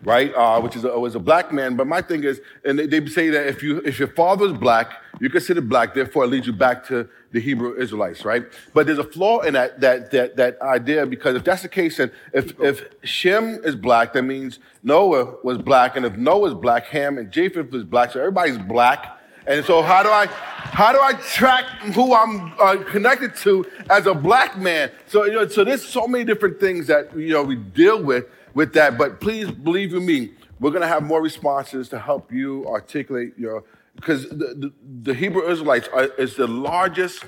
right? 0.03 0.33
Uh, 0.33 0.59
which 0.62 0.75
is 0.75 0.83
a, 0.83 0.99
was 0.99 1.15
a 1.15 1.19
black 1.19 1.51
man. 1.51 1.75
But 1.75 1.88
my 1.88 2.01
thing 2.01 2.23
is, 2.23 2.41
and 2.63 2.79
they, 2.79 2.88
they 2.88 3.05
say 3.07 3.29
that 3.29 3.47
if 3.47 3.63
you 3.63 3.79
if 3.79 3.99
your 3.99 4.07
father 4.09 4.45
is 4.45 4.53
black, 4.53 4.93
you're 5.19 5.29
considered 5.29 5.67
black. 5.69 5.93
Therefore, 5.93 6.25
it 6.25 6.27
leads 6.27 6.47
you 6.47 6.53
back 6.53 6.85
to 6.88 7.07
the 7.31 7.39
Hebrew 7.39 7.75
Israelites, 7.75 8.25
right? 8.25 8.45
But 8.73 8.88
there's 8.88 8.97
a 8.97 9.03
flaw 9.03 9.41
in 9.41 9.53
that 9.53 9.81
that 9.81 10.12
that 10.12 10.35
that 10.38 10.62
idea 10.62 11.05
because 11.05 11.35
if 11.35 11.43
that's 11.43 11.62
the 11.62 11.69
case, 11.69 11.99
and 11.99 12.12
if 12.33 12.59
if 12.59 12.85
Shem 13.03 13.59
is 13.63 13.75
black, 13.75 14.13
that 14.13 14.23
means 14.23 14.59
Noah 14.83 15.35
was 15.43 15.57
black, 15.57 15.95
and 15.95 16.05
if 16.05 16.15
Noah 16.15 16.49
is 16.49 16.53
black, 16.53 16.85
Ham 16.88 17.17
and 17.17 17.31
Japheth 17.31 17.71
was 17.71 17.83
black, 17.83 18.12
so 18.12 18.19
everybody's 18.19 18.57
black. 18.57 19.15
And 19.47 19.65
so 19.65 19.81
how 19.81 20.03
do 20.03 20.09
I 20.09 20.27
how 20.27 20.91
do 20.91 20.99
I 21.01 21.13
track 21.13 21.65
who 21.95 22.13
I'm 22.13 22.53
uh, 22.59 22.83
connected 22.83 23.35
to 23.38 23.65
as 23.89 24.05
a 24.05 24.13
black 24.13 24.57
man? 24.57 24.91
So 25.07 25.25
you 25.25 25.33
know, 25.33 25.47
so 25.47 25.63
there's 25.63 25.83
so 25.83 26.07
many 26.07 26.23
different 26.23 26.59
things 26.59 26.88
that 26.88 27.15
you 27.17 27.33
know 27.33 27.43
we 27.43 27.55
deal 27.55 28.01
with 28.03 28.25
with 28.53 28.73
that. 28.73 28.97
But 28.97 29.19
please 29.19 29.49
believe 29.51 29.93
in 29.93 30.05
me, 30.05 30.31
we're 30.59 30.71
gonna 30.71 30.88
have 30.88 31.03
more 31.03 31.21
responses 31.21 31.89
to 31.89 31.99
help 31.99 32.31
you 32.31 32.67
articulate 32.67 33.33
your 33.38 33.63
because 33.95 34.29
the, 34.29 34.53
the, 34.55 34.73
the, 35.01 35.13
Hebrew 35.13 35.49
Israelites 35.49 35.89
are, 35.91 36.05
is 36.17 36.35
the 36.35 36.47
largest 36.47 37.25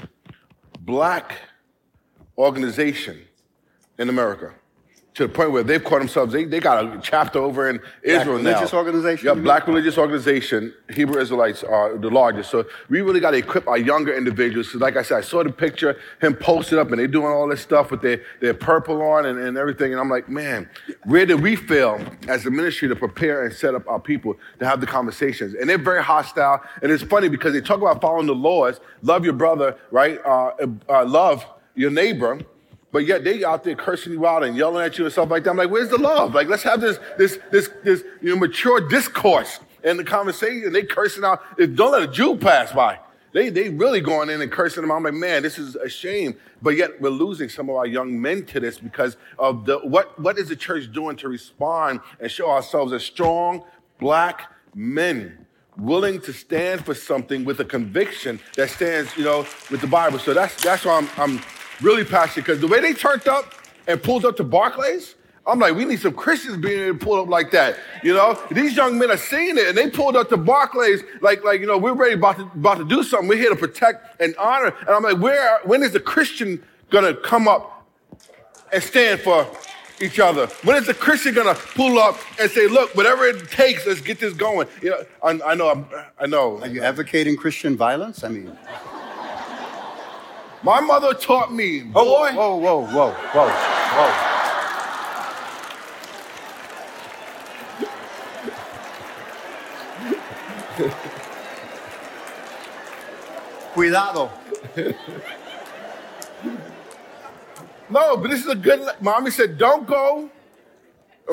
black 0.79 1.38
organization 2.38 3.21
in 3.97 4.07
America 4.07 4.53
to 5.13 5.28
the 5.28 5.34
point 5.34 5.52
where 5.52 5.63
they've 5.63 5.84
called 5.84 6.02
themselves, 6.02 6.32
they, 6.32 6.45
they 6.45 6.62
got 6.62 6.86
a 6.86 7.00
chapter 7.02 7.39
over 7.39 7.69
in 7.69 7.82
Israel 8.02 8.39
black 8.39 8.45
religious 8.45 8.71
now. 8.71 8.80
organization? 8.80 9.28
Yeah, 9.28 9.34
black 9.34 9.67
religious 9.67 9.97
organization. 9.97 10.74
Hebrew 10.89 11.19
Israelites 11.19 11.63
are 11.63 11.97
the 11.97 12.10
largest. 12.10 12.50
So 12.50 12.65
we 12.88 13.02
really 13.02 13.19
got 13.19 13.32
to 13.32 13.38
equip 13.38 13.67
our 13.67 13.78
younger 13.78 14.15
individuals. 14.15 14.71
So 14.71 14.78
like 14.78 14.95
I 14.95 15.02
said, 15.02 15.17
I 15.17 15.21
saw 15.21 15.43
the 15.43 15.52
picture, 15.52 16.00
him 16.21 16.34
posted 16.34 16.80
up, 16.80 16.91
and 16.91 17.00
they 17.00 17.08
doing 17.08 17.28
all 17.28 17.50
this 17.50 17.60
stuff 17.60 17.91
with 17.91 18.02
their, 18.02 18.21
their 18.39 18.54
purple 18.54 19.02
on 19.02 19.26
and, 19.26 19.38
and 19.38 19.58
everything. 19.58 19.91
And 19.91 20.00
I'm 20.00 20.10
like, 20.10 20.30
man, 20.30 20.69
where 21.04 21.26
did 21.26 21.41
we 21.41 21.58
fail 21.58 22.00
as 22.30 22.45
a 22.45 22.52
ministry 22.52 22.88
to 22.88 22.95
prepare 22.95 23.45
and 23.45 23.54
set 23.54 23.76
up 23.76 23.86
our 23.89 24.00
people 24.00 24.36
to 24.60 24.65
have 24.65 24.80
the 24.80 24.88
conversations? 24.88 25.56
And 25.56 25.69
they're 25.69 25.78
very 25.78 26.04
hostile. 26.04 26.62
And 26.82 26.89
it's 26.89 27.04
funny 27.04 27.28
because 27.28 27.52
they 27.52 27.62
talk 27.62 27.82
about 27.82 28.00
following 28.00 28.28
the 28.28 28.36
laws, 28.36 28.80
love 29.02 29.26
your 29.26 29.34
brother, 29.34 29.78
right? 29.91 30.19
Uh, 30.26 30.52
uh, 30.88 31.06
love 31.06 31.45
your 31.76 31.91
neighbor 31.91 32.39
but 32.91 33.06
yet 33.06 33.23
they 33.23 33.43
out 33.43 33.63
there 33.63 33.75
cursing 33.75 34.13
you 34.13 34.25
out 34.25 34.43
and 34.43 34.56
yelling 34.56 34.86
at 34.86 34.97
you 34.97 35.06
and 35.06 35.12
stuff 35.12 35.30
like 35.30 35.43
that. 35.43 35.51
I'm 35.51 35.58
like, 35.58 35.69
where's 35.69 35.89
the 35.89 35.97
love? 35.97 36.34
Like, 36.34 36.47
let's 36.47 36.63
have 36.63 36.82
this, 36.82 36.99
this, 37.17 37.39
this, 37.51 37.69
this, 37.84 38.04
you 38.21 38.34
know, 38.34 38.36
mature 38.36 38.88
discourse 38.88 39.60
in 39.84 39.97
the 39.97 40.04
conversation. 40.04 40.73
They 40.73 40.84
cursing 40.84 41.23
out. 41.23 41.41
Don't 41.58 41.91
let 41.91 42.04
a 42.04 42.08
Jew 42.08 42.36
pass 42.36 42.71
by. 42.71 42.99
They, 43.34 43.49
they 43.49 43.69
really 43.69 44.01
going 44.01 44.30
in 44.30 44.41
and 44.41 44.51
cursing 44.51 44.82
them. 44.82 44.91
I'm 44.91 45.04
like, 45.04 45.13
man, 45.13 45.41
this 45.41 45.58
is 45.58 45.75
a 45.75 45.88
shame. 45.88 46.36
But 46.62 46.71
yet 46.71 46.99
we're 46.99 47.10
losing 47.10 47.47
some 47.47 47.69
of 47.69 47.77
our 47.77 47.88
young 47.88 48.21
men 48.21 48.45
to 48.47 48.60
this 48.60 48.77
because 48.77 49.15
of 49.39 49.65
the, 49.65 49.80
what, 49.80 50.19
what 50.19 50.38
is 50.38 50.49
the 50.49 50.56
church 50.56 50.91
doing 50.91 51.15
to 51.17 51.30
respond 51.30 52.01
and 52.19 52.30
show 52.30 52.49
ourselves 52.49 52.91
as 52.91 53.04
strong 53.04 53.63
black 53.99 54.51
men 54.75 55.45
willing 55.77 56.19
to 56.19 56.34
stand 56.34 56.84
for 56.84 56.93
something 56.93 57.45
with 57.45 57.62
a 57.62 57.65
conviction 57.65 58.39
that 58.58 58.69
stands, 58.69 59.15
you 59.15 59.23
know, 59.23 59.45
with 59.69 59.80
the 59.80 59.88
Bible. 59.88 60.19
So 60.19 60.34
that's, 60.34 60.62
that's 60.62 60.84
why 60.84 60.97
I'm, 60.97 61.10
I'm 61.17 61.41
really 61.82 62.04
passionate 62.04 62.46
because 62.46 62.62
the 62.62 62.67
way 62.67 62.80
they 62.80 62.94
turned 62.94 63.28
up 63.28 63.54
and 63.88 64.02
pulled 64.02 64.26
up 64.26 64.38
to 64.38 64.44
Barclays, 64.44 65.15
I'm 65.46 65.60
like, 65.60 65.76
we 65.76 65.86
need 65.86 66.00
some 66.00 66.13
Christians 66.13 66.58
being 66.58 66.80
able 66.80 67.00
to 67.00 67.06
pull 67.06 67.22
up 67.22 67.28
like 67.28 67.52
that. 67.52 67.78
You 68.04 68.13
know, 68.13 68.39
these 68.52 68.76
young 68.76 69.00
men 69.00 69.10
are 69.10 69.17
seeing 69.17 69.58
it 69.58 69.67
and 69.67 69.78
they 69.78 69.89
pulled 69.89 70.15
up 70.15 70.30
to 70.30 70.38
Barclays 70.38 71.04
like, 71.22 71.44
like, 71.44 71.60
you 71.62 71.67
know, 71.67 71.78
we're 71.78 71.94
ready 71.94 72.13
about 72.13 72.38
to, 72.38 72.44
about 72.44 72.78
to 72.78 72.86
do 72.86 73.04
something. 73.04 73.28
We're 73.28 73.38
here 73.38 73.50
to 73.50 73.56
protect 73.56 74.22
and 74.22 74.36
honor. 74.38 74.74
And 74.82 74.89
I'm 74.89 75.04
like, 75.04 75.17
where, 75.17 75.60
when 75.63 75.82
is 75.82 75.94
the 75.94 76.00
Christian 76.00 76.63
going 76.91 77.06
to 77.06 77.20
come 77.20 77.48
up 77.48 77.88
and 78.72 78.84
stand 78.84 79.22
for 79.22 79.48
each 80.00 80.20
other? 80.20 80.46
When 80.63 80.76
is 80.76 80.86
the 80.86 80.94
Christian 80.94 81.34
going 81.34 81.54
to 81.54 81.60
pull 81.60 81.98
up 81.98 82.20
and 82.39 82.50
say, 82.52 82.67
look, 82.67 82.96
whatever 82.96 83.26
it 83.26 83.50
takes, 83.50 83.88
let's 83.88 84.02
get 84.02 84.20
this 84.20 84.34
going? 84.34 84.67
You 84.84 84.91
know, 84.91 85.04
I, 85.24 85.52
I 85.52 85.56
know, 85.56 85.72
I'm, 85.72 85.86
I 86.20 86.28
know. 86.28 86.60
Are 86.62 86.67
you 86.67 86.84
advocating 86.84 87.36
Christian 87.36 87.76
violence? 87.76 88.24
I 88.24 88.30
mean, 88.30 88.56
my 90.63 90.80
mother 90.80 91.13
taught 91.13 91.52
me, 91.54 91.84
Oh, 91.95 92.06
boy. 92.06 92.32
Whoa, 92.36 92.56
whoa, 92.56 92.80
whoa, 92.86 93.12
whoa, 93.12 93.50
whoa. 93.50 94.28
Cuidado. 103.74 104.30
no, 107.89 108.17
but 108.17 108.30
this 108.30 108.41
is 108.41 108.47
a 108.47 108.56
good. 108.56 108.88
Mommy 109.00 109.32
said, 109.32 109.58
"Don't 109.58 109.88
go 109.88 110.30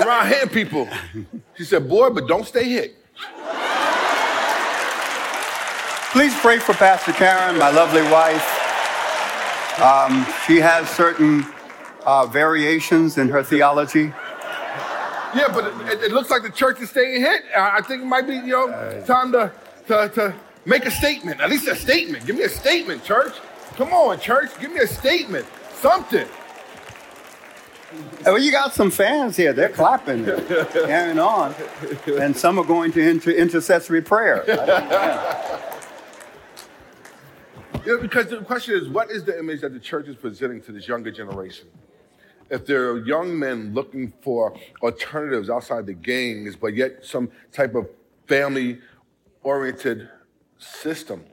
around 0.00 0.28
hitting 0.28 0.48
people." 0.48 0.88
She 1.56 1.64
said, 1.64 1.88
"Boy, 1.88 2.10
but 2.10 2.28
don't 2.28 2.46
stay 2.46 2.64
hit." 2.64 2.94
Please 6.12 6.34
pray 6.40 6.58
for 6.58 6.72
Pastor 6.74 7.12
Karen, 7.12 7.58
my 7.58 7.70
lovely 7.70 8.02
wife. 8.02 8.57
Um, 9.80 10.26
she 10.46 10.56
has 10.56 10.88
certain 10.90 11.46
uh, 12.04 12.26
variations 12.26 13.16
in 13.18 13.28
her 13.28 13.42
theology. 13.42 14.12
Yeah, 15.34 15.48
but 15.52 15.66
it, 15.88 16.04
it, 16.04 16.12
looks 16.12 16.30
like 16.30 16.42
the 16.42 16.50
church 16.50 16.80
is 16.80 16.90
staying 16.90 17.20
hit. 17.20 17.42
I 17.56 17.80
think 17.82 18.02
it 18.02 18.06
might 18.06 18.26
be, 18.26 18.34
you 18.34 18.46
know, 18.46 18.68
uh, 18.70 19.04
time 19.04 19.30
to, 19.32 19.52
to, 19.86 20.08
to 20.14 20.34
make 20.64 20.86
a 20.86 20.90
statement. 20.90 21.40
At 21.40 21.50
least 21.50 21.68
a 21.68 21.76
statement. 21.76 22.26
Give 22.26 22.34
me 22.34 22.42
a 22.42 22.48
statement, 22.48 23.04
church. 23.04 23.34
Come 23.76 23.92
on, 23.92 24.18
church. 24.18 24.50
Give 24.58 24.72
me 24.72 24.80
a 24.80 24.86
statement. 24.86 25.46
Something. 25.74 26.26
Well, 28.24 28.38
you 28.38 28.50
got 28.50 28.74
some 28.74 28.90
fans 28.90 29.36
here. 29.36 29.52
They're 29.52 29.68
clapping, 29.68 30.24
carrying 30.24 31.18
on. 31.18 31.54
And 32.18 32.36
some 32.36 32.58
are 32.58 32.64
going 32.64 32.92
to 32.92 33.00
into 33.00 33.34
intercessory 33.34 34.02
prayer. 34.02 34.44
Yeah, 37.88 37.96
because 38.02 38.26
the 38.26 38.42
question 38.42 38.74
is, 38.74 38.86
what 38.86 39.10
is 39.10 39.24
the 39.24 39.38
image 39.38 39.62
that 39.62 39.72
the 39.72 39.80
church 39.80 40.08
is 40.08 40.16
presenting 40.16 40.60
to 40.62 40.72
this 40.72 40.86
younger 40.86 41.10
generation? 41.10 41.68
If 42.50 42.66
there 42.66 42.90
are 42.90 42.98
young 43.06 43.38
men 43.38 43.72
looking 43.72 44.12
for 44.20 44.54
alternatives 44.82 45.48
outside 45.48 45.86
the 45.86 45.94
gangs, 45.94 46.54
but 46.54 46.74
yet 46.74 47.02
some 47.02 47.30
type 47.50 47.74
of 47.74 47.88
family 48.26 48.80
oriented 49.42 50.10
system, 50.58 51.24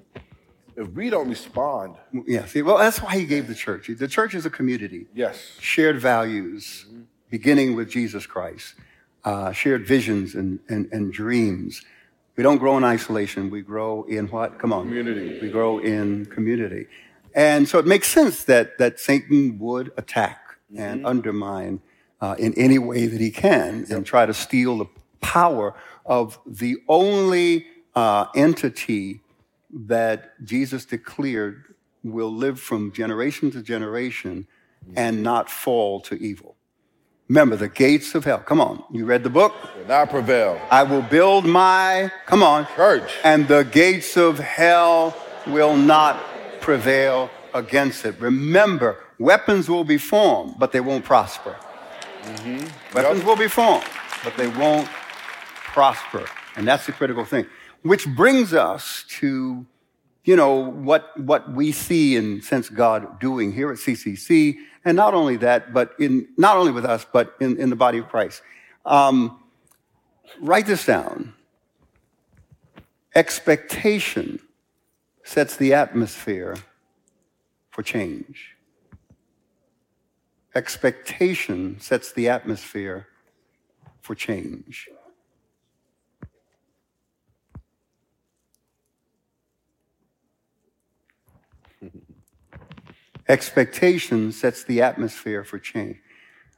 if 0.77 0.87
we 0.91 1.09
don't 1.09 1.27
respond, 1.27 1.95
Yeah, 2.25 2.45
see, 2.45 2.61
well, 2.61 2.77
that's 2.77 3.01
why 3.01 3.17
he 3.19 3.25
gave 3.25 3.47
the 3.49 3.55
church. 3.55 3.89
The 3.89 4.07
church 4.07 4.33
is 4.33 4.45
a 4.45 4.49
community. 4.49 5.07
yes, 5.13 5.57
Shared 5.59 5.99
values, 5.99 6.85
beginning 7.29 7.75
with 7.75 7.89
Jesus 7.89 8.25
Christ, 8.25 8.75
uh, 9.25 9.51
shared 9.51 9.85
visions 9.85 10.35
and, 10.35 10.59
and, 10.69 10.87
and 10.93 11.11
dreams. 11.11 11.81
We 12.35 12.43
don't 12.43 12.57
grow 12.57 12.77
in 12.77 12.83
isolation. 12.83 13.49
We 13.49 13.61
grow 13.61 14.03
in 14.03 14.27
what? 14.27 14.59
Come 14.59 14.73
on. 14.73 14.87
Community. 14.87 15.39
We 15.41 15.49
grow 15.49 15.79
in 15.79 16.25
community. 16.25 16.87
And 17.33 17.67
so 17.67 17.79
it 17.79 17.85
makes 17.85 18.07
sense 18.07 18.43
that, 18.45 18.77
that 18.77 18.99
Satan 18.99 19.59
would 19.59 19.91
attack 19.97 20.57
and 20.75 21.05
undermine 21.05 21.81
uh, 22.21 22.35
in 22.37 22.53
any 22.55 22.79
way 22.79 23.07
that 23.07 23.21
he 23.21 23.31
can 23.31 23.85
and 23.89 24.05
try 24.05 24.25
to 24.25 24.33
steal 24.33 24.77
the 24.77 24.85
power 25.21 25.73
of 26.05 26.39
the 26.45 26.77
only 26.87 27.67
uh, 27.95 28.25
entity 28.35 29.21
that 29.71 30.43
Jesus 30.43 30.85
declared 30.85 31.75
will 32.03 32.33
live 32.33 32.59
from 32.59 32.91
generation 32.91 33.51
to 33.51 33.61
generation 33.61 34.47
and 34.95 35.23
not 35.23 35.49
fall 35.49 35.99
to 36.01 36.15
evil. 36.15 36.54
Remember, 37.27 37.55
the 37.55 37.67
gates 37.69 38.13
of 38.13 38.23
hell. 38.25 38.37
Come 38.39 38.61
on, 38.61 38.83
you 38.91 39.05
read 39.05 39.23
the 39.23 39.29
book? 39.29 39.53
will 39.75 39.87
not 39.87 40.09
prevail. 40.09 40.59
I 40.69 40.83
will 40.83 41.01
build 41.01 41.45
my, 41.45 42.11
come 42.27 42.43
on, 42.43 42.67
Church. 42.75 43.11
and 43.23 43.47
the 43.47 43.63
gates 43.63 44.15
of 44.15 44.37
hell 44.37 45.15
will 45.47 45.75
not 45.75 46.21
prevail 46.61 47.29
against 47.53 48.05
it. 48.05 48.19
Remember, 48.19 48.97
weapons 49.17 49.69
will 49.69 49.83
be 49.83 49.97
formed, 49.97 50.55
but 50.59 50.71
they 50.71 50.81
won't 50.81 51.03
prosper. 51.03 51.55
Mm-hmm. 52.23 52.95
Weapons 52.95 53.23
will 53.23 53.35
be 53.35 53.47
formed, 53.47 53.85
but 54.23 54.35
they 54.37 54.47
won't 54.47 54.87
prosper. 55.55 56.25
And 56.55 56.67
that's 56.67 56.85
the 56.85 56.91
critical 56.91 57.25
thing. 57.25 57.45
Which 57.81 58.07
brings 58.07 58.53
us 58.53 59.03
to, 59.19 59.65
you 60.25 60.35
know, 60.35 60.55
what, 60.55 61.17
what 61.19 61.51
we 61.53 61.71
see 61.71 62.17
and 62.17 62.43
sense 62.43 62.67
God 62.67 63.19
doing 63.19 63.53
here 63.53 63.71
at 63.71 63.77
CCC. 63.77 64.55
And 64.83 64.97
not 64.97 65.13
only 65.13 65.37
that, 65.37 65.71
but 65.71 65.93
in, 65.99 66.27
not 66.35 66.57
only 66.57 66.71
with 66.71 66.83
us, 66.83 67.05
but 67.11 67.35
in, 67.39 67.57
in 67.59 67.69
the 67.69 67.75
body 67.75 67.99
of 67.99 68.09
Christ. 68.09 68.41
Um, 68.85 69.43
write 70.41 70.65
this 70.65 70.85
down. 70.85 71.33
Expectation 73.13 74.39
sets 75.23 75.55
the 75.55 75.73
atmosphere 75.73 76.57
for 77.69 77.83
change. 77.83 78.55
Expectation 80.55 81.79
sets 81.79 82.11
the 82.11 82.29
atmosphere 82.29 83.07
for 84.01 84.15
change. 84.15 84.89
Expectation 93.27 94.31
sets 94.31 94.63
the 94.63 94.81
atmosphere 94.81 95.43
for 95.43 95.57
change. 95.57 95.97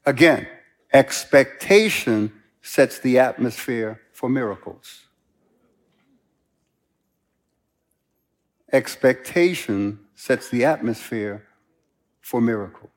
Again, 0.05 0.47
expectation 0.91 2.31
sets 2.61 2.99
the 2.99 3.19
atmosphere 3.19 4.01
for 4.11 4.29
miracles. 4.29 5.05
Expectation 8.71 9.99
sets 10.15 10.49
the 10.49 10.65
atmosphere 10.65 11.45
for 12.19 12.41
miracles. 12.41 12.91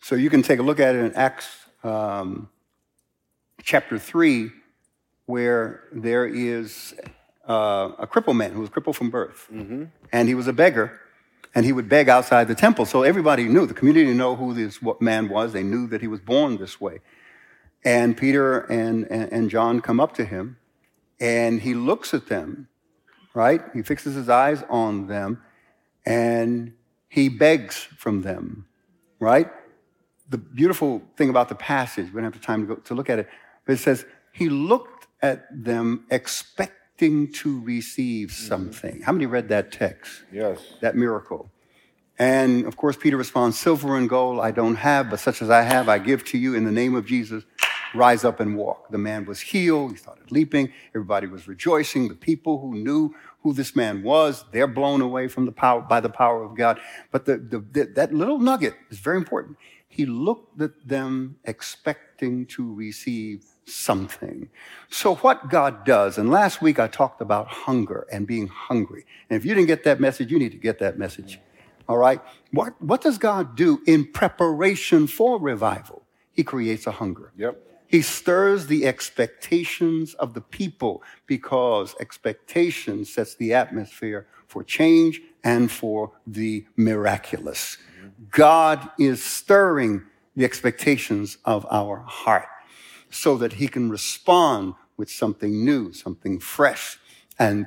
So 0.00 0.14
you 0.14 0.30
can 0.30 0.42
take 0.42 0.58
a 0.58 0.62
look 0.62 0.78
at 0.78 0.94
it 0.94 1.04
in 1.04 1.14
Acts 1.14 1.48
um, 1.82 2.48
chapter 3.62 3.98
3, 3.98 4.50
where 5.32 5.84
there 6.08 6.26
is 6.26 6.94
uh, 7.48 7.88
a 7.98 8.06
crippled 8.12 8.36
man 8.36 8.50
who 8.52 8.60
was 8.60 8.70
crippled 8.74 8.96
from 9.00 9.08
birth. 9.08 9.40
And 10.16 10.24
he 10.28 10.34
was 10.40 10.46
a 10.46 10.52
beggar, 10.52 11.00
and 11.54 11.64
he 11.68 11.72
would 11.72 11.88
beg 11.88 12.06
outside 12.16 12.44
the 12.48 12.54
temple. 12.66 12.84
So 12.84 13.02
everybody 13.02 13.44
knew, 13.54 13.64
the 13.72 13.78
community 13.80 14.12
knew 14.12 14.34
who 14.34 14.48
this 14.52 14.78
man 15.00 15.30
was. 15.36 15.46
They 15.52 15.66
knew 15.72 15.86
that 15.92 16.00
he 16.02 16.10
was 16.14 16.20
born 16.20 16.50
this 16.64 16.74
way. 16.86 16.96
And 17.82 18.08
Peter 18.24 18.46
and, 18.78 19.10
and, 19.10 19.32
and 19.32 19.50
John 19.54 19.80
come 19.80 20.00
up 20.04 20.12
to 20.20 20.24
him, 20.34 20.44
and 21.18 21.52
he 21.66 21.72
looks 21.72 22.12
at 22.18 22.24
them, 22.34 22.68
right? 23.32 23.62
He 23.76 23.80
fixes 23.82 24.14
his 24.14 24.28
eyes 24.28 24.62
on 24.68 25.06
them, 25.06 25.30
and 26.04 26.74
he 27.08 27.24
begs 27.30 27.76
from 28.02 28.20
them, 28.28 28.66
right? 29.18 29.48
The 30.28 30.38
beautiful 30.38 30.90
thing 31.16 31.30
about 31.30 31.48
the 31.48 31.54
passage, 31.74 32.06
we 32.12 32.16
don't 32.20 32.24
have 32.30 32.38
the 32.40 32.46
time 32.46 32.60
to, 32.62 32.74
go, 32.74 32.80
to 32.88 32.94
look 32.94 33.08
at 33.08 33.18
it, 33.18 33.28
but 33.64 33.72
it 33.72 33.78
says, 33.78 34.04
he 34.32 34.48
looked 34.48 35.01
at 35.22 35.46
them 35.64 36.04
expecting 36.10 37.32
to 37.32 37.60
receive 37.62 38.28
mm-hmm. 38.28 38.46
something. 38.48 39.02
How 39.02 39.12
many 39.12 39.26
read 39.26 39.48
that 39.48 39.72
text? 39.72 40.22
Yes. 40.32 40.58
that 40.80 40.96
miracle. 40.96 41.50
And 42.18 42.66
of 42.66 42.76
course, 42.76 42.96
Peter 42.96 43.16
responds, 43.16 43.58
Silver 43.58 43.96
and 43.96 44.08
gold 44.08 44.40
I 44.40 44.50
don't 44.50 44.76
have, 44.76 45.10
but 45.10 45.20
such 45.20 45.42
as 45.42 45.50
I 45.50 45.62
have, 45.62 45.88
I 45.88 45.98
give 45.98 46.24
to 46.26 46.38
you 46.38 46.54
in 46.54 46.64
the 46.64 46.72
name 46.72 46.94
of 46.94 47.06
Jesus. 47.06 47.44
Rise 47.94 48.24
up 48.24 48.40
and 48.40 48.56
walk. 48.56 48.90
The 48.90 48.98
man 48.98 49.26
was 49.26 49.40
healed. 49.40 49.90
He 49.92 49.96
started 49.98 50.30
leaping. 50.30 50.72
Everybody 50.94 51.26
was 51.26 51.46
rejoicing. 51.46 52.08
The 52.08 52.14
people 52.14 52.58
who 52.58 52.74
knew 52.74 53.14
who 53.42 53.52
this 53.52 53.74
man 53.76 54.02
was, 54.02 54.44
they're 54.52 54.68
blown 54.68 55.00
away 55.00 55.28
from 55.28 55.46
the 55.46 55.52
power, 55.52 55.80
by 55.82 56.00
the 56.00 56.08
power 56.08 56.42
of 56.42 56.56
God. 56.56 56.80
But 57.10 57.26
the, 57.26 57.36
the, 57.36 57.58
the- 57.58 57.92
that 57.96 58.14
little 58.14 58.38
nugget 58.38 58.74
is 58.90 58.98
very 58.98 59.16
important. 59.16 59.58
He 59.88 60.06
looked 60.06 60.60
at 60.60 60.88
them 60.88 61.36
expecting 61.44 62.46
to 62.46 62.72
receive 62.72 63.44
something. 63.64 64.48
So 64.90 65.16
what 65.16 65.48
God 65.48 65.84
does, 65.84 66.18
and 66.18 66.30
last 66.30 66.60
week 66.60 66.78
I 66.78 66.88
talked 66.88 67.20
about 67.20 67.48
hunger 67.48 68.06
and 68.10 68.26
being 68.26 68.48
hungry. 68.48 69.04
And 69.30 69.36
if 69.36 69.44
you 69.44 69.54
didn't 69.54 69.68
get 69.68 69.84
that 69.84 70.00
message, 70.00 70.30
you 70.30 70.38
need 70.38 70.52
to 70.52 70.58
get 70.58 70.78
that 70.80 70.98
message. 70.98 71.40
All 71.88 71.98
right? 71.98 72.20
What, 72.52 72.80
what 72.80 73.00
does 73.00 73.18
God 73.18 73.56
do 73.56 73.80
in 73.86 74.10
preparation 74.12 75.06
for 75.06 75.38
revival? 75.38 76.02
He 76.32 76.44
creates 76.44 76.86
a 76.86 76.92
hunger. 76.92 77.32
Yep. 77.36 77.60
He 77.86 78.00
stirs 78.00 78.68
the 78.68 78.86
expectations 78.86 80.14
of 80.14 80.32
the 80.32 80.40
people 80.40 81.02
because 81.26 81.94
expectation 82.00 83.04
sets 83.04 83.34
the 83.34 83.52
atmosphere 83.52 84.26
for 84.46 84.64
change 84.64 85.20
and 85.44 85.70
for 85.70 86.12
the 86.26 86.64
miraculous. 86.76 87.76
Mm-hmm. 87.98 88.08
God 88.30 88.90
is 88.98 89.22
stirring 89.22 90.04
the 90.36 90.44
expectations 90.44 91.36
of 91.44 91.66
our 91.70 91.98
heart 91.98 92.46
so 93.12 93.36
that 93.36 93.54
he 93.54 93.68
can 93.68 93.90
respond 93.90 94.74
with 94.96 95.10
something 95.10 95.64
new, 95.64 95.92
something 95.92 96.40
fresh, 96.40 96.98
and 97.38 97.66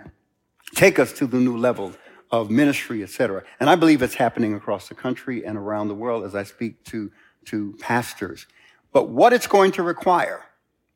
take 0.74 1.00
us 1.00 1.14
to 1.14 1.28
the 1.28 1.38
new 1.38 1.56
level 1.56 1.94
of 2.32 2.50
ministry, 2.50 3.04
et 3.04 3.10
cetera. 3.10 3.44
And 3.60 3.70
I 3.70 3.76
believe 3.76 4.02
it's 4.02 4.16
happening 4.16 4.54
across 4.54 4.90
the 4.90 4.96
country 4.96 5.46
and 5.46 5.58
around 5.58 5.88
the 5.88 5.96
world 5.96 6.26
as 6.26 6.36
I 6.36 6.44
speak 6.44 6.84
to, 6.86 7.12
to 7.46 7.78
pastors. 7.80 8.48
But 8.92 9.10
what 9.10 9.32
it's 9.32 9.48
going 9.48 9.72
to 9.74 9.84
require, 9.84 10.42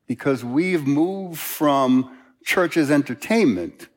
because 0.06 0.44
we've 0.44 0.86
moved 0.86 1.38
from 1.38 2.18
church's 2.44 2.90
entertainment 2.90 3.88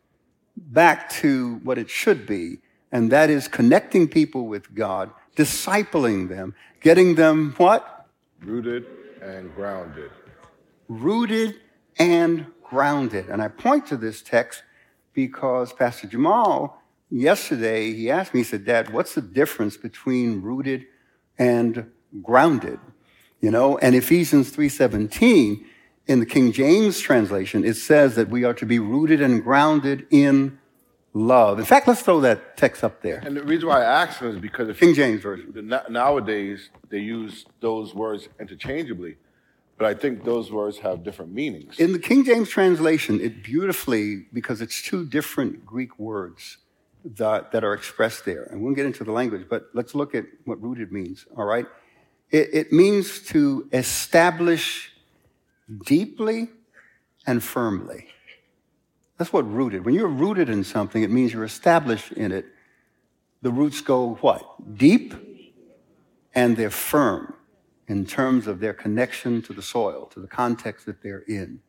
back 0.55 1.09
to 1.09 1.55
what 1.63 1.77
it 1.77 1.89
should 1.89 2.27
be, 2.27 2.59
and 2.91 3.11
that 3.11 3.31
is 3.31 3.47
connecting 3.47 4.07
people 4.07 4.45
with 4.45 4.75
God, 4.75 5.09
discipling 5.35 6.29
them, 6.29 6.53
getting 6.81 7.15
them 7.15 7.55
what? 7.57 8.07
Rooted 8.39 8.85
and 9.21 9.53
grounded. 9.55 10.11
Rooted 10.87 11.55
and 11.97 12.47
grounded. 12.63 13.27
And 13.27 13.41
I 13.41 13.47
point 13.47 13.87
to 13.87 13.97
this 13.97 14.21
text 14.21 14.63
because 15.13 15.73
Pastor 15.73 16.07
Jamal, 16.07 16.81
yesterday, 17.09 17.93
he 17.93 18.09
asked 18.09 18.33
me, 18.33 18.41
he 18.41 18.43
said, 18.43 18.65
Dad, 18.65 18.91
what's 18.91 19.15
the 19.15 19.21
difference 19.21 19.77
between 19.77 20.41
rooted 20.41 20.85
and 21.37 21.91
grounded? 22.21 22.79
You 23.41 23.51
know, 23.51 23.77
and 23.77 23.93
Ephesians 23.93 24.55
3:17 24.55 25.65
in 26.07 26.19
the 26.19 26.25
King 26.25 26.51
James 26.51 26.99
translation, 26.99 27.63
it 27.63 27.75
says 27.75 28.15
that 28.15 28.29
we 28.29 28.43
are 28.43 28.53
to 28.53 28.65
be 28.65 28.79
rooted 28.79 29.21
and 29.21 29.43
grounded 29.43 30.07
in 30.09 30.59
love. 31.13 31.59
In 31.59 31.65
fact, 31.65 31.88
let's 31.88 32.01
throw 32.01 32.19
that 32.21 32.57
text 32.57 32.84
up 32.84 33.01
there. 33.01 33.21
And 33.25 33.38
the 33.38 33.43
reason 33.43 33.69
why 33.69 33.81
I 33.81 34.03
asked 34.03 34.19
him 34.19 34.29
is 34.29 34.39
because 34.39 34.69
if 34.69 34.79
King 34.79 34.93
James 34.93 35.21
version. 35.21 35.53
nowadays 35.89 36.69
they 36.89 36.99
use 36.99 37.45
those 37.59 37.93
words 37.93 38.29
interchangeably. 38.39 39.17
But 39.78 39.88
I 39.88 39.93
think 39.93 40.24
those 40.24 40.51
words 40.51 40.78
have 40.80 41.03
different 41.03 41.34
meanings. 41.34 41.80
In 41.80 41.93
the 41.93 41.99
King 41.99 42.24
James 42.24 42.49
translation, 42.49 43.19
it 43.19 43.43
beautifully, 43.43 44.26
because 44.32 44.61
it's 44.61 44.82
two 44.82 45.05
different 45.05 45.65
Greek 45.65 45.97
words 45.97 46.57
that, 47.03 47.51
that 47.51 47.63
are 47.63 47.74
expressed 47.74 48.24
there. 48.26 48.43
And 48.43 48.61
we'll 48.61 48.76
get 48.76 48.86
into 48.86 49.03
the 49.03 49.11
language, 49.11 49.47
but 49.49 49.69
let's 49.74 49.95
look 49.95 50.13
at 50.13 50.26
what 50.45 50.61
rooted 50.61 50.91
means, 50.91 51.26
all 51.36 51.45
right? 51.45 51.65
It, 52.30 52.49
it 52.53 52.74
means 52.74 53.21
to 53.28 53.67
establish 53.74 54.91
deeply 55.86 56.49
and 57.26 57.43
firmly. 57.43 58.07
That's 59.17 59.34
what 59.34 59.49
rooted. 59.51 59.86
When 59.86 59.95
you're 59.95 60.07
rooted 60.07 60.49
in 60.49 60.63
something, 60.63 61.03
it 61.03 61.09
means 61.11 61.34
you're 61.34 61.43
established 61.43 62.11
in 62.11 62.32
it. 62.32 62.45
The 63.41 63.51
roots 63.51 63.82
go 63.82 64.15
what? 64.21 64.78
Deep 64.78 65.13
and 66.36 66.57
they're 66.57 66.69
firm 66.69 67.36
in 67.88 68.05
terms 68.05 68.47
of 68.47 68.59
their 68.59 68.73
connection 68.73 69.41
to 69.43 69.53
the 69.53 69.61
soil, 69.61 70.05
to 70.13 70.19
the 70.19 70.27
context 70.27 70.86
that 70.86 71.01
they're 71.01 71.23
in. 71.27 71.59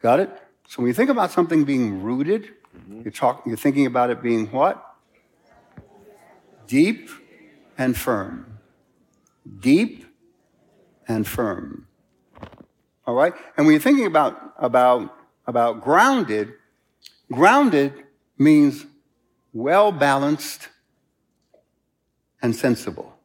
Got 0.00 0.20
it? 0.20 0.30
So 0.68 0.82
when 0.82 0.88
you 0.88 0.94
think 0.94 1.10
about 1.10 1.32
something 1.32 1.64
being 1.64 2.02
rooted, 2.02 2.50
mm-hmm. 2.76 3.02
you're, 3.02 3.10
talking, 3.12 3.50
you're 3.50 3.56
thinking 3.56 3.86
about 3.86 4.10
it 4.10 4.22
being 4.22 4.46
what? 4.46 4.84
Deep 6.66 7.10
and 7.76 7.96
firm. 7.96 8.58
Deep 9.58 10.06
and 11.08 11.26
firm. 11.26 11.88
All 13.06 13.14
right? 13.14 13.34
And 13.56 13.66
when 13.66 13.72
you're 13.72 13.82
thinking 13.82 14.06
about, 14.06 14.54
about, 14.58 15.16
about 15.46 15.80
grounded, 15.80 16.52
grounded 17.32 17.92
means 18.38 18.86
well 19.52 19.90
balanced 19.90 20.68
and 22.40 22.54
sensible. 22.54 23.19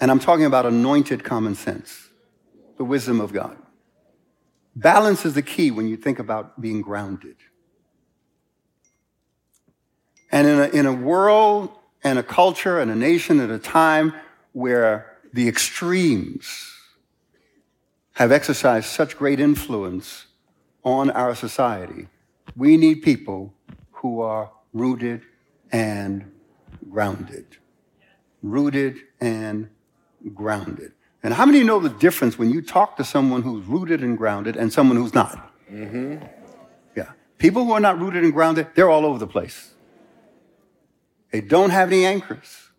And 0.00 0.10
I'm 0.10 0.18
talking 0.18 0.46
about 0.46 0.64
anointed 0.64 1.22
common 1.22 1.54
sense, 1.54 2.08
the 2.78 2.84
wisdom 2.84 3.20
of 3.20 3.32
God. 3.32 3.56
Balance 4.74 5.26
is 5.26 5.34
the 5.34 5.42
key 5.42 5.70
when 5.70 5.88
you 5.88 5.96
think 5.96 6.18
about 6.18 6.60
being 6.60 6.80
grounded. 6.80 7.36
And 10.32 10.46
in 10.46 10.58
a, 10.58 10.68
in 10.68 10.86
a 10.86 10.92
world 10.92 11.70
and 12.02 12.18
a 12.18 12.22
culture 12.22 12.80
and 12.80 12.90
a 12.90 12.94
nation 12.94 13.40
at 13.40 13.50
a 13.50 13.58
time 13.58 14.14
where 14.52 15.18
the 15.32 15.48
extremes 15.48 16.72
have 18.12 18.32
exercised 18.32 18.86
such 18.86 19.18
great 19.18 19.38
influence 19.38 20.26
on 20.82 21.10
our 21.10 21.34
society, 21.34 22.06
we 22.56 22.76
need 22.76 23.02
people 23.02 23.52
who 23.90 24.22
are 24.22 24.50
rooted 24.72 25.22
and 25.72 26.32
grounded. 26.90 27.44
Rooted 28.42 28.96
and 29.20 29.68
grounded. 30.34 30.92
And 31.22 31.34
how 31.34 31.44
many 31.44 31.62
know 31.62 31.80
the 31.80 31.90
difference 31.90 32.38
when 32.38 32.50
you 32.50 32.62
talk 32.62 32.96
to 32.96 33.04
someone 33.04 33.42
who's 33.42 33.64
rooted 33.66 34.02
and 34.02 34.16
grounded 34.16 34.56
and 34.56 34.72
someone 34.72 34.96
who's 34.96 35.14
not? 35.14 35.52
Mm-hmm. 35.70 36.24
Yeah. 36.96 37.10
People 37.38 37.64
who 37.64 37.72
are 37.72 37.80
not 37.80 37.98
rooted 38.00 38.24
and 38.24 38.32
grounded, 38.32 38.68
they're 38.74 38.88
all 38.88 39.04
over 39.04 39.18
the 39.18 39.26
place. 39.26 39.74
They 41.30 41.40
don't 41.40 41.70
have 41.70 41.92
any 41.92 42.06
anchors. 42.06 42.70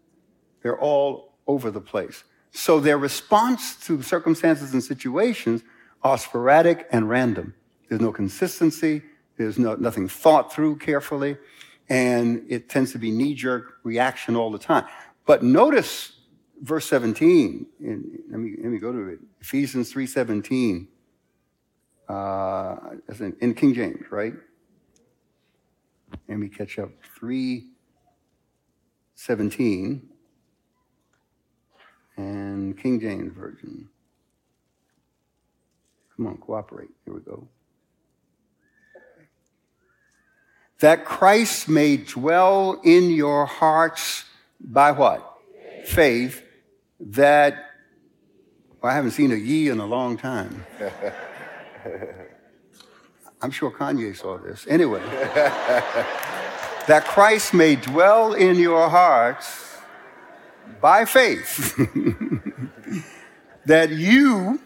They're 0.61 0.79
all 0.79 1.33
over 1.47 1.71
the 1.71 1.81
place. 1.81 2.23
So 2.51 2.79
their 2.79 2.97
response 2.97 3.75
to 3.85 4.01
circumstances 4.01 4.73
and 4.73 4.83
situations 4.83 5.63
are 6.03 6.17
sporadic 6.17 6.87
and 6.91 7.09
random. 7.09 7.53
There's 7.87 8.01
no 8.01 8.11
consistency. 8.11 9.03
There's 9.37 9.57
no, 9.57 9.75
nothing 9.75 10.07
thought 10.07 10.53
through 10.53 10.77
carefully. 10.77 11.37
And 11.89 12.45
it 12.49 12.69
tends 12.69 12.91
to 12.93 12.97
be 12.97 13.11
knee 13.11 13.35
jerk 13.35 13.75
reaction 13.83 14.35
all 14.35 14.51
the 14.51 14.59
time. 14.59 14.85
But 15.25 15.43
notice 15.43 16.13
verse 16.61 16.87
17, 16.87 17.65
in, 17.79 18.19
let, 18.29 18.39
me, 18.39 18.55
let 18.61 18.71
me 18.71 18.77
go 18.77 18.91
to 18.91 19.07
it. 19.09 19.19
Ephesians 19.41 19.91
3.17, 19.93 20.87
uh, 22.07 22.77
in, 23.19 23.35
in 23.41 23.53
King 23.53 23.73
James, 23.73 24.05
right? 24.11 24.33
Let 26.27 26.37
me 26.37 26.49
catch 26.49 26.77
up. 26.79 26.89
3.17 27.19 30.01
and 32.17 32.77
King 32.77 32.99
James 32.99 33.33
Version. 33.33 33.87
Come 36.15 36.27
on, 36.27 36.37
cooperate. 36.37 36.89
Here 37.05 37.13
we 37.13 37.21
go. 37.21 37.47
That 40.81 41.05
Christ 41.05 41.69
may 41.69 41.97
dwell 41.97 42.81
in 42.83 43.11
your 43.11 43.45
hearts 43.45 44.25
by 44.59 44.91
what? 44.91 45.37
Faith 45.85 46.43
that 47.01 47.71
well, 48.81 48.91
I 48.91 48.95
haven't 48.95 49.11
seen 49.11 49.31
a 49.31 49.35
ye 49.35 49.69
in 49.69 49.79
a 49.79 49.85
long 49.85 50.17
time. 50.17 50.65
I'm 53.41 53.51
sure 53.51 53.69
Kanye 53.71 54.15
saw 54.15 54.37
this. 54.37 54.65
Anyway, 54.67 55.01
that 56.87 57.03
Christ 57.05 57.53
may 57.53 57.75
dwell 57.75 58.33
in 58.33 58.57
your 58.57 58.89
hearts 58.89 59.77
by 60.79 61.05
faith, 61.05 61.75
that 63.65 63.91
you, 63.91 64.59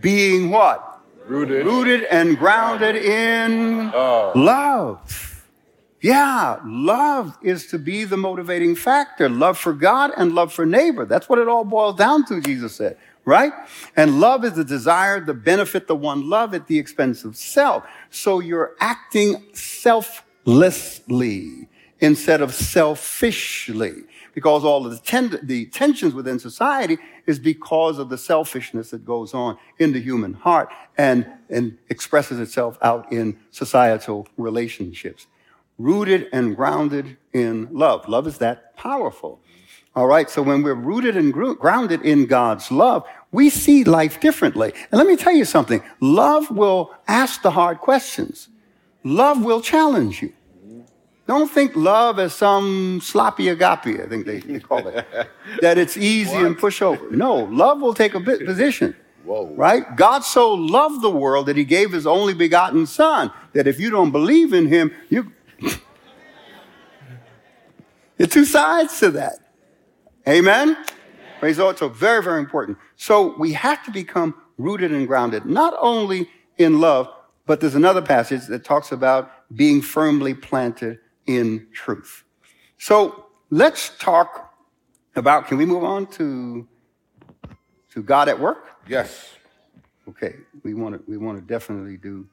being 0.00 0.50
what? 0.50 1.00
Rooted. 1.26 1.66
Rooted 1.66 2.04
and 2.04 2.36
grounded 2.38 2.96
in 2.96 3.92
oh. 3.94 4.32
love 4.34 5.35
yeah, 6.00 6.60
love 6.64 7.36
is 7.42 7.66
to 7.68 7.78
be 7.78 8.04
the 8.04 8.16
motivating 8.16 8.76
factor. 8.76 9.28
Love 9.28 9.58
for 9.58 9.72
God 9.72 10.12
and 10.16 10.34
love 10.34 10.52
for 10.52 10.66
neighbor. 10.66 11.06
That's 11.06 11.28
what 11.28 11.38
it 11.38 11.48
all 11.48 11.64
boils 11.64 11.96
down 11.96 12.26
to, 12.26 12.40
Jesus 12.40 12.76
said, 12.76 12.98
right? 13.24 13.52
And 13.96 14.20
love 14.20 14.44
is 14.44 14.52
the 14.52 14.64
desire 14.64 15.24
to 15.24 15.32
benefit 15.32 15.86
the 15.86 15.96
one 15.96 16.28
love 16.28 16.54
at 16.54 16.66
the 16.66 16.78
expense 16.78 17.24
of 17.24 17.36
self. 17.36 17.84
So 18.10 18.40
you're 18.40 18.74
acting 18.78 19.42
selflessly 19.54 21.68
instead 22.00 22.42
of 22.42 22.54
selfishly. 22.54 24.02
Because 24.34 24.64
all 24.64 24.84
of 24.84 24.92
the, 24.92 24.98
ten- 24.98 25.40
the 25.42 25.64
tensions 25.66 26.12
within 26.12 26.38
society 26.38 26.98
is 27.24 27.38
because 27.38 27.98
of 27.98 28.10
the 28.10 28.18
selfishness 28.18 28.90
that 28.90 29.02
goes 29.02 29.32
on 29.32 29.56
in 29.78 29.94
the 29.94 30.00
human 30.00 30.34
heart 30.34 30.68
and, 30.98 31.26
and 31.48 31.78
expresses 31.88 32.38
itself 32.38 32.76
out 32.82 33.10
in 33.10 33.38
societal 33.50 34.28
relationships 34.36 35.26
rooted 35.78 36.28
and 36.32 36.56
grounded 36.56 37.16
in 37.32 37.68
love. 37.72 38.08
Love 38.08 38.26
is 38.26 38.38
that 38.38 38.76
powerful. 38.76 39.40
All 39.94 40.06
right, 40.06 40.28
so 40.28 40.42
when 40.42 40.62
we're 40.62 40.74
rooted 40.74 41.16
and 41.16 41.32
grounded 41.32 42.02
in 42.02 42.26
God's 42.26 42.70
love, 42.70 43.06
we 43.32 43.48
see 43.48 43.82
life 43.82 44.20
differently. 44.20 44.72
And 44.90 44.98
let 44.98 45.06
me 45.06 45.16
tell 45.16 45.32
you 45.32 45.44
something 45.44 45.82
love 46.00 46.50
will 46.50 46.94
ask 47.08 47.42
the 47.42 47.50
hard 47.50 47.78
questions, 47.78 48.48
love 49.04 49.42
will 49.44 49.60
challenge 49.60 50.22
you. 50.22 50.32
Don't 51.26 51.50
think 51.50 51.74
love 51.74 52.20
as 52.20 52.34
some 52.34 53.00
sloppy 53.02 53.48
agape, 53.48 54.00
I 54.00 54.06
think 54.06 54.26
they, 54.26 54.38
they 54.38 54.60
call 54.60 54.86
it, 54.86 55.04
that 55.60 55.76
it's 55.76 55.96
easy 55.96 56.36
what? 56.36 56.46
and 56.46 56.56
pushover. 56.56 57.10
No, 57.10 57.44
love 57.44 57.80
will 57.80 57.94
take 57.94 58.14
a 58.14 58.20
bit 58.20 58.46
position. 58.46 58.94
Whoa. 59.24 59.46
Right? 59.56 59.96
God 59.96 60.20
so 60.20 60.54
loved 60.54 61.02
the 61.02 61.10
world 61.10 61.46
that 61.46 61.56
he 61.56 61.64
gave 61.64 61.90
his 61.90 62.06
only 62.06 62.32
begotten 62.32 62.86
son, 62.86 63.32
that 63.54 63.66
if 63.66 63.80
you 63.80 63.90
don't 63.90 64.12
believe 64.12 64.52
in 64.52 64.66
him, 64.66 64.92
you 65.08 65.32
there 65.60 65.76
are 68.20 68.26
two 68.26 68.44
sides 68.44 68.98
to 69.00 69.10
that. 69.12 69.38
Amen? 70.28 70.70
Amen? 70.70 70.86
Praise 71.38 71.58
the 71.58 71.64
Lord. 71.64 71.78
So 71.78 71.88
very, 71.88 72.22
very 72.22 72.40
important. 72.40 72.78
So 72.96 73.36
we 73.38 73.52
have 73.52 73.84
to 73.84 73.90
become 73.90 74.34
rooted 74.58 74.92
and 74.92 75.06
grounded, 75.06 75.44
not 75.44 75.74
only 75.78 76.30
in 76.56 76.80
love, 76.80 77.08
but 77.44 77.60
there's 77.60 77.74
another 77.74 78.02
passage 78.02 78.46
that 78.46 78.64
talks 78.64 78.90
about 78.90 79.30
being 79.54 79.80
firmly 79.82 80.34
planted 80.34 80.98
in 81.26 81.66
truth. 81.72 82.24
So 82.78 83.26
let's 83.50 83.96
talk 83.98 84.54
about, 85.14 85.46
can 85.46 85.58
we 85.58 85.64
move 85.64 85.84
on 85.84 86.06
to, 86.08 86.66
to 87.90 88.02
God 88.02 88.28
at 88.28 88.38
work? 88.38 88.66
Yes. 88.88 89.30
Okay. 90.08 90.36
We 90.62 90.74
want 90.74 90.96
to, 90.96 91.10
we 91.10 91.16
want 91.16 91.38
to 91.38 91.44
definitely 91.44 91.96
do 91.96 92.26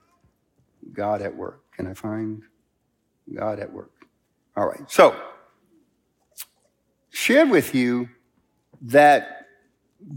God 0.91 1.21
at 1.21 1.35
work. 1.35 1.71
Can 1.71 1.87
I 1.87 1.93
find 1.93 2.41
God 3.31 3.59
at 3.59 3.71
work? 3.71 3.91
All 4.55 4.67
right. 4.67 4.89
So 4.89 5.15
shared 7.09 7.49
with 7.49 7.75
you 7.75 8.09
that 8.81 9.47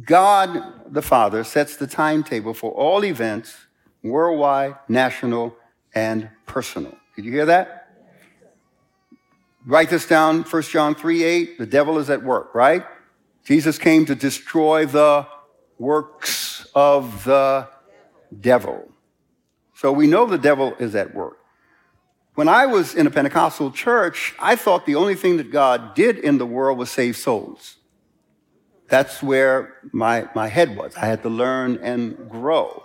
God 0.04 0.92
the 0.92 1.02
Father 1.02 1.44
sets 1.44 1.76
the 1.76 1.86
timetable 1.86 2.54
for 2.54 2.72
all 2.72 3.04
events, 3.04 3.56
worldwide, 4.02 4.76
national, 4.88 5.56
and 5.94 6.28
personal. 6.46 6.96
Did 7.14 7.24
you 7.24 7.32
hear 7.32 7.46
that? 7.46 7.88
Write 9.64 9.90
this 9.90 10.06
down, 10.06 10.42
1 10.42 10.62
John 10.62 10.94
3 10.94 11.24
8. 11.24 11.58
The 11.58 11.66
devil 11.66 11.98
is 11.98 12.10
at 12.10 12.22
work, 12.22 12.54
right? 12.54 12.84
Jesus 13.44 13.78
came 13.78 14.06
to 14.06 14.14
destroy 14.14 14.86
the 14.86 15.26
works 15.78 16.66
of 16.74 17.24
the 17.24 17.68
devil. 18.40 18.90
So 19.74 19.92
we 19.92 20.06
know 20.06 20.26
the 20.26 20.38
devil 20.38 20.74
is 20.78 20.94
at 20.94 21.14
work. 21.14 21.38
When 22.36 22.48
I 22.48 22.66
was 22.66 22.94
in 22.94 23.06
a 23.06 23.10
Pentecostal 23.10 23.70
church, 23.70 24.34
I 24.38 24.56
thought 24.56 24.84
the 24.84 24.94
only 24.94 25.14
thing 25.14 25.38
that 25.38 25.50
God 25.50 25.94
did 25.94 26.18
in 26.18 26.36
the 26.36 26.44
world 26.44 26.76
was 26.76 26.90
save 26.90 27.16
souls. 27.16 27.76
That's 28.88 29.22
where 29.22 29.72
my, 29.90 30.28
my 30.34 30.48
head 30.48 30.76
was. 30.76 30.94
I 30.96 31.06
had 31.06 31.22
to 31.22 31.30
learn 31.30 31.78
and 31.82 32.28
grow 32.28 32.84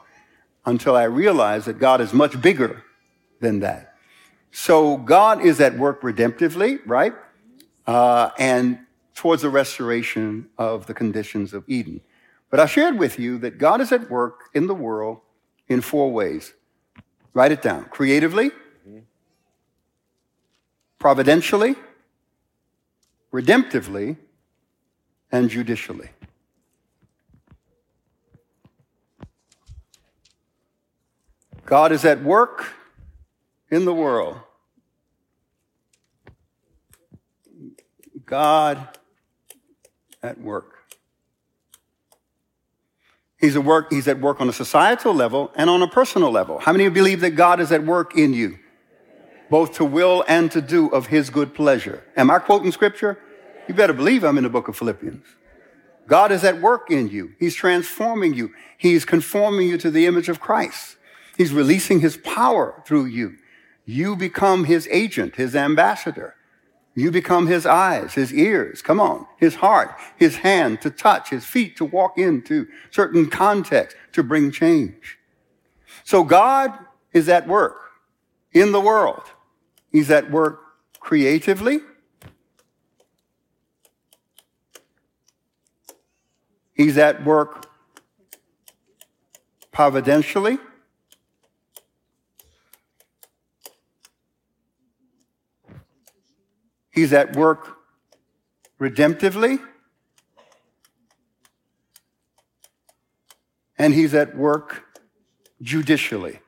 until 0.66 0.96
I 0.96 1.04
realized 1.04 1.66
that 1.66 1.80
God 1.80 2.00
is 2.00 2.14
much 2.14 2.42
bigger 2.42 2.82
than 3.42 3.60
that. 3.60 3.98
So 4.52 4.96
God 4.96 5.42
is 5.42 5.60
at 5.60 5.78
work 5.78 6.02
redemptively, 6.02 6.80
right? 6.86 7.14
Uh, 7.86 8.30
and 8.40 8.80
towards 9.16 9.42
the 9.42 9.50
restoration 9.50 10.48
of 10.58 10.86
the 10.86 10.94
conditions 10.94 11.54
of 11.54 11.66
Eden. 11.68 12.00
But 12.50 12.62
I 12.62 12.68
shared 12.68 12.98
with 12.98 13.20
you 13.20 13.38
that 13.40 13.58
God 13.58 13.82
is 13.82 13.92
at 13.92 14.10
work 14.10 14.50
in 14.54 14.68
the 14.68 14.76
world 14.76 15.20
in 15.68 15.82
four 15.82 16.10
ways. 16.10 16.54
Write 17.34 17.52
it 17.52 17.62
down 17.62 17.84
creatively, 17.92 18.52
providentially, 21.02 21.76
redemptively, 23.34 24.18
and 25.32 25.50
judicially. 25.50 26.10
God 31.66 31.92
is 31.92 32.06
at 32.06 32.22
work 32.22 32.74
in 33.72 33.86
the 33.86 33.94
world. 33.94 34.38
God 38.24 38.88
at 40.22 40.40
work. 40.40 40.96
He's 43.40 43.56
at 43.56 43.64
work, 43.64 43.92
he's 43.92 44.08
at 44.08 44.20
work 44.20 44.40
on 44.40 44.48
a 44.50 44.54
societal 44.54 45.16
level 45.16 45.52
and 45.56 45.68
on 45.68 45.82
a 45.82 45.88
personal 45.88 46.30
level. 46.30 46.60
How 46.60 46.72
many 46.72 46.86
of 46.86 46.92
you 46.92 46.94
believe 46.94 47.22
that 47.22 47.32
God 47.32 47.60
is 47.60 47.72
at 47.72 47.84
work 47.84 48.16
in 48.16 48.36
you? 48.36 48.60
Both 49.52 49.74
to 49.74 49.86
will 49.86 50.24
and 50.30 50.50
to 50.54 50.62
do 50.62 50.88
of 50.88 51.08
his 51.08 51.30
good 51.30 51.54
pleasure. 51.54 52.06
Am 52.16 52.32
I 52.32 52.40
quoting 52.40 52.72
scripture? 52.72 53.20
You 53.68 53.74
better 53.74 53.92
believe 53.92 54.24
I'm 54.24 54.38
in 54.38 54.46
the 54.46 54.50
book 54.50 54.70
of 54.70 54.78
Philippians. 54.78 55.26
God 56.08 56.32
is 56.32 56.46
at 56.46 56.62
work 56.62 56.90
in 56.90 57.10
you. 57.10 57.34
He's 57.38 57.54
transforming 57.54 58.34
you. 58.34 58.54
He's 58.78 59.04
conforming 59.04 59.68
you 59.68 59.78
to 59.80 59.92
the 59.92 60.06
image 60.06 60.30
of 60.30 60.40
Christ. 60.40 60.96
He's 61.36 61.52
releasing 61.52 62.00
his 62.00 62.16
power 62.16 62.82
through 62.86 63.08
you. 63.08 63.36
You 63.84 64.16
become 64.16 64.64
his 64.64 64.88
agent, 64.90 65.36
his 65.36 65.54
ambassador. 65.54 66.36
You 66.96 67.12
become 67.12 67.48
his 67.48 67.66
eyes, 67.66 68.14
his 68.14 68.34
ears, 68.34 68.82
come 68.82 69.02
on, 69.02 69.28
his 69.38 69.56
heart, 69.56 69.96
his 70.16 70.38
hand 70.38 70.82
to 70.82 70.90
touch, 70.90 71.30
his 71.30 71.44
feet 71.44 71.76
to 71.76 71.86
walk 71.86 72.18
into 72.18 72.68
certain 72.90 73.30
contexts 73.30 74.00
to 74.14 74.24
bring 74.24 74.52
change. 74.52 75.18
So 76.06 76.24
God 76.24 76.72
is 77.12 77.28
at 77.28 77.50
work 77.50 77.76
in 78.54 78.72
the 78.72 78.82
world. 78.82 79.24
He's 79.92 80.10
at 80.10 80.32
work 80.32 80.62
creatively. 81.00 81.80
He's 86.74 86.98
at 86.98 87.24
work 87.26 87.68
providentially. 89.72 90.58
He's 96.92 97.14
at 97.14 97.36
work 97.36 97.78
redemptively. 98.80 99.60
And 103.78 103.94
he's 103.94 104.14
at 104.14 104.38
work 104.38 104.84
judicially. 105.62 106.40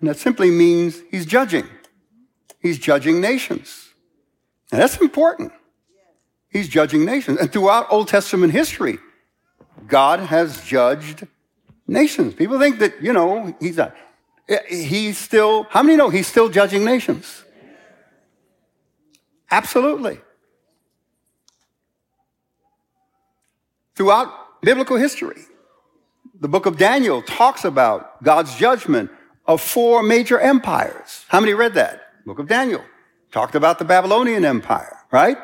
And 0.00 0.08
that 0.08 0.16
simply 0.16 0.50
means 0.50 1.00
he's 1.10 1.26
judging. 1.26 1.68
He's 2.60 2.78
judging 2.78 3.20
nations. 3.20 3.88
And 4.72 4.80
that's 4.80 4.96
important. 4.98 5.52
He's 6.50 6.68
judging 6.68 7.04
nations. 7.04 7.38
And 7.38 7.52
throughout 7.52 7.86
Old 7.90 8.08
Testament 8.08 8.52
history, 8.52 8.98
God 9.86 10.20
has 10.20 10.64
judged 10.64 11.26
nations. 11.86 12.34
People 12.34 12.58
think 12.58 12.78
that, 12.78 13.02
you 13.02 13.12
know, 13.12 13.54
he's 13.60 13.76
not. 13.76 13.94
He's 14.68 15.18
still, 15.18 15.64
how 15.64 15.82
many 15.82 15.96
know 15.96 16.08
he's 16.08 16.26
still 16.26 16.48
judging 16.48 16.84
nations? 16.84 17.44
Absolutely. 19.50 20.20
Throughout 23.94 24.60
biblical 24.62 24.96
history, 24.96 25.42
the 26.40 26.48
book 26.48 26.66
of 26.66 26.78
Daniel 26.78 27.20
talks 27.22 27.64
about 27.64 28.22
God's 28.22 28.54
judgment 28.54 29.10
of 29.46 29.60
four 29.60 30.02
major 30.02 30.38
empires. 30.38 31.24
How 31.28 31.40
many 31.40 31.52
read 31.52 31.74
that? 31.74 32.07
Book 32.28 32.38
of 32.38 32.46
Daniel 32.46 32.84
talked 33.32 33.54
about 33.54 33.78
the 33.78 33.84
Babylonian 33.84 34.44
Empire, 34.44 34.98
right? 35.10 35.38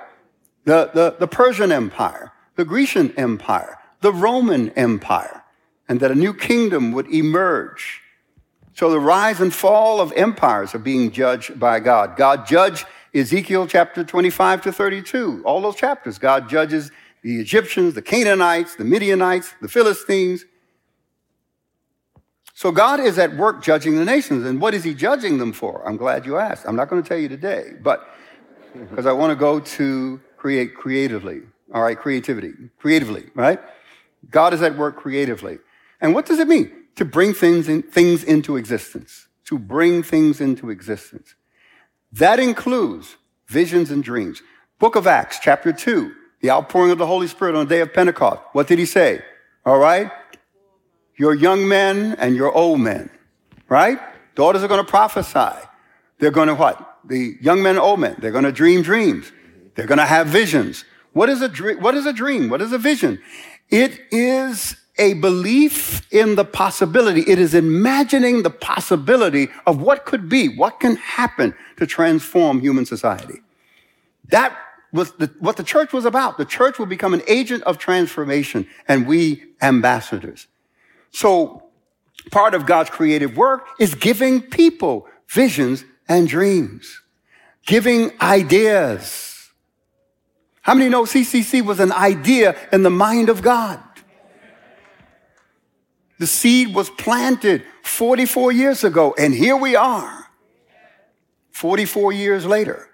The, 0.64 0.90
the, 0.92 1.16
the 1.18 1.26
Persian 1.26 1.72
Empire, 1.72 2.32
the 2.56 2.64
Grecian 2.64 3.12
Empire, 3.16 3.78
the 4.00 4.12
Roman 4.12 4.70
Empire, 4.70 5.42
and 5.88 6.00
that 6.00 6.10
a 6.10 6.14
new 6.14 6.34
kingdom 6.34 6.92
would 6.92 7.08
emerge. 7.12 8.02
So 8.74 8.90
the 8.90 9.00
rise 9.00 9.40
and 9.40 9.52
fall 9.54 10.00
of 10.00 10.12
empires 10.12 10.74
are 10.74 10.78
being 10.78 11.10
judged 11.10 11.58
by 11.58 11.80
God. 11.80 12.16
God 12.16 12.46
judged 12.46 12.86
Ezekiel 13.14 13.66
chapter 13.66 14.04
25 14.04 14.62
to 14.62 14.72
32, 14.72 15.42
all 15.44 15.62
those 15.62 15.76
chapters, 15.76 16.18
God 16.18 16.48
judges 16.48 16.90
the 17.22 17.40
Egyptians, 17.40 17.94
the 17.94 18.02
Canaanites, 18.02 18.74
the 18.74 18.84
Midianites, 18.84 19.54
the 19.62 19.68
Philistines. 19.68 20.44
So 22.54 22.70
God 22.70 23.00
is 23.00 23.18
at 23.18 23.36
work 23.36 23.62
judging 23.62 23.96
the 23.96 24.04
nations. 24.04 24.46
And 24.46 24.60
what 24.60 24.74
is 24.74 24.84
he 24.84 24.94
judging 24.94 25.38
them 25.38 25.52
for? 25.52 25.86
I'm 25.86 25.96
glad 25.96 26.24
you 26.24 26.38
asked. 26.38 26.64
I'm 26.66 26.76
not 26.76 26.88
going 26.88 27.02
to 27.02 27.08
tell 27.08 27.18
you 27.18 27.28
today, 27.28 27.72
but 27.82 28.08
because 28.90 29.06
I 29.06 29.12
want 29.12 29.32
to 29.32 29.36
go 29.36 29.58
to 29.58 30.20
create 30.36 30.76
creatively. 30.76 31.42
All 31.72 31.82
right, 31.82 31.98
creativity, 31.98 32.52
creatively, 32.78 33.24
right? 33.34 33.58
God 34.30 34.54
is 34.54 34.62
at 34.62 34.76
work 34.76 34.96
creatively. 34.96 35.58
And 36.00 36.14
what 36.14 36.26
does 36.26 36.38
it 36.38 36.46
mean? 36.46 36.70
To 36.96 37.04
bring 37.04 37.34
things, 37.34 37.68
in, 37.68 37.82
things 37.82 38.22
into 38.22 38.56
existence. 38.56 39.26
To 39.46 39.58
bring 39.58 40.04
things 40.04 40.40
into 40.40 40.70
existence. 40.70 41.34
That 42.12 42.38
includes 42.38 43.16
visions 43.48 43.90
and 43.90 44.04
dreams. 44.04 44.42
Book 44.78 44.94
of 44.94 45.08
Acts, 45.08 45.40
chapter 45.40 45.72
2, 45.72 46.14
the 46.40 46.50
outpouring 46.50 46.92
of 46.92 46.98
the 46.98 47.06
Holy 47.06 47.26
Spirit 47.26 47.56
on 47.56 47.66
the 47.66 47.74
day 47.74 47.80
of 47.80 47.92
Pentecost. 47.92 48.40
What 48.52 48.68
did 48.68 48.78
he 48.78 48.86
say? 48.86 49.22
All 49.66 49.78
right? 49.78 50.12
Your 51.16 51.34
young 51.34 51.68
men 51.68 52.16
and 52.18 52.34
your 52.34 52.52
old 52.52 52.80
men, 52.80 53.10
right? 53.68 53.98
Daughters 54.34 54.62
are 54.62 54.68
going 54.68 54.84
to 54.84 54.90
prophesy. 54.90 55.56
They're 56.18 56.30
going 56.30 56.48
to 56.48 56.54
what? 56.54 56.98
The 57.04 57.36
young 57.40 57.62
men 57.62 57.78
old 57.78 58.00
men, 58.00 58.16
they're 58.18 58.32
going 58.32 58.44
to 58.44 58.52
dream 58.52 58.82
dreams. 58.82 59.30
They're 59.74 59.86
going 59.86 59.98
to 59.98 60.06
have 60.06 60.26
visions. 60.28 60.84
What 61.12 61.28
is 61.28 61.42
a 61.42 61.48
dream? 61.48 61.80
What 61.80 61.94
is 61.94 62.06
a 62.06 62.12
dream? 62.12 62.48
What 62.48 62.62
is 62.62 62.72
a 62.72 62.78
vision? 62.78 63.20
It 63.70 64.00
is 64.10 64.76
a 64.98 65.14
belief 65.14 66.06
in 66.12 66.36
the 66.36 66.44
possibility. 66.44 67.22
It 67.22 67.38
is 67.38 67.54
imagining 67.54 68.42
the 68.42 68.50
possibility 68.50 69.48
of 69.66 69.80
what 69.80 70.04
could 70.04 70.28
be, 70.28 70.48
what 70.48 70.80
can 70.80 70.96
happen 70.96 71.54
to 71.76 71.86
transform 71.86 72.60
human 72.60 72.86
society. 72.86 73.40
That 74.28 74.56
was 74.92 75.12
the, 75.12 75.32
what 75.40 75.56
the 75.56 75.64
church 75.64 75.92
was 75.92 76.04
about. 76.04 76.38
The 76.38 76.44
church 76.44 76.78
will 76.78 76.86
become 76.86 77.14
an 77.14 77.22
agent 77.26 77.64
of 77.64 77.78
transformation 77.78 78.68
and 78.86 79.06
we 79.06 79.42
ambassadors. 79.60 80.46
So 81.14 81.62
part 82.32 82.54
of 82.54 82.66
God's 82.66 82.90
creative 82.90 83.36
work 83.36 83.68
is 83.78 83.94
giving 83.94 84.42
people 84.42 85.06
visions 85.28 85.84
and 86.08 86.26
dreams, 86.26 87.02
giving 87.64 88.10
ideas. 88.20 89.48
How 90.62 90.74
many 90.74 90.90
know 90.90 91.04
CCC 91.04 91.64
was 91.64 91.78
an 91.78 91.92
idea 91.92 92.56
in 92.72 92.82
the 92.82 92.90
mind 92.90 93.28
of 93.28 93.42
God? 93.42 93.80
The 96.18 96.26
seed 96.26 96.74
was 96.74 96.90
planted 96.90 97.62
44 97.84 98.50
years 98.50 98.82
ago, 98.82 99.14
and 99.16 99.32
here 99.32 99.56
we 99.56 99.76
are, 99.76 100.26
44 101.52 102.12
years 102.12 102.44
later. 102.44 102.88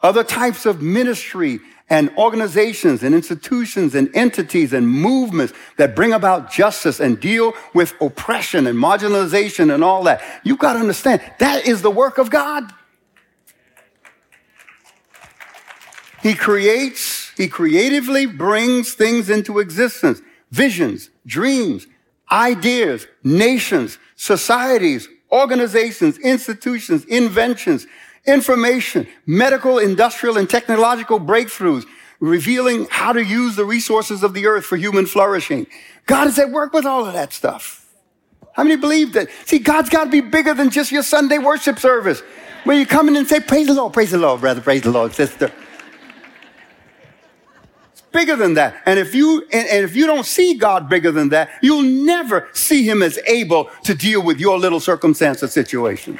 Other 0.00 0.24
types 0.24 0.66
of 0.66 0.82
ministry 0.82 1.60
and 1.88 2.10
organizations 2.18 3.02
and 3.02 3.14
institutions 3.14 3.94
and 3.94 4.14
entities 4.14 4.72
and 4.72 4.88
movements 4.88 5.52
that 5.76 5.94
bring 5.94 6.12
about 6.12 6.50
justice 6.50 6.98
and 6.98 7.20
deal 7.20 7.52
with 7.74 7.94
oppression 8.00 8.66
and 8.66 8.76
marginalization 8.78 9.72
and 9.72 9.84
all 9.84 10.02
that. 10.04 10.20
You've 10.42 10.58
got 10.58 10.72
to 10.74 10.80
understand 10.80 11.22
that 11.38 11.66
is 11.66 11.82
the 11.82 11.90
work 11.90 12.18
of 12.18 12.30
God. 12.30 12.72
He 16.22 16.34
creates, 16.34 17.30
he 17.36 17.46
creatively 17.46 18.26
brings 18.26 18.94
things 18.94 19.30
into 19.30 19.60
existence 19.60 20.20
visions, 20.50 21.10
dreams, 21.26 21.86
ideas, 22.30 23.06
nations, 23.22 23.98
societies, 24.16 25.08
organizations, 25.30 26.18
institutions, 26.18 27.04
inventions, 27.04 27.86
information, 28.26 29.06
medical, 29.26 29.78
industrial, 29.78 30.36
and 30.36 30.48
technological 30.48 31.20
breakthroughs, 31.20 31.84
revealing 32.20 32.86
how 32.90 33.12
to 33.12 33.22
use 33.22 33.56
the 33.56 33.64
resources 33.64 34.22
of 34.22 34.34
the 34.34 34.46
earth 34.46 34.64
for 34.64 34.76
human 34.76 35.06
flourishing. 35.06 35.66
God 36.06 36.28
is 36.28 36.38
at 36.38 36.50
work 36.50 36.72
with 36.72 36.86
all 36.86 37.04
of 37.04 37.12
that 37.12 37.32
stuff. 37.32 37.86
How 38.54 38.62
many 38.62 38.76
believe 38.76 39.12
that? 39.12 39.28
See, 39.44 39.58
God's 39.58 39.90
got 39.90 40.04
to 40.04 40.10
be 40.10 40.22
bigger 40.22 40.54
than 40.54 40.70
just 40.70 40.90
your 40.90 41.02
Sunday 41.02 41.38
worship 41.38 41.78
service 41.78 42.22
where 42.64 42.78
you 42.78 42.86
come 42.86 43.08
in 43.08 43.16
and 43.16 43.26
say, 43.26 43.40
Praise 43.40 43.66
the 43.66 43.74
Lord, 43.74 43.92
praise 43.92 44.12
the 44.12 44.18
Lord, 44.18 44.40
brother, 44.40 44.60
praise 44.60 44.82
the 44.82 44.90
Lord, 44.90 45.12
sister. 45.12 45.52
It's 47.92 48.00
bigger 48.12 48.34
than 48.34 48.54
that. 48.54 48.82
And 48.86 48.98
if 48.98 49.14
you, 49.14 49.42
and, 49.52 49.68
and, 49.68 49.84
if 49.84 49.94
you 49.94 50.06
don't 50.06 50.24
see 50.24 50.54
God 50.54 50.88
bigger 50.88 51.12
than 51.12 51.28
that, 51.30 51.50
you'll 51.60 51.82
never 51.82 52.48
see 52.54 52.82
him 52.82 53.02
as 53.02 53.18
able 53.26 53.70
to 53.84 53.94
deal 53.94 54.22
with 54.22 54.40
your 54.40 54.58
little 54.58 54.80
circumstance 54.80 55.42
or 55.42 55.48
situation. 55.48 56.18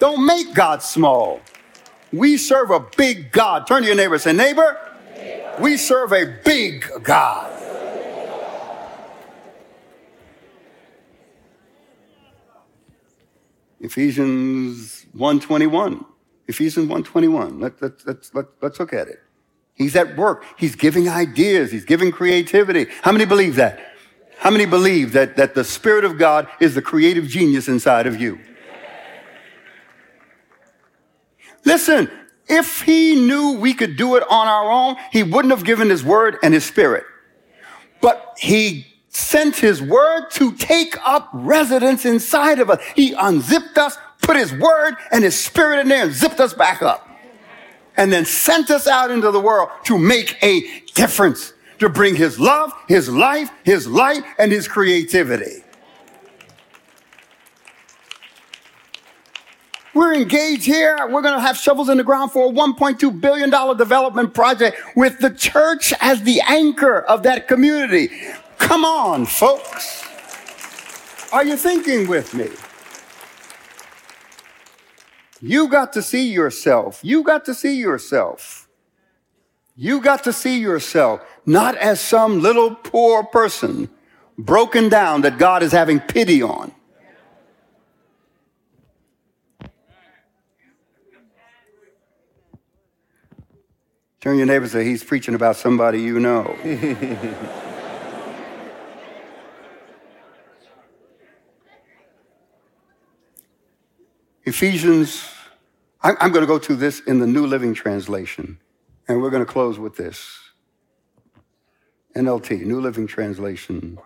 Don't 0.00 0.24
make 0.24 0.54
God 0.54 0.82
small. 0.82 1.40
We 2.10 2.38
serve 2.38 2.70
a 2.70 2.80
big 2.96 3.30
God. 3.30 3.66
Turn 3.66 3.82
to 3.82 3.86
your 3.86 3.96
neighbor 3.96 4.14
and 4.14 4.22
say, 4.22 4.32
neighbor, 4.32 4.76
we 5.60 5.76
serve 5.76 6.12
a 6.12 6.38
big 6.42 6.86
God. 7.02 7.52
Ephesians 13.78 15.06
121. 15.12 16.04
Ephesians 16.48 16.88
121. 16.88 17.60
Let, 17.60 17.80
let, 17.80 18.06
let, 18.06 18.16
let, 18.34 18.46
let's 18.62 18.80
look 18.80 18.92
at 18.94 19.06
it. 19.06 19.20
He's 19.74 19.94
at 19.96 20.16
work. 20.16 20.44
He's 20.58 20.76
giving 20.76 21.08
ideas. 21.08 21.70
He's 21.72 21.84
giving 21.84 22.10
creativity. 22.10 22.86
How 23.02 23.12
many 23.12 23.26
believe 23.26 23.56
that? 23.56 23.78
How 24.38 24.50
many 24.50 24.64
believe 24.64 25.12
that, 25.12 25.36
that 25.36 25.54
the 25.54 25.64
Spirit 25.64 26.04
of 26.04 26.16
God 26.16 26.48
is 26.58 26.74
the 26.74 26.82
creative 26.82 27.26
genius 27.26 27.68
inside 27.68 28.06
of 28.06 28.18
you? 28.18 28.38
Listen, 31.70 32.10
if 32.48 32.82
he 32.82 33.14
knew 33.14 33.52
we 33.52 33.74
could 33.74 33.96
do 33.96 34.16
it 34.16 34.24
on 34.28 34.48
our 34.48 34.72
own, 34.72 34.96
he 35.12 35.22
wouldn't 35.22 35.54
have 35.54 35.64
given 35.64 35.88
his 35.88 36.02
word 36.02 36.36
and 36.42 36.52
his 36.52 36.64
spirit. 36.64 37.04
But 38.00 38.34
he 38.36 38.88
sent 39.08 39.54
his 39.54 39.80
word 39.80 40.30
to 40.32 40.50
take 40.56 40.96
up 41.06 41.28
residence 41.32 42.04
inside 42.04 42.58
of 42.58 42.70
us. 42.70 42.82
He 42.96 43.12
unzipped 43.12 43.78
us, 43.78 43.96
put 44.20 44.36
his 44.36 44.52
word 44.52 44.96
and 45.12 45.22
his 45.22 45.38
spirit 45.38 45.78
in 45.78 45.86
there 45.86 46.02
and 46.02 46.12
zipped 46.12 46.40
us 46.40 46.54
back 46.54 46.82
up. 46.82 47.08
And 47.96 48.12
then 48.12 48.24
sent 48.24 48.68
us 48.72 48.88
out 48.88 49.12
into 49.12 49.30
the 49.30 49.38
world 49.38 49.68
to 49.84 49.96
make 49.96 50.42
a 50.42 50.82
difference, 50.96 51.52
to 51.78 51.88
bring 51.88 52.16
his 52.16 52.40
love, 52.40 52.72
his 52.88 53.08
life, 53.08 53.48
his 53.62 53.86
light, 53.86 54.24
and 54.40 54.50
his 54.50 54.66
creativity. 54.66 55.59
We're 59.92 60.14
engaged 60.14 60.64
here. 60.64 60.96
We're 61.08 61.22
going 61.22 61.34
to 61.34 61.40
have 61.40 61.56
shovels 61.56 61.88
in 61.88 61.96
the 61.96 62.04
ground 62.04 62.30
for 62.30 62.48
a 62.48 62.52
$1.2 62.52 63.20
billion 63.20 63.50
development 63.76 64.34
project 64.34 64.78
with 64.94 65.18
the 65.18 65.30
church 65.30 65.92
as 66.00 66.22
the 66.22 66.40
anchor 66.42 67.00
of 67.00 67.24
that 67.24 67.48
community. 67.48 68.10
Come 68.58 68.84
on, 68.84 69.26
folks. 69.26 70.04
Are 71.32 71.44
you 71.44 71.56
thinking 71.56 72.08
with 72.08 72.34
me? 72.34 72.48
You 75.40 75.68
got 75.68 75.92
to 75.94 76.02
see 76.02 76.30
yourself. 76.30 77.00
You 77.02 77.22
got 77.22 77.44
to 77.46 77.54
see 77.54 77.76
yourself. 77.76 78.68
You 79.74 80.00
got 80.00 80.24
to 80.24 80.32
see 80.32 80.60
yourself 80.60 81.22
not 81.46 81.76
as 81.76 82.00
some 82.00 82.42
little 82.42 82.74
poor 82.74 83.24
person 83.24 83.88
broken 84.38 84.88
down 84.88 85.22
that 85.22 85.38
God 85.38 85.62
is 85.62 85.72
having 85.72 86.00
pity 86.00 86.42
on. 86.42 86.72
Turn 94.20 94.36
your 94.36 94.46
neighbor 94.46 94.64
and 94.64 94.72
say, 94.72 94.84
He's 94.84 95.02
preaching 95.02 95.34
about 95.34 95.56
somebody 95.56 96.02
you 96.02 96.20
know. 96.20 96.54
Ephesians, 104.44 105.24
I'm 106.02 106.32
going 106.32 106.42
to 106.42 106.46
go 106.46 106.58
to 106.58 106.74
this 106.74 107.00
in 107.00 107.18
the 107.18 107.26
New 107.26 107.46
Living 107.46 107.72
Translation, 107.72 108.58
and 109.06 109.22
we're 109.22 109.30
going 109.30 109.44
to 109.44 109.50
close 109.50 109.78
with 109.78 109.96
this. 109.96 110.38
NLT, 112.16 112.62
New 112.62 112.80
Living 112.80 113.06
Translation. 113.06 113.98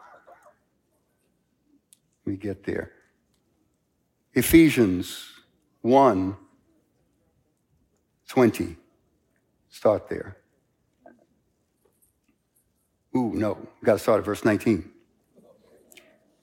We 2.25 2.37
get 2.37 2.65
there. 2.65 2.93
Ephesians 4.35 5.31
1 5.83 6.37
20. 8.29 8.77
Start 9.75 10.09
there. 10.09 10.37
Ooh, 13.17 13.33
no, 13.35 13.55
We've 13.55 13.85
got 13.85 13.95
to 13.95 13.99
start 13.99 14.21
at 14.21 14.25
verse 14.25 14.45
19. 14.45 14.89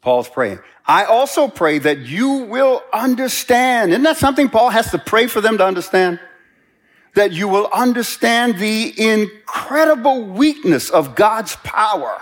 Paul's 0.01 0.27
praying. 0.27 0.59
I 0.85 1.05
also 1.05 1.47
pray 1.47 1.79
that 1.79 1.99
you 1.99 2.29
will 2.29 2.83
understand. 2.91 3.91
Isn't 3.91 4.03
that 4.03 4.17
something 4.17 4.49
Paul 4.49 4.69
has 4.69 4.91
to 4.91 4.99
pray 4.99 5.27
for 5.27 5.39
them 5.39 5.57
to 5.59 5.65
understand? 5.65 6.19
That 7.15 7.31
you 7.31 7.47
will 7.47 7.69
understand 7.73 8.59
the 8.59 8.93
incredible 9.01 10.25
weakness 10.25 10.89
of 10.89 11.15
God's 11.15 11.55
power. 11.63 12.21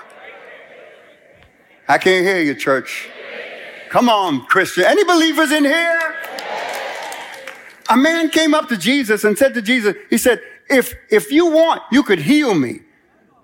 I 1.88 1.98
can't 1.98 2.24
hear 2.24 2.40
you, 2.40 2.54
church. 2.54 3.10
Come 3.90 4.10
on, 4.10 4.46
Christian. 4.46 4.84
Any 4.84 5.04
believers 5.04 5.52
in 5.52 5.66
here? 5.66 6.16
A 7.90 7.98
man 7.98 8.30
came 8.30 8.54
up 8.54 8.70
to 8.70 8.78
Jesus 8.78 9.24
and 9.24 9.36
said 9.36 9.56
to 9.56 9.64
Jesus, 9.64 9.96
he 10.12 10.20
said, 10.20 10.40
if, 10.70 10.94
if 11.10 11.32
you 11.32 11.52
want, 11.52 11.82
you 11.92 12.04
could 12.04 12.20
heal 12.20 12.54
me. 12.54 12.82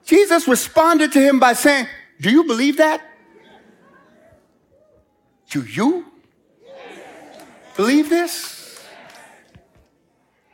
Jesus 0.05 0.47
responded 0.47 1.11
to 1.13 1.19
him 1.19 1.39
by 1.39 1.53
saying, 1.53 1.87
do 2.21 2.29
you 2.29 2.43
believe 2.43 2.77
that? 2.77 3.01
Do 5.49 5.63
you 5.63 6.05
believe 7.75 8.09
this? 8.09 8.83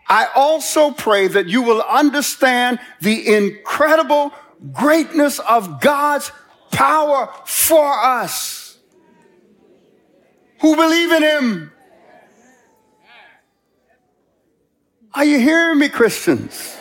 I 0.08 0.28
also 0.36 0.92
pray 0.92 1.28
that 1.28 1.48
you 1.48 1.62
will 1.62 1.82
understand 1.82 2.80
the 3.00 3.34
incredible 3.36 4.34
greatness 4.74 5.40
of 5.40 5.80
God's 5.80 6.32
power 6.72 7.34
for 7.46 7.94
us 7.94 8.78
who 10.60 10.76
believe 10.76 11.12
in 11.12 11.24
Him. 11.24 11.72
Are 15.14 15.26
you 15.26 15.40
hearing 15.40 15.80
me, 15.80 15.90
Christians? 15.90 16.78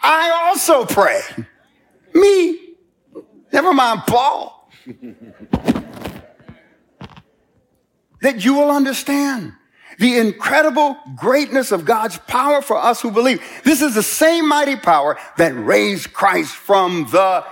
I 0.00 0.48
also 0.48 0.84
pray. 0.84 1.20
Me. 2.14 2.74
Never 3.52 3.72
mind 3.72 4.02
Paul. 4.06 4.70
that 8.20 8.44
you 8.44 8.54
will 8.54 8.70
understand 8.70 9.52
the 9.98 10.18
incredible 10.18 10.96
greatness 11.16 11.72
of 11.72 11.84
God's 11.84 12.18
power 12.18 12.62
for 12.62 12.76
us 12.76 13.00
who 13.00 13.10
believe. 13.10 13.42
This 13.64 13.82
is 13.82 13.94
the 13.94 14.02
same 14.02 14.48
mighty 14.48 14.76
power 14.76 15.18
that 15.36 15.52
raised 15.54 16.12
Christ 16.12 16.54
from 16.54 17.08
the 17.10 17.44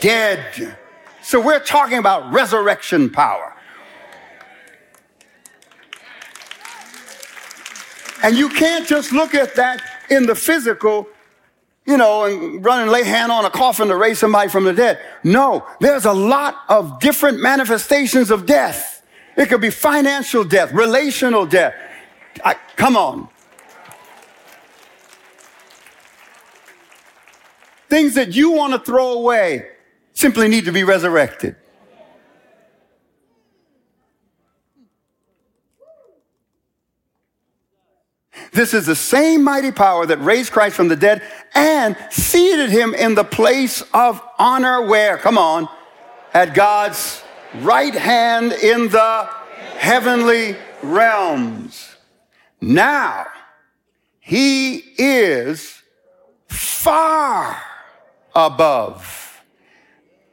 dead. 0.00 0.76
So 1.22 1.40
we're 1.40 1.60
talking 1.60 1.98
about 1.98 2.32
resurrection 2.32 3.10
power. 3.10 3.51
And 8.22 8.36
you 8.36 8.48
can't 8.48 8.86
just 8.86 9.12
look 9.12 9.34
at 9.34 9.56
that 9.56 9.82
in 10.08 10.26
the 10.26 10.34
physical, 10.34 11.08
you 11.84 11.96
know, 11.96 12.24
and 12.24 12.64
run 12.64 12.80
and 12.80 12.90
lay 12.90 13.04
hand 13.04 13.32
on 13.32 13.44
a 13.44 13.50
coffin 13.50 13.88
to 13.88 13.96
raise 13.96 14.18
somebody 14.18 14.48
from 14.48 14.64
the 14.64 14.72
dead. 14.72 15.00
No, 15.24 15.66
there's 15.80 16.04
a 16.04 16.12
lot 16.12 16.56
of 16.68 17.00
different 17.00 17.40
manifestations 17.40 18.30
of 18.30 18.46
death. 18.46 19.04
It 19.36 19.48
could 19.48 19.60
be 19.60 19.70
financial 19.70 20.44
death, 20.44 20.72
relational 20.72 21.46
death. 21.46 21.74
I, 22.44 22.54
come 22.76 22.96
on. 22.96 23.28
Things 27.88 28.14
that 28.14 28.34
you 28.34 28.52
want 28.52 28.72
to 28.72 28.78
throw 28.78 29.12
away 29.12 29.66
simply 30.12 30.48
need 30.48 30.64
to 30.66 30.72
be 30.72 30.84
resurrected. 30.84 31.56
This 38.52 38.74
is 38.74 38.84
the 38.84 38.94
same 38.94 39.42
mighty 39.42 39.72
power 39.72 40.04
that 40.04 40.18
raised 40.18 40.52
Christ 40.52 40.76
from 40.76 40.88
the 40.88 40.96
dead 40.96 41.22
and 41.54 41.96
seated 42.10 42.68
him 42.68 42.94
in 42.94 43.14
the 43.14 43.24
place 43.24 43.82
of 43.94 44.22
honor 44.38 44.86
where? 44.86 45.16
Come 45.16 45.38
on. 45.38 45.68
At 46.34 46.54
God's 46.54 47.22
right 47.60 47.94
hand 47.94 48.52
in 48.52 48.90
the 48.90 49.28
heavenly 49.76 50.56
realms. 50.82 51.96
Now, 52.60 53.26
he 54.20 54.76
is 54.98 55.82
far 56.48 57.56
above 58.34 59.42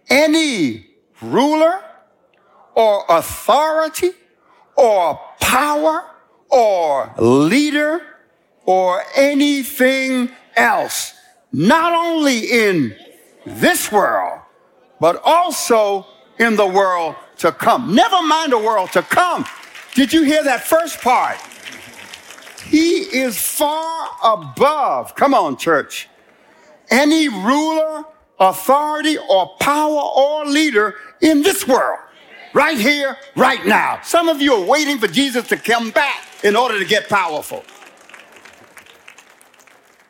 any 0.09 0.87
ruler 1.21 1.81
or 2.75 3.05
authority 3.07 4.11
or 4.75 5.19
power 5.39 6.03
or 6.49 7.13
leader 7.17 8.01
or 8.69 9.01
anything 9.15 10.29
else. 10.55 11.15
Not 11.51 11.91
only 11.91 12.37
in 12.37 12.95
this 13.43 13.91
world, 13.91 14.41
but 14.99 15.19
also 15.25 16.05
in 16.37 16.55
the 16.55 16.67
world 16.67 17.15
to 17.37 17.51
come. 17.51 17.95
Never 17.95 18.21
mind 18.21 18.51
the 18.51 18.59
world 18.59 18.91
to 18.91 19.01
come. 19.01 19.43
Did 19.95 20.13
you 20.13 20.21
hear 20.21 20.43
that 20.43 20.67
first 20.67 21.01
part? 21.01 21.37
He 22.67 22.99
is 22.99 23.39
far 23.39 24.11
above, 24.23 25.15
come 25.15 25.33
on, 25.33 25.57
church, 25.57 26.07
any 26.91 27.27
ruler, 27.27 28.03
authority, 28.39 29.17
or 29.17 29.47
power 29.59 29.99
or 30.15 30.45
leader 30.45 30.93
in 31.21 31.41
this 31.41 31.67
world. 31.67 31.97
Right 32.53 32.77
here, 32.77 33.17
right 33.35 33.65
now. 33.65 34.01
Some 34.03 34.29
of 34.29 34.43
you 34.43 34.53
are 34.53 34.63
waiting 34.63 34.99
for 34.99 35.07
Jesus 35.07 35.47
to 35.47 35.57
come 35.57 35.89
back 35.89 36.23
in 36.43 36.55
order 36.55 36.77
to 36.77 36.85
get 36.85 37.09
powerful. 37.09 37.63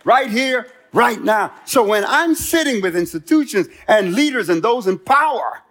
Right 0.04 0.30
here, 0.30 0.68
right 0.94 1.22
now. 1.22 1.54
So 1.66 1.84
when 1.84 2.06
I'm 2.06 2.36
sitting 2.36 2.82
with 2.82 2.96
institutions 2.96 3.68
and 3.88 4.14
leaders 4.14 4.50
and 4.50 4.64
those 4.64 4.88
in 4.88 4.98
power, 5.00 5.62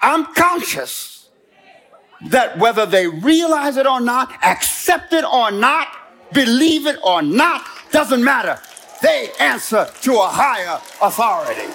I'm 0.00 0.26
conscious 0.34 1.28
that 2.26 2.58
whether 2.58 2.86
they 2.86 3.06
realize 3.06 3.76
it 3.76 3.86
or 3.86 4.00
not, 4.00 4.32
accept 4.44 5.12
it 5.12 5.24
or 5.24 5.50
not, 5.50 5.88
believe 6.32 6.86
it 6.86 6.98
or 7.04 7.22
not, 7.22 7.66
doesn't 7.90 8.24
matter. 8.24 8.58
They 9.02 9.30
answer 9.38 9.88
to 10.02 10.12
a 10.14 10.26
higher 10.26 10.80
authority. 11.02 11.72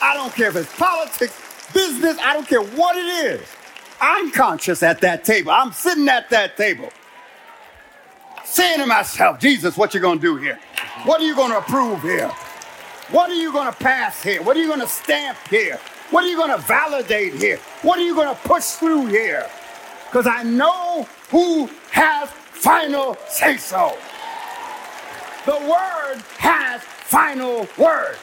I 0.00 0.14
don't 0.14 0.32
care 0.32 0.48
if 0.48 0.56
it's 0.56 0.76
politics, 0.76 1.34
business, 1.74 2.16
I 2.18 2.32
don't 2.32 2.46
care 2.46 2.62
what 2.62 2.96
it 2.96 3.40
is. 3.40 3.46
I'm 4.00 4.30
conscious 4.30 4.82
at 4.82 5.00
that 5.00 5.24
table. 5.24 5.50
I'm 5.50 5.72
sitting 5.72 6.08
at 6.08 6.30
that 6.30 6.56
table 6.56 6.90
saying 8.48 8.80
to 8.80 8.86
myself, 8.86 9.38
Jesus, 9.38 9.76
what 9.76 9.94
you 9.94 10.00
gonna 10.00 10.20
do 10.20 10.36
here? 10.36 10.58
What 11.04 11.20
are 11.20 11.24
you 11.24 11.36
gonna 11.36 11.58
approve 11.58 12.02
here? 12.02 12.28
What 13.10 13.30
are 13.30 13.34
you 13.34 13.52
gonna 13.52 13.72
pass 13.72 14.22
here? 14.22 14.42
What 14.42 14.56
are 14.56 14.60
you 14.60 14.68
gonna 14.68 14.88
stamp 14.88 15.36
here? 15.48 15.78
What 16.10 16.24
are 16.24 16.28
you 16.28 16.36
gonna 16.36 16.58
validate 16.58 17.34
here? 17.34 17.58
What 17.82 17.98
are 17.98 18.02
you 18.02 18.14
gonna 18.14 18.38
push 18.44 18.64
through 18.64 19.06
here? 19.06 19.46
Because 20.06 20.26
I 20.26 20.42
know 20.42 21.06
who 21.30 21.68
has 21.90 22.30
final 22.30 23.16
say 23.28 23.56
so. 23.58 23.96
The 25.44 25.52
word 25.52 26.22
has 26.38 26.82
final 26.82 27.68
word. 27.78 28.16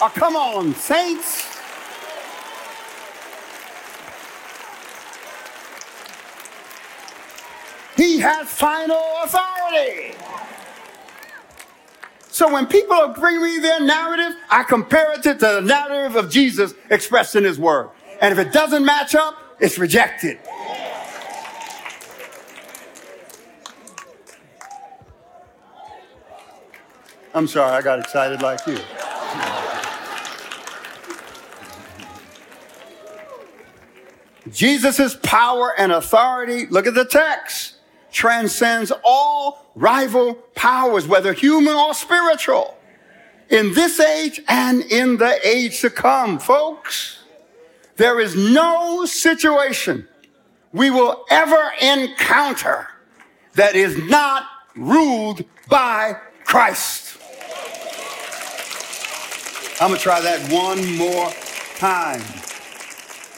Oh, 0.00 0.12
come 0.14 0.36
on, 0.36 0.74
saints. 0.74 1.51
He 7.96 8.18
has 8.20 8.48
final 8.48 9.02
authority. 9.22 10.14
So 12.30 12.50
when 12.50 12.66
people 12.66 13.08
bring 13.08 13.42
me 13.42 13.58
their 13.58 13.80
narrative, 13.80 14.34
I 14.50 14.62
compare 14.62 15.12
it 15.12 15.22
to 15.24 15.34
the 15.34 15.60
narrative 15.60 16.16
of 16.16 16.30
Jesus 16.30 16.72
expressed 16.90 17.36
in 17.36 17.44
his 17.44 17.58
word. 17.58 17.90
And 18.20 18.32
if 18.36 18.44
it 18.44 18.52
doesn't 18.52 18.84
match 18.84 19.14
up, 19.14 19.36
it's 19.60 19.78
rejected. 19.78 20.38
I'm 27.34 27.46
sorry, 27.46 27.72
I 27.72 27.82
got 27.82 27.98
excited 27.98 28.42
like 28.42 28.66
you. 28.66 28.78
Jesus' 34.50 35.16
power 35.22 35.72
and 35.78 35.92
authority, 35.92 36.66
look 36.66 36.86
at 36.86 36.94
the 36.94 37.04
text, 37.04 37.74
transcends 38.12 38.92
all 39.04 39.66
rival 39.74 40.34
powers, 40.54 41.08
whether 41.08 41.32
human 41.32 41.74
or 41.74 41.94
spiritual, 41.94 42.76
in 43.48 43.74
this 43.74 43.98
age 43.98 44.40
and 44.48 44.82
in 44.82 45.16
the 45.16 45.38
age 45.46 45.80
to 45.80 45.90
come, 45.90 46.38
folks. 46.38 47.18
There 47.96 48.20
is 48.20 48.34
no 48.34 49.04
situation 49.04 50.08
we 50.72 50.90
will 50.90 51.24
ever 51.30 51.72
encounter 51.80 52.88
that 53.54 53.74
is 53.74 53.98
not 54.08 54.44
ruled 54.74 55.44
by 55.68 56.16
Christ. 56.44 57.18
I'm 59.80 59.88
going 59.88 59.98
to 59.98 60.02
try 60.02 60.20
that 60.20 60.50
one 60.52 60.96
more 60.96 61.30
time. 61.76 62.22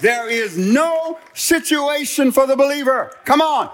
There 0.01 0.29
is 0.29 0.59
no 0.59 1.19
situation 1.33 2.31
for 2.31 2.47
the 2.47 2.57
believer. 2.57 3.13
Come 3.25 3.41
on. 3.41 3.71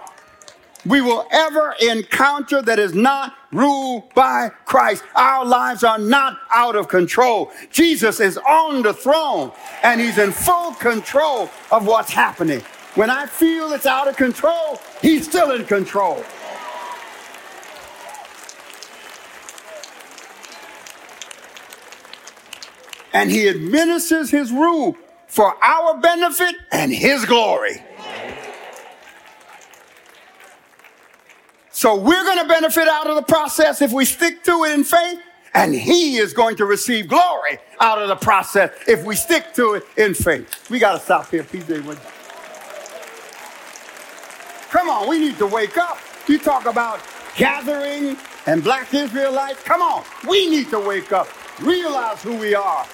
We 0.86 1.02
will 1.02 1.26
ever 1.30 1.74
encounter 1.80 2.62
that 2.62 2.78
is 2.78 2.94
not 2.94 3.34
ruled 3.52 4.14
by 4.14 4.50
Christ. 4.64 5.04
Our 5.14 5.44
lives 5.44 5.84
are 5.84 5.98
not 5.98 6.38
out 6.50 6.74
of 6.74 6.88
control. 6.88 7.50
Jesus 7.70 8.18
is 8.18 8.38
on 8.38 8.82
the 8.82 8.94
throne 8.94 9.52
and 9.82 10.00
he's 10.00 10.16
in 10.16 10.32
full 10.32 10.72
control 10.74 11.50
of 11.70 11.86
what's 11.86 12.12
happening. 12.12 12.62
When 12.94 13.10
I 13.10 13.26
feel 13.26 13.72
it's 13.72 13.86
out 13.86 14.08
of 14.08 14.16
control, 14.16 14.80
he's 15.02 15.28
still 15.28 15.52
in 15.52 15.66
control. 15.66 16.24
And 23.12 23.30
he 23.30 23.48
administers 23.48 24.30
his 24.30 24.50
rule 24.50 24.96
for 25.26 25.62
our 25.62 25.98
benefit 25.98 26.54
and 26.72 26.92
his 26.92 27.24
glory. 27.26 27.82
So 31.80 31.96
we're 31.96 32.24
going 32.24 32.36
to 32.36 32.44
benefit 32.44 32.88
out 32.88 33.06
of 33.06 33.16
the 33.16 33.22
process 33.22 33.80
if 33.80 33.90
we 33.90 34.04
stick 34.04 34.44
to 34.44 34.64
it 34.64 34.74
in 34.74 34.84
faith, 34.84 35.18
and 35.54 35.74
he 35.74 36.18
is 36.18 36.34
going 36.34 36.56
to 36.56 36.66
receive 36.66 37.08
glory 37.08 37.56
out 37.80 37.98
of 37.98 38.08
the 38.08 38.16
process 38.16 38.70
if 38.86 39.02
we 39.02 39.16
stick 39.16 39.54
to 39.54 39.72
it 39.72 39.84
in 39.96 40.12
faith. 40.12 40.68
We 40.68 40.78
got 40.78 40.92
to 40.92 41.00
stop 41.02 41.30
here, 41.30 41.42
PJ. 41.42 41.82
Come 44.68 44.90
on, 44.90 45.08
we 45.08 45.20
need 45.20 45.38
to 45.38 45.46
wake 45.46 45.78
up. 45.78 45.96
You 46.28 46.38
talk 46.38 46.66
about 46.66 47.00
gathering 47.34 48.18
and 48.44 48.62
black 48.62 48.92
Israelites. 48.92 49.62
Come 49.62 49.80
on, 49.80 50.04
we 50.28 50.50
need 50.50 50.68
to 50.68 50.80
wake 50.80 51.12
up, 51.12 51.28
realize 51.62 52.22
who 52.22 52.36
we 52.36 52.54
are, 52.54 52.86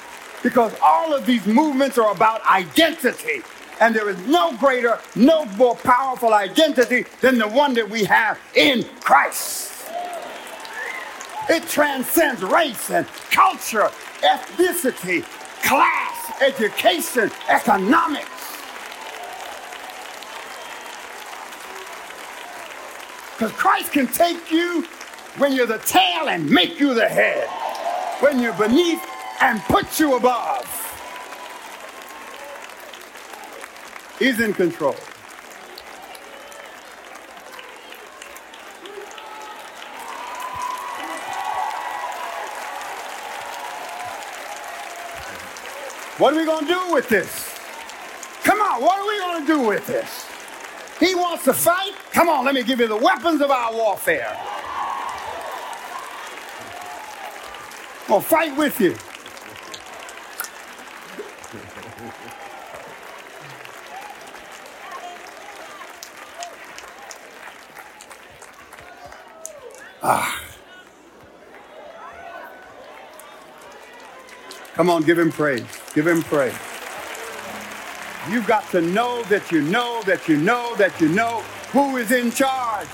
because 0.45 0.73
all 0.81 1.13
of 1.13 1.27
these 1.27 1.45
movements 1.45 1.99
are 1.99 2.13
about 2.13 2.47
identity. 2.47 3.43
And 3.81 3.95
there 3.95 4.09
is 4.09 4.19
no 4.27 4.57
greater, 4.57 4.99
no 5.15 5.45
more 5.57 5.77
powerful 5.77 6.33
identity 6.33 7.05
than 7.21 7.39
the 7.39 7.49
one 7.49 7.75
that 7.75 7.89
we 7.89 8.05
have 8.05 8.39
in 8.55 8.85
Christ. 9.01 9.73
It 11.49 11.69
transcends 11.69 12.43
race 12.43 12.91
and 12.91 13.07
culture, 13.31 13.91
ethnicity, 14.23 15.23
class, 15.63 16.43
education, 16.43 17.31
economics. 17.49 18.31
Because 23.33 23.53
Christ 23.53 23.93
can 23.93 24.07
take 24.07 24.51
you 24.51 24.87
when 25.37 25.53
you're 25.53 25.67
the 25.67 25.79
tail 25.79 26.29
and 26.29 26.49
make 26.51 26.81
you 26.81 26.95
the 26.95 27.07
head. 27.07 27.47
When 28.21 28.41
you're 28.41 28.55
beneath 28.55 29.03
and 29.43 29.61
put 29.65 30.01
you 30.01 30.17
above. 30.17 30.86
He's 34.19 34.41
in 34.41 34.55
control. 34.55 34.97
What 46.19 46.33
are 46.33 46.37
we 46.39 46.47
going 46.47 46.67
to 46.67 46.73
do 46.73 46.93
with 46.95 47.11
this? 47.11 47.55
Come 48.43 48.59
on, 48.59 48.81
what 48.81 48.99
are 48.99 49.07
we 49.07 49.19
going 49.19 49.47
to 49.47 49.47
do 49.47 49.69
with 49.69 49.87
this? 49.87 50.27
He 50.99 51.15
wants 51.15 51.45
to 51.45 51.53
fight? 51.53 51.93
Come 52.13 52.31
on, 52.31 52.47
let 52.47 52.55
me 52.55 52.63
give 52.63 52.81
you 52.81 52.89
the 52.89 52.97
weapons 52.97 53.43
of 53.43 53.51
our 53.51 53.75
warfare. 53.75 54.35
I'll 58.09 58.21
fight 58.21 58.57
with 58.57 58.81
you. 58.81 58.97
Ah. 70.09 70.41
Come 74.75 74.89
on, 74.89 75.03
give 75.03 75.19
him 75.19 75.33
praise. 75.33 75.65
Give 75.95 76.07
him 76.07 76.23
praise. 76.23 76.55
You've 78.31 78.47
got 78.47 78.71
to 78.71 78.81
know 78.81 79.25
that 79.25 79.51
you 79.51 79.63
know 79.63 80.03
that 80.05 80.29
you 80.29 80.37
know 80.37 80.77
that 80.77 81.01
you 81.01 81.09
know 81.09 81.41
who 81.73 81.97
is 81.97 82.13
in 82.13 82.31
charge. 82.31 82.87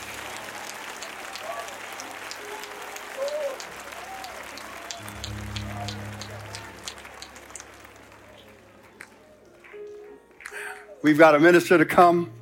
We've 11.03 11.19
got 11.19 11.35
a 11.35 11.41
minister 11.41 11.77
to 11.77 11.85
come. 11.85 12.33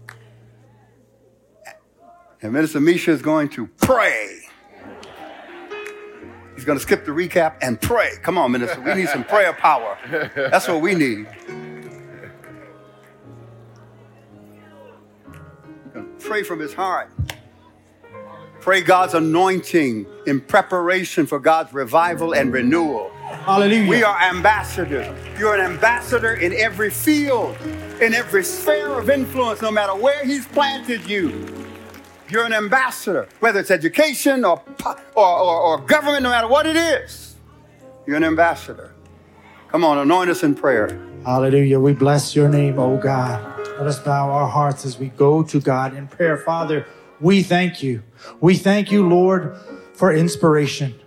And 2.40 2.52
Minister 2.52 2.78
Misha 2.78 3.10
is 3.10 3.20
going 3.20 3.48
to 3.50 3.66
pray. 3.66 4.39
He's 6.61 6.66
going 6.66 6.78
to 6.78 6.82
skip 6.82 7.06
the 7.06 7.11
recap 7.11 7.54
and 7.62 7.80
pray. 7.80 8.16
Come 8.20 8.36
on, 8.36 8.52
Minister. 8.52 8.82
We 8.82 8.92
need 8.92 9.08
some 9.08 9.24
prayer 9.24 9.54
power. 9.54 9.96
That's 10.36 10.68
what 10.68 10.82
we 10.82 10.94
need. 10.94 11.26
pray 16.18 16.42
from 16.42 16.61
his 16.61 16.74
heart. 16.74 17.11
Pray 18.61 18.82
God's 18.82 19.14
anointing 19.14 20.04
in 20.26 20.42
preparation 20.42 21.26
for 21.26 21.38
God's 21.38 21.72
revival 21.72 22.34
and 22.34 22.52
renewal. 22.52 23.08
Hallelujah. 23.08 23.88
We 23.88 24.04
are 24.04 24.20
ambassadors. 24.20 25.08
You're 25.38 25.54
an 25.54 25.62
ambassador 25.62 26.34
in 26.34 26.52
every 26.52 26.90
field, 26.90 27.56
in 28.02 28.12
every 28.12 28.44
sphere 28.44 28.98
of 28.98 29.08
influence, 29.08 29.62
no 29.62 29.70
matter 29.70 29.94
where 29.94 30.26
He's 30.26 30.46
planted 30.46 31.08
you. 31.08 31.59
You're 32.30 32.44
an 32.44 32.52
ambassador, 32.52 33.28
whether 33.40 33.60
it's 33.60 33.70
education 33.70 34.44
or, 34.44 34.62
or, 34.84 34.96
or, 35.16 35.60
or 35.60 35.78
government, 35.78 36.22
no 36.22 36.30
matter 36.30 36.46
what 36.46 36.66
it 36.66 36.76
is. 36.76 37.34
You're 38.06 38.16
an 38.16 38.24
ambassador. 38.24 38.94
Come 39.68 39.84
on, 39.84 39.98
anoint 39.98 40.30
us 40.30 40.42
in 40.42 40.54
prayer. 40.54 41.00
Hallelujah. 41.24 41.80
We 41.80 41.92
bless 41.92 42.34
your 42.34 42.48
name, 42.48 42.78
oh 42.78 42.96
God. 42.96 43.58
Let 43.78 43.86
us 43.86 43.98
bow 43.98 44.30
our 44.30 44.48
hearts 44.48 44.84
as 44.84 44.98
we 44.98 45.08
go 45.08 45.42
to 45.42 45.60
God 45.60 45.96
in 45.96 46.06
prayer. 46.06 46.36
Father, 46.36 46.86
we 47.20 47.42
thank 47.42 47.82
you. 47.82 48.02
We 48.40 48.54
thank 48.56 48.90
you, 48.90 49.08
Lord, 49.08 49.56
for 49.94 50.12
inspiration. 50.12 50.98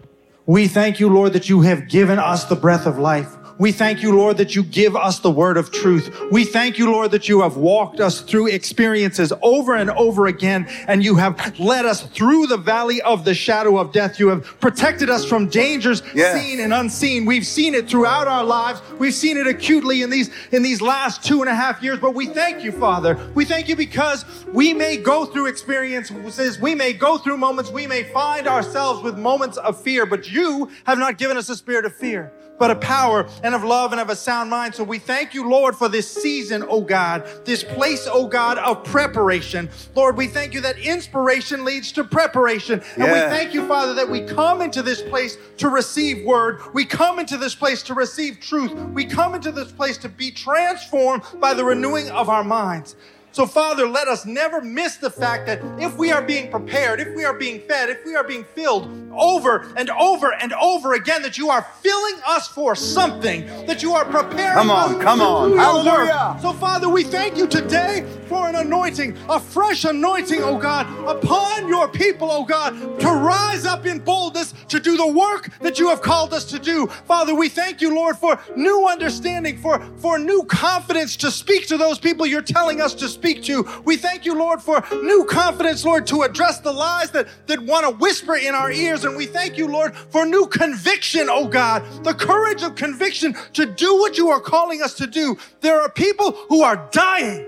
We 0.45 0.67
thank 0.67 0.99
you, 0.99 1.09
Lord, 1.09 1.33
that 1.33 1.49
you 1.49 1.61
have 1.61 1.87
given 1.87 2.19
us 2.19 2.45
the 2.45 2.55
breath 2.55 2.85
of 2.85 2.99
life. 2.99 3.35
We 3.59 3.71
thank 3.71 4.01
you, 4.01 4.15
Lord, 4.15 4.37
that 4.37 4.55
you 4.55 4.63
give 4.63 4.95
us 4.95 5.19
the 5.19 5.29
word 5.29 5.57
of 5.57 5.71
truth. 5.71 6.15
We 6.31 6.43
thank 6.43 6.79
you, 6.79 6.91
Lord, 6.91 7.11
that 7.11 7.29
you 7.29 7.41
have 7.41 7.55
walked 7.55 7.99
us 7.99 8.21
through 8.21 8.47
experiences 8.47 9.31
over 9.41 9.75
and 9.75 9.91
over 9.91 10.25
again, 10.25 10.67
and 10.87 11.03
you 11.03 11.15
have 11.15 11.59
led 11.59 11.85
us 11.85 12.01
through 12.01 12.47
the 12.47 12.57
valley 12.57 13.01
of 13.01 13.25
the 13.25 13.33
shadow 13.33 13.77
of 13.77 13.91
death. 13.91 14.19
You 14.19 14.29
have 14.29 14.43
protected 14.59 15.09
us 15.09 15.23
from 15.23 15.49
dangers 15.49 16.01
seen 16.35 16.59
and 16.59 16.73
unseen. 16.73 17.25
We've 17.25 17.45
seen 17.45 17.75
it 17.75 17.87
throughout 17.87 18.27
our 18.27 18.43
lives. 18.43 18.81
We've 18.97 19.13
seen 19.13 19.37
it 19.37 19.45
acutely 19.45 20.01
in 20.01 20.09
these 20.09 20.31
in 20.51 20.63
these 20.63 20.81
last 20.81 21.23
two 21.23 21.41
and 21.41 21.49
a 21.49 21.55
half 21.55 21.83
years. 21.83 21.99
But 21.99 22.15
we 22.15 22.25
thank 22.27 22.63
you, 22.63 22.71
Father. 22.71 23.19
We 23.35 23.45
thank 23.45 23.69
you 23.69 23.75
because 23.75 24.25
we 24.47 24.73
may 24.73 24.97
go 24.97 25.25
through 25.25 25.47
experiences, 25.47 26.59
we 26.59 26.73
may 26.73 26.93
go 26.93 27.17
through 27.17 27.37
moments, 27.37 27.69
we 27.69 27.85
may 27.85 28.03
find 28.03 28.47
ourselves 28.47 29.03
with 29.03 29.17
moments 29.17 29.57
of 29.57 29.79
fear, 29.79 30.05
but 30.05 30.31
you 30.31 30.71
have 30.85 30.97
not 30.97 31.17
given 31.17 31.37
us 31.37 31.49
a 31.49 31.55
spirit 31.55 31.85
of 31.85 31.95
fear 31.95 32.31
but 32.63 32.71
of 32.71 32.79
power 32.79 33.27
and 33.43 33.53
of 33.53 33.61
love 33.65 33.91
and 33.91 33.99
of 33.99 34.09
a 34.09 34.15
sound 34.15 34.49
mind. 34.49 34.73
So 34.73 34.85
we 34.85 34.97
thank 34.97 35.33
you, 35.33 35.49
Lord, 35.49 35.75
for 35.75 35.89
this 35.89 36.09
season, 36.09 36.63
oh 36.69 36.79
God, 36.79 37.27
this 37.43 37.61
place, 37.61 38.07
oh 38.09 38.25
God, 38.25 38.57
of 38.57 38.85
preparation. 38.85 39.69
Lord, 39.95 40.15
we 40.15 40.27
thank 40.27 40.53
you 40.53 40.61
that 40.61 40.79
inspiration 40.79 41.65
leads 41.65 41.91
to 41.91 42.05
preparation. 42.05 42.81
And 42.95 43.03
we 43.03 43.19
thank 43.19 43.53
you, 43.53 43.67
Father, 43.67 43.93
that 43.95 44.09
we 44.09 44.21
come 44.21 44.61
into 44.61 44.81
this 44.81 45.01
place 45.01 45.37
to 45.57 45.67
receive 45.67 46.23
word. 46.23 46.61
We 46.73 46.85
come 46.85 47.19
into 47.19 47.37
this 47.37 47.53
place 47.53 47.83
to 47.83 47.93
receive 47.93 48.39
truth. 48.39 48.71
We 48.93 49.03
come 49.03 49.35
into 49.35 49.51
this 49.51 49.73
place 49.73 49.97
to 49.97 50.07
be 50.07 50.31
transformed 50.31 51.23
by 51.41 51.53
the 51.53 51.65
renewing 51.65 52.09
of 52.11 52.29
our 52.29 52.45
minds. 52.45 52.95
So, 53.33 53.47
Father, 53.47 53.87
let 53.87 54.07
us 54.07 54.27
never 54.27 54.61
miss 54.61 54.97
the 54.97 55.09
fact 55.09 55.47
that 55.47 55.59
if 55.81 55.97
we 55.97 56.11
are 56.11 56.21
being 56.21 56.51
prepared, 56.51 56.99
if 56.99 57.15
we 57.15 57.25
are 57.25 57.33
being 57.33 57.61
fed, 57.61 57.89
if 57.89 58.05
we 58.05 58.15
are 58.15 58.23
being 58.23 58.43
filled 58.43 58.87
over 59.11 59.67
and 59.75 59.89
over 59.89 60.31
and 60.31 60.53
over 60.53 60.93
again, 60.93 61.23
that 61.23 61.35
you 61.35 61.49
are 61.49 61.65
filling 61.81 62.21
us 62.27 62.47
for 62.47 62.75
something, 62.75 63.47
that 63.65 63.81
you 63.81 63.93
are 63.93 64.05
preparing 64.05 64.49
us 64.49 64.53
Come 64.53 64.69
on, 64.69 64.95
us 64.95 65.01
come 65.01 65.21
on. 65.21 65.49
do 65.49 65.55
your 65.55 65.63
Hallelujah. 65.63 66.37
So, 66.43 66.53
Father, 66.53 66.89
we 66.89 67.03
thank 67.03 67.35
you 67.35 67.47
today 67.47 68.05
for 68.27 68.47
an 68.47 68.53
anointing, 68.53 69.17
a 69.27 69.39
fresh 69.39 69.83
anointing, 69.83 70.41
oh 70.43 70.59
God, 70.59 70.85
upon 71.07 71.67
your 71.67 71.87
people, 71.87 72.29
oh 72.31 72.45
God, 72.45 72.99
to 72.99 73.07
rise 73.07 73.65
up 73.65 73.87
in 73.87 73.97
boldness 73.97 74.53
to 74.69 74.79
do 74.79 74.95
the 74.95 75.07
work 75.07 75.49
that 75.59 75.79
you 75.79 75.89
have 75.89 76.03
called 76.03 76.33
us 76.35 76.45
to 76.45 76.59
do. 76.59 76.85
Father, 76.85 77.33
we 77.33 77.49
thank 77.49 77.81
you, 77.81 77.95
Lord, 77.95 78.15
for 78.15 78.39
new 78.55 78.87
understanding, 78.87 79.57
for, 79.57 79.79
for 79.97 80.19
new 80.19 80.43
confidence 80.43 81.15
to 81.17 81.31
speak 81.31 81.67
to 81.67 81.77
those 81.77 81.97
people 81.97 82.27
you're 82.27 82.43
telling 82.43 82.79
us 82.79 82.93
to 82.95 83.07
speak 83.07 83.22
to. 83.31 83.65
We 83.85 83.95
thank 83.95 84.25
you, 84.25 84.35
Lord, 84.35 84.61
for 84.61 84.83
new 84.91 85.25
confidence, 85.25 85.85
Lord, 85.85 86.05
to 86.07 86.23
address 86.23 86.59
the 86.59 86.73
lies 86.73 87.11
that, 87.11 87.27
that 87.47 87.61
want 87.61 87.85
to 87.85 87.95
whisper 87.95 88.35
in 88.35 88.53
our 88.53 88.71
ears. 88.71 89.05
And 89.05 89.15
we 89.15 89.25
thank 89.25 89.57
you, 89.57 89.67
Lord, 89.67 89.95
for 89.95 90.25
new 90.25 90.45
conviction, 90.47 91.27
oh 91.29 91.47
God, 91.47 91.83
the 92.03 92.13
courage 92.13 92.63
of 92.63 92.75
conviction 92.75 93.35
to 93.53 93.65
do 93.65 93.97
what 93.97 94.17
you 94.17 94.29
are 94.29 94.41
calling 94.41 94.81
us 94.81 94.93
to 94.95 95.07
do. 95.07 95.37
There 95.61 95.79
are 95.79 95.89
people 95.89 96.31
who 96.49 96.61
are 96.63 96.89
dying 96.91 97.47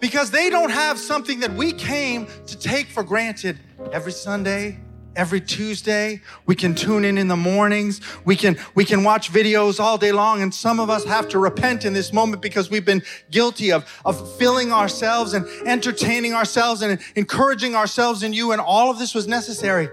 because 0.00 0.30
they 0.30 0.50
don't 0.50 0.70
have 0.70 0.98
something 0.98 1.40
that 1.40 1.52
we 1.54 1.72
came 1.72 2.26
to 2.46 2.58
take 2.58 2.86
for 2.86 3.02
granted 3.02 3.58
every 3.92 4.12
Sunday, 4.12 4.78
every 5.16 5.40
Tuesday. 5.40 6.20
We 6.46 6.54
can 6.54 6.74
tune 6.74 7.04
in 7.04 7.18
in 7.18 7.28
the 7.28 7.36
mornings. 7.36 8.00
We 8.24 8.36
can 8.36 8.58
we 8.74 8.84
can 8.84 9.04
watch 9.04 9.32
videos 9.32 9.80
all 9.80 9.98
day 9.98 10.12
long 10.12 10.42
and 10.42 10.54
some 10.54 10.80
of 10.80 10.90
us 10.90 11.04
have 11.04 11.28
to 11.30 11.38
repent 11.38 11.84
in 11.84 11.92
this 11.92 12.12
moment 12.12 12.42
because 12.42 12.70
we've 12.70 12.84
been 12.84 13.02
guilty 13.30 13.72
of 13.72 13.84
of 14.04 14.36
filling 14.36 14.72
ourselves 14.72 15.34
and 15.34 15.46
entertaining 15.66 16.34
ourselves 16.34 16.82
and 16.82 17.00
encouraging 17.16 17.74
ourselves 17.74 18.22
in 18.22 18.32
you 18.32 18.52
and 18.52 18.60
all 18.60 18.90
of 18.90 18.98
this 18.98 19.14
was 19.14 19.26
necessary. 19.26 19.88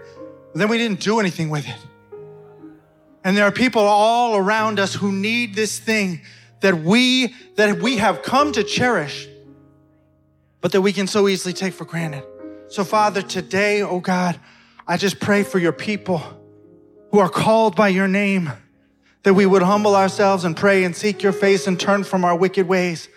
But 0.54 0.60
then 0.60 0.70
we 0.70 0.78
didn't 0.78 1.00
do 1.00 1.20
anything 1.20 1.50
with 1.50 1.68
it. 1.68 1.78
And 3.24 3.38
there 3.38 3.46
are 3.46 3.52
people 3.52 3.84
all 3.84 4.36
around 4.36 4.80
us 4.80 4.96
who 4.96 5.12
need 5.12 5.56
this 5.56 5.78
thing 5.80 6.22
that 6.62 6.76
we 6.76 7.36
that 7.56 7.82
we 7.82 7.98
have 7.98 8.24
come 8.24 8.52
to 8.54 8.64
cherish 8.64 9.28
but 10.62 10.72
that 10.72 10.82
we 10.82 10.94
can 10.94 11.08
so 11.08 11.28
easily 11.28 11.54
take 11.54 11.74
for 11.74 11.86
granted. 11.86 12.24
So, 12.70 12.84
Father, 12.84 13.22
today, 13.22 13.82
oh 13.82 14.00
God, 14.00 14.40
I 14.92 14.98
just 14.98 15.22
pray 15.22 15.44
for 15.44 15.58
your 15.58 15.72
people 15.72 16.22
who 17.12 17.20
are 17.20 17.30
called 17.30 17.78
by 17.78 17.88
your 17.88 18.10
name, 18.10 18.52
that 19.24 19.34
we 19.34 19.46
would 19.46 19.62
humble 19.62 19.96
ourselves 19.96 20.44
and 20.44 20.54
pray 20.54 20.84
and 20.84 20.94
seek 20.94 21.24
your 21.24 21.32
face 21.32 21.66
and 21.66 21.80
turn 21.80 22.04
from 22.04 22.26
our 22.26 22.36
wicked 22.36 22.68
ways. 22.68 23.08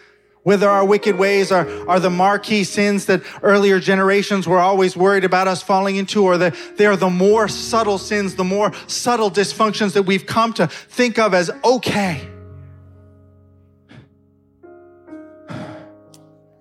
Whether 0.44 0.68
our 0.68 0.84
wicked 0.84 1.18
ways 1.18 1.50
are, 1.50 1.66
are 1.88 1.98
the 1.98 2.10
marquee 2.10 2.62
sins 2.62 3.06
that 3.06 3.22
earlier 3.42 3.80
generations 3.80 4.46
were 4.46 4.60
always 4.60 4.96
worried 4.96 5.24
about 5.24 5.48
us 5.48 5.64
falling 5.64 5.96
into, 5.96 6.22
or 6.22 6.38
that 6.38 6.54
they 6.76 6.86
are 6.86 6.94
the 6.94 7.10
more 7.10 7.48
subtle 7.48 7.98
sins, 7.98 8.36
the 8.36 8.44
more 8.44 8.72
subtle 8.86 9.28
dysfunctions 9.28 9.94
that 9.94 10.04
we've 10.04 10.26
come 10.26 10.52
to 10.52 10.68
think 10.68 11.18
of 11.18 11.34
as 11.34 11.50
okay. 11.64 12.20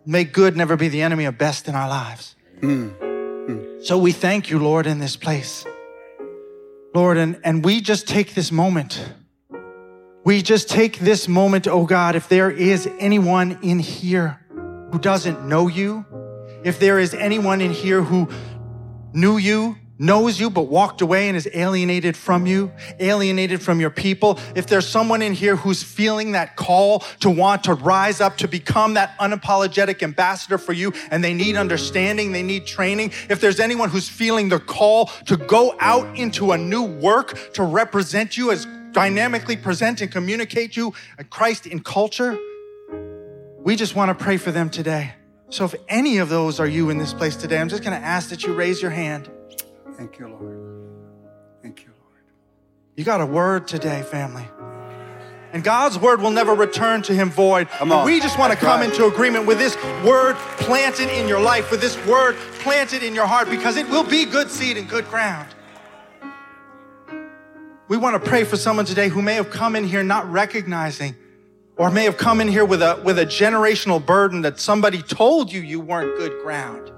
May 0.07 0.23
good 0.23 0.57
never 0.57 0.75
be 0.75 0.87
the 0.87 1.03
enemy 1.03 1.25
of 1.25 1.37
best 1.37 1.67
in 1.67 1.75
our 1.75 1.87
lives. 1.87 2.35
Hmm. 2.61 3.12
So 3.81 3.97
we 3.97 4.11
thank 4.11 4.49
you, 4.49 4.59
Lord, 4.59 4.87
in 4.87 4.99
this 4.99 5.15
place. 5.15 5.65
Lord, 6.93 7.17
and, 7.17 7.39
and 7.43 7.65
we 7.65 7.81
just 7.81 8.07
take 8.07 8.33
this 8.33 8.51
moment. 8.51 9.03
We 10.23 10.41
just 10.41 10.69
take 10.69 10.99
this 10.99 11.27
moment, 11.27 11.67
oh 11.67 11.85
God, 11.85 12.15
if 12.15 12.29
there 12.29 12.49
is 12.49 12.87
anyone 12.99 13.59
in 13.61 13.79
here 13.79 14.39
who 14.91 14.99
doesn't 14.99 15.45
know 15.45 15.67
you, 15.67 16.05
if 16.63 16.79
there 16.79 16.99
is 16.99 17.13
anyone 17.13 17.59
in 17.59 17.71
here 17.71 18.01
who 18.01 18.29
knew 19.11 19.37
you, 19.37 19.75
knows 20.03 20.39
you, 20.39 20.49
but 20.49 20.63
walked 20.63 21.01
away 21.01 21.27
and 21.27 21.37
is 21.37 21.49
alienated 21.53 22.15
from 22.15 22.45
you, 22.45 22.71
alienated 22.99 23.61
from 23.61 23.79
your 23.79 23.89
people. 23.89 24.37
If 24.55 24.67
there's 24.67 24.87
someone 24.87 25.21
in 25.21 25.33
here 25.33 25.55
who's 25.55 25.81
feeling 25.81 26.33
that 26.33 26.55
call 26.55 26.99
to 27.21 27.29
want 27.29 27.63
to 27.63 27.73
rise 27.73 28.21
up 28.21 28.37
to 28.37 28.47
become 28.47 28.95
that 28.95 29.17
unapologetic 29.17 30.03
ambassador 30.03 30.57
for 30.57 30.73
you 30.73 30.93
and 31.09 31.23
they 31.23 31.33
need 31.33 31.55
understanding, 31.55 32.31
they 32.31 32.43
need 32.43 32.65
training. 32.65 33.11
If 33.29 33.39
there's 33.39 33.59
anyone 33.59 33.89
who's 33.89 34.09
feeling 34.09 34.49
the 34.49 34.59
call 34.59 35.07
to 35.25 35.37
go 35.37 35.75
out 35.79 36.17
into 36.17 36.51
a 36.51 36.57
new 36.57 36.83
work 36.83 37.53
to 37.53 37.63
represent 37.63 38.37
you 38.37 38.51
as 38.51 38.67
dynamically 38.91 39.57
present 39.57 40.01
and 40.01 40.11
communicate 40.11 40.75
you 40.75 40.93
Christ 41.29 41.65
in 41.65 41.81
culture, 41.81 42.37
we 43.59 43.75
just 43.75 43.95
want 43.95 44.17
to 44.17 44.23
pray 44.23 44.37
for 44.37 44.51
them 44.51 44.69
today. 44.69 45.13
So 45.49 45.65
if 45.65 45.75
any 45.87 46.17
of 46.17 46.29
those 46.29 46.59
are 46.59 46.67
you 46.67 46.89
in 46.89 46.97
this 46.97 47.13
place 47.13 47.35
today, 47.35 47.59
I'm 47.59 47.69
just 47.69 47.83
going 47.83 47.99
to 47.99 48.05
ask 48.05 48.29
that 48.29 48.43
you 48.43 48.53
raise 48.53 48.81
your 48.81 48.91
hand. 48.91 49.29
Thank 49.97 50.19
you, 50.19 50.27
Lord. 50.27 50.59
Thank 51.61 51.83
you, 51.83 51.89
Lord. 51.89 52.23
You 52.95 53.03
got 53.03 53.21
a 53.21 53.25
word 53.25 53.67
today, 53.67 54.01
family. 54.01 54.45
And 55.53 55.63
God's 55.63 55.99
word 55.99 56.19
will 56.19 56.31
never 56.31 56.55
return 56.55 57.03
to 57.03 57.13
him 57.13 57.29
void. 57.29 57.69
Come 57.69 57.91
And 57.91 57.99
on. 57.99 58.05
we 58.05 58.19
just 58.19 58.39
want 58.39 58.51
to 58.51 58.57
come 58.57 58.79
right. 58.79 58.89
into 58.89 59.05
agreement 59.05 59.45
with 59.45 59.59
this 59.59 59.75
word 60.03 60.35
planted 60.57 61.09
in 61.09 61.27
your 61.27 61.39
life, 61.39 61.69
with 61.69 61.79
this 61.79 61.95
word 62.07 62.35
planted 62.59 63.03
in 63.03 63.13
your 63.13 63.27
heart, 63.27 63.49
because 63.49 63.77
it 63.77 63.87
will 63.87 64.03
be 64.03 64.25
good 64.25 64.49
seed 64.49 64.77
and 64.77 64.89
good 64.89 65.07
ground. 65.09 65.47
We 67.87 67.97
want 67.97 68.21
to 68.21 68.29
pray 68.29 68.45
for 68.45 68.57
someone 68.57 68.85
today 68.85 69.09
who 69.09 69.21
may 69.21 69.35
have 69.35 69.51
come 69.51 69.75
in 69.75 69.83
here 69.83 70.01
not 70.03 70.27
recognizing 70.31 71.15
or 71.77 71.91
may 71.91 72.05
have 72.05 72.17
come 72.17 72.41
in 72.41 72.47
here 72.47 72.65
with 72.65 72.81
a, 72.81 72.99
with 73.03 73.19
a 73.19 73.25
generational 73.25 74.03
burden 74.03 74.41
that 74.41 74.59
somebody 74.59 75.03
told 75.03 75.51
you 75.51 75.61
you 75.61 75.79
weren't 75.79 76.17
good 76.17 76.41
ground. 76.41 76.91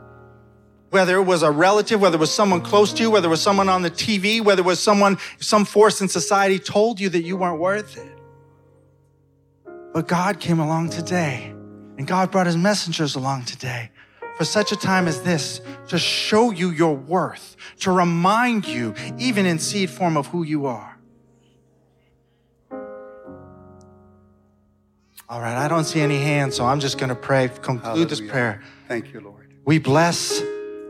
Whether 0.96 1.18
it 1.18 1.24
was 1.24 1.44
a 1.44 1.52
relative, 1.52 2.00
whether 2.00 2.16
it 2.16 2.22
was 2.22 2.34
someone 2.34 2.62
close 2.62 2.94
to 2.94 3.04
you, 3.04 3.12
whether 3.12 3.28
it 3.28 3.30
was 3.30 3.42
someone 3.42 3.68
on 3.68 3.82
the 3.82 3.92
TV, 3.92 4.42
whether 4.42 4.62
it 4.62 4.66
was 4.66 4.80
someone, 4.80 5.18
some 5.42 5.66
force 5.66 6.00
in 6.00 6.08
society 6.08 6.58
told 6.58 7.02
you 7.02 7.10
that 7.10 7.22
you 7.24 7.36
weren't 7.36 7.60
worth 7.60 7.98
it. 7.98 8.18
But 9.94 10.08
God 10.08 10.40
came 10.40 10.58
along 10.58 10.92
today 10.92 11.54
and 11.98 12.08
God 12.08 12.32
brought 12.32 12.46
his 12.46 12.56
messengers 12.56 13.16
along 13.16 13.44
today 13.44 13.92
for 14.38 14.46
such 14.46 14.72
a 14.72 14.78
time 14.78 15.10
as 15.10 15.22
this 15.22 15.60
to 15.90 16.00
show 16.00 16.52
you 16.52 16.70
your 16.70 16.96
worth, 16.96 17.58
to 17.82 17.92
remind 17.92 18.66
you, 18.66 18.96
even 19.18 19.46
in 19.46 19.60
seed 19.60 19.90
form, 19.90 20.16
of 20.16 20.28
who 20.28 20.44
you 20.44 20.66
are. 20.66 20.98
All 25.28 25.42
right, 25.42 25.58
I 25.58 25.68
don't 25.68 25.84
see 25.84 26.00
any 26.00 26.20
hands, 26.20 26.56
so 26.56 26.64
I'm 26.64 26.80
just 26.80 26.98
going 26.98 27.10
to 27.10 27.16
pray, 27.16 27.50
conclude 27.62 28.08
this 28.08 28.22
prayer. 28.22 28.64
Thank 28.88 29.12
you, 29.12 29.20
Lord. 29.20 29.54
We 29.66 29.78
bless, 29.80 30.42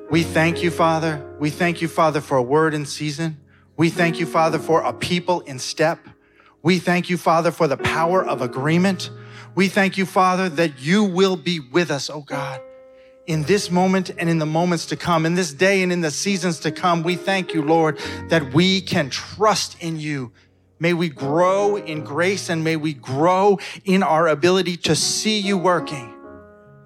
we 0.10 0.24
thank 0.24 0.62
you, 0.62 0.72
Father. 0.72 1.26
We 1.40 1.50
thank 1.50 1.82
you, 1.82 1.88
Father, 1.88 2.22
for 2.22 2.38
a 2.38 2.44
word 2.44 2.74
in 2.74 2.86
season. 2.86 3.38
We 3.78 3.90
thank 3.90 4.20
you, 4.20 4.26
Father, 4.26 4.60
for 4.60 4.82
a 4.82 4.94
people 4.94 5.42
in 5.42 5.60
step. 5.60 6.00
We 6.62 6.80
thank 6.80 7.10
you, 7.10 7.18
Father, 7.18 7.52
for 7.52 7.68
the 7.68 7.78
power 7.78 8.24
of 8.24 8.42
agreement. 8.42 9.10
We 9.56 9.68
thank 9.68 9.98
you, 9.98 10.06
Father, 10.06 10.50
that 10.50 10.80
you 10.80 11.04
will 11.04 11.36
be 11.36 11.60
with 11.60 11.92
us, 11.92 12.10
oh 12.10 12.22
God, 12.22 12.62
in 13.26 13.44
this 13.44 13.72
moment 13.72 14.12
and 14.18 14.30
in 14.30 14.38
the 14.38 14.46
moments 14.46 14.86
to 14.88 14.96
come, 14.96 15.26
in 15.26 15.36
this 15.36 15.54
day 15.54 15.82
and 15.82 15.92
in 15.92 16.02
the 16.02 16.12
seasons 16.12 16.60
to 16.60 16.72
come. 16.72 17.04
We 17.04 17.16
thank 17.16 17.54
you, 17.54 17.62
Lord, 17.62 18.00
that 18.30 18.54
we 18.54 18.82
can 18.82 19.10
trust 19.10 19.82
in 19.82 20.00
you. 20.00 20.32
May 20.80 20.94
we 20.94 21.10
grow 21.10 21.78
in 21.78 22.04
grace 22.04 22.50
and 22.50 22.64
may 22.64 22.76
we 22.76 22.94
grow 22.94 23.60
in 23.86 24.04
our 24.04 24.28
ability 24.28 24.78
to 24.78 24.96
see 24.96 25.40
you 25.40 25.58
working. 25.58 26.14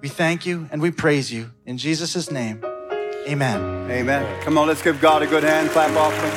We 0.00 0.08
thank 0.08 0.46
you 0.46 0.68
and 0.70 0.80
we 0.80 0.90
praise 0.90 1.32
you. 1.32 1.50
In 1.66 1.76
Jesus' 1.76 2.30
name, 2.30 2.64
amen. 3.28 3.90
Amen. 3.90 4.42
Come 4.42 4.58
on, 4.58 4.68
let's 4.68 4.82
give 4.82 5.00
God 5.00 5.22
a 5.22 5.26
good 5.26 5.42
hand 5.42 5.70
clap 5.70 5.94
offering. 5.96 6.32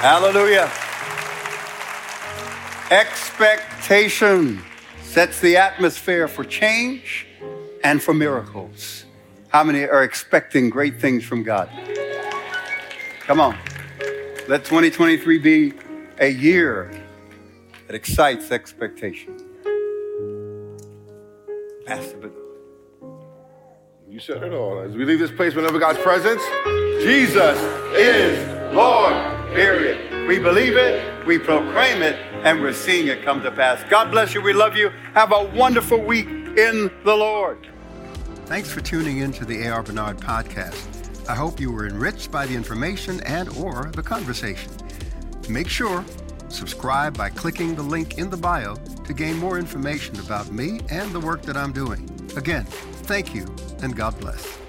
Hallelujah. 0.00 0.70
Expectation 2.90 4.62
sets 5.02 5.40
the 5.40 5.56
atmosphere 5.56 6.26
for 6.26 6.44
change 6.44 7.26
and 7.84 8.02
for 8.02 8.14
miracles. 8.14 9.04
How 9.48 9.64
many 9.64 9.84
are 9.84 10.04
expecting 10.04 10.70
great 10.70 11.00
things 11.00 11.24
from 11.24 11.42
God? 11.42 11.68
Come 13.20 13.40
on. 13.40 13.58
Let 14.48 14.64
2023 14.64 15.38
be 15.38 15.72
a 16.18 16.28
year 16.28 16.90
that 17.86 17.94
excites 17.94 18.50
expectation. 18.50 19.36
You 24.10 24.18
said 24.18 24.42
it 24.42 24.52
all. 24.52 24.80
As 24.80 24.96
we 24.96 25.04
leave 25.04 25.20
this 25.20 25.30
place, 25.30 25.54
whenever 25.54 25.78
God's 25.78 26.00
presence, 26.00 26.42
Jesus 27.00 27.56
is 27.94 28.74
Lord. 28.74 29.14
Period. 29.54 30.26
We 30.26 30.40
believe 30.40 30.76
it, 30.76 31.24
we 31.24 31.38
proclaim 31.38 32.02
it, 32.02 32.16
and 32.44 32.60
we're 32.60 32.72
seeing 32.72 33.06
it 33.06 33.22
come 33.22 33.40
to 33.42 33.52
pass. 33.52 33.88
God 33.88 34.10
bless 34.10 34.34
you. 34.34 34.42
We 34.42 34.52
love 34.52 34.74
you. 34.74 34.88
Have 35.14 35.30
a 35.30 35.44
wonderful 35.54 36.00
week 36.00 36.26
in 36.26 36.90
the 37.04 37.14
Lord. 37.14 37.68
Thanks 38.46 38.68
for 38.68 38.80
tuning 38.80 39.18
in 39.18 39.30
to 39.30 39.44
the 39.44 39.68
AR 39.68 39.84
Bernard 39.84 40.16
podcast. 40.16 41.28
I 41.28 41.36
hope 41.36 41.60
you 41.60 41.70
were 41.70 41.86
enriched 41.86 42.32
by 42.32 42.46
the 42.46 42.54
information 42.56 43.20
and 43.20 43.48
or 43.50 43.92
the 43.94 44.02
conversation. 44.02 44.72
Make 45.48 45.68
sure 45.68 46.04
subscribe 46.48 47.16
by 47.16 47.30
clicking 47.30 47.76
the 47.76 47.82
link 47.82 48.18
in 48.18 48.28
the 48.28 48.36
bio 48.36 48.74
to 48.74 49.14
gain 49.14 49.36
more 49.36 49.56
information 49.56 50.18
about 50.18 50.50
me 50.50 50.80
and 50.90 51.12
the 51.12 51.20
work 51.20 51.42
that 51.42 51.56
I'm 51.56 51.70
doing. 51.70 52.10
Again, 52.36 52.64
thank 52.64 53.36
you 53.36 53.46
and 53.82 53.96
God 53.96 54.18
bless. 54.20 54.59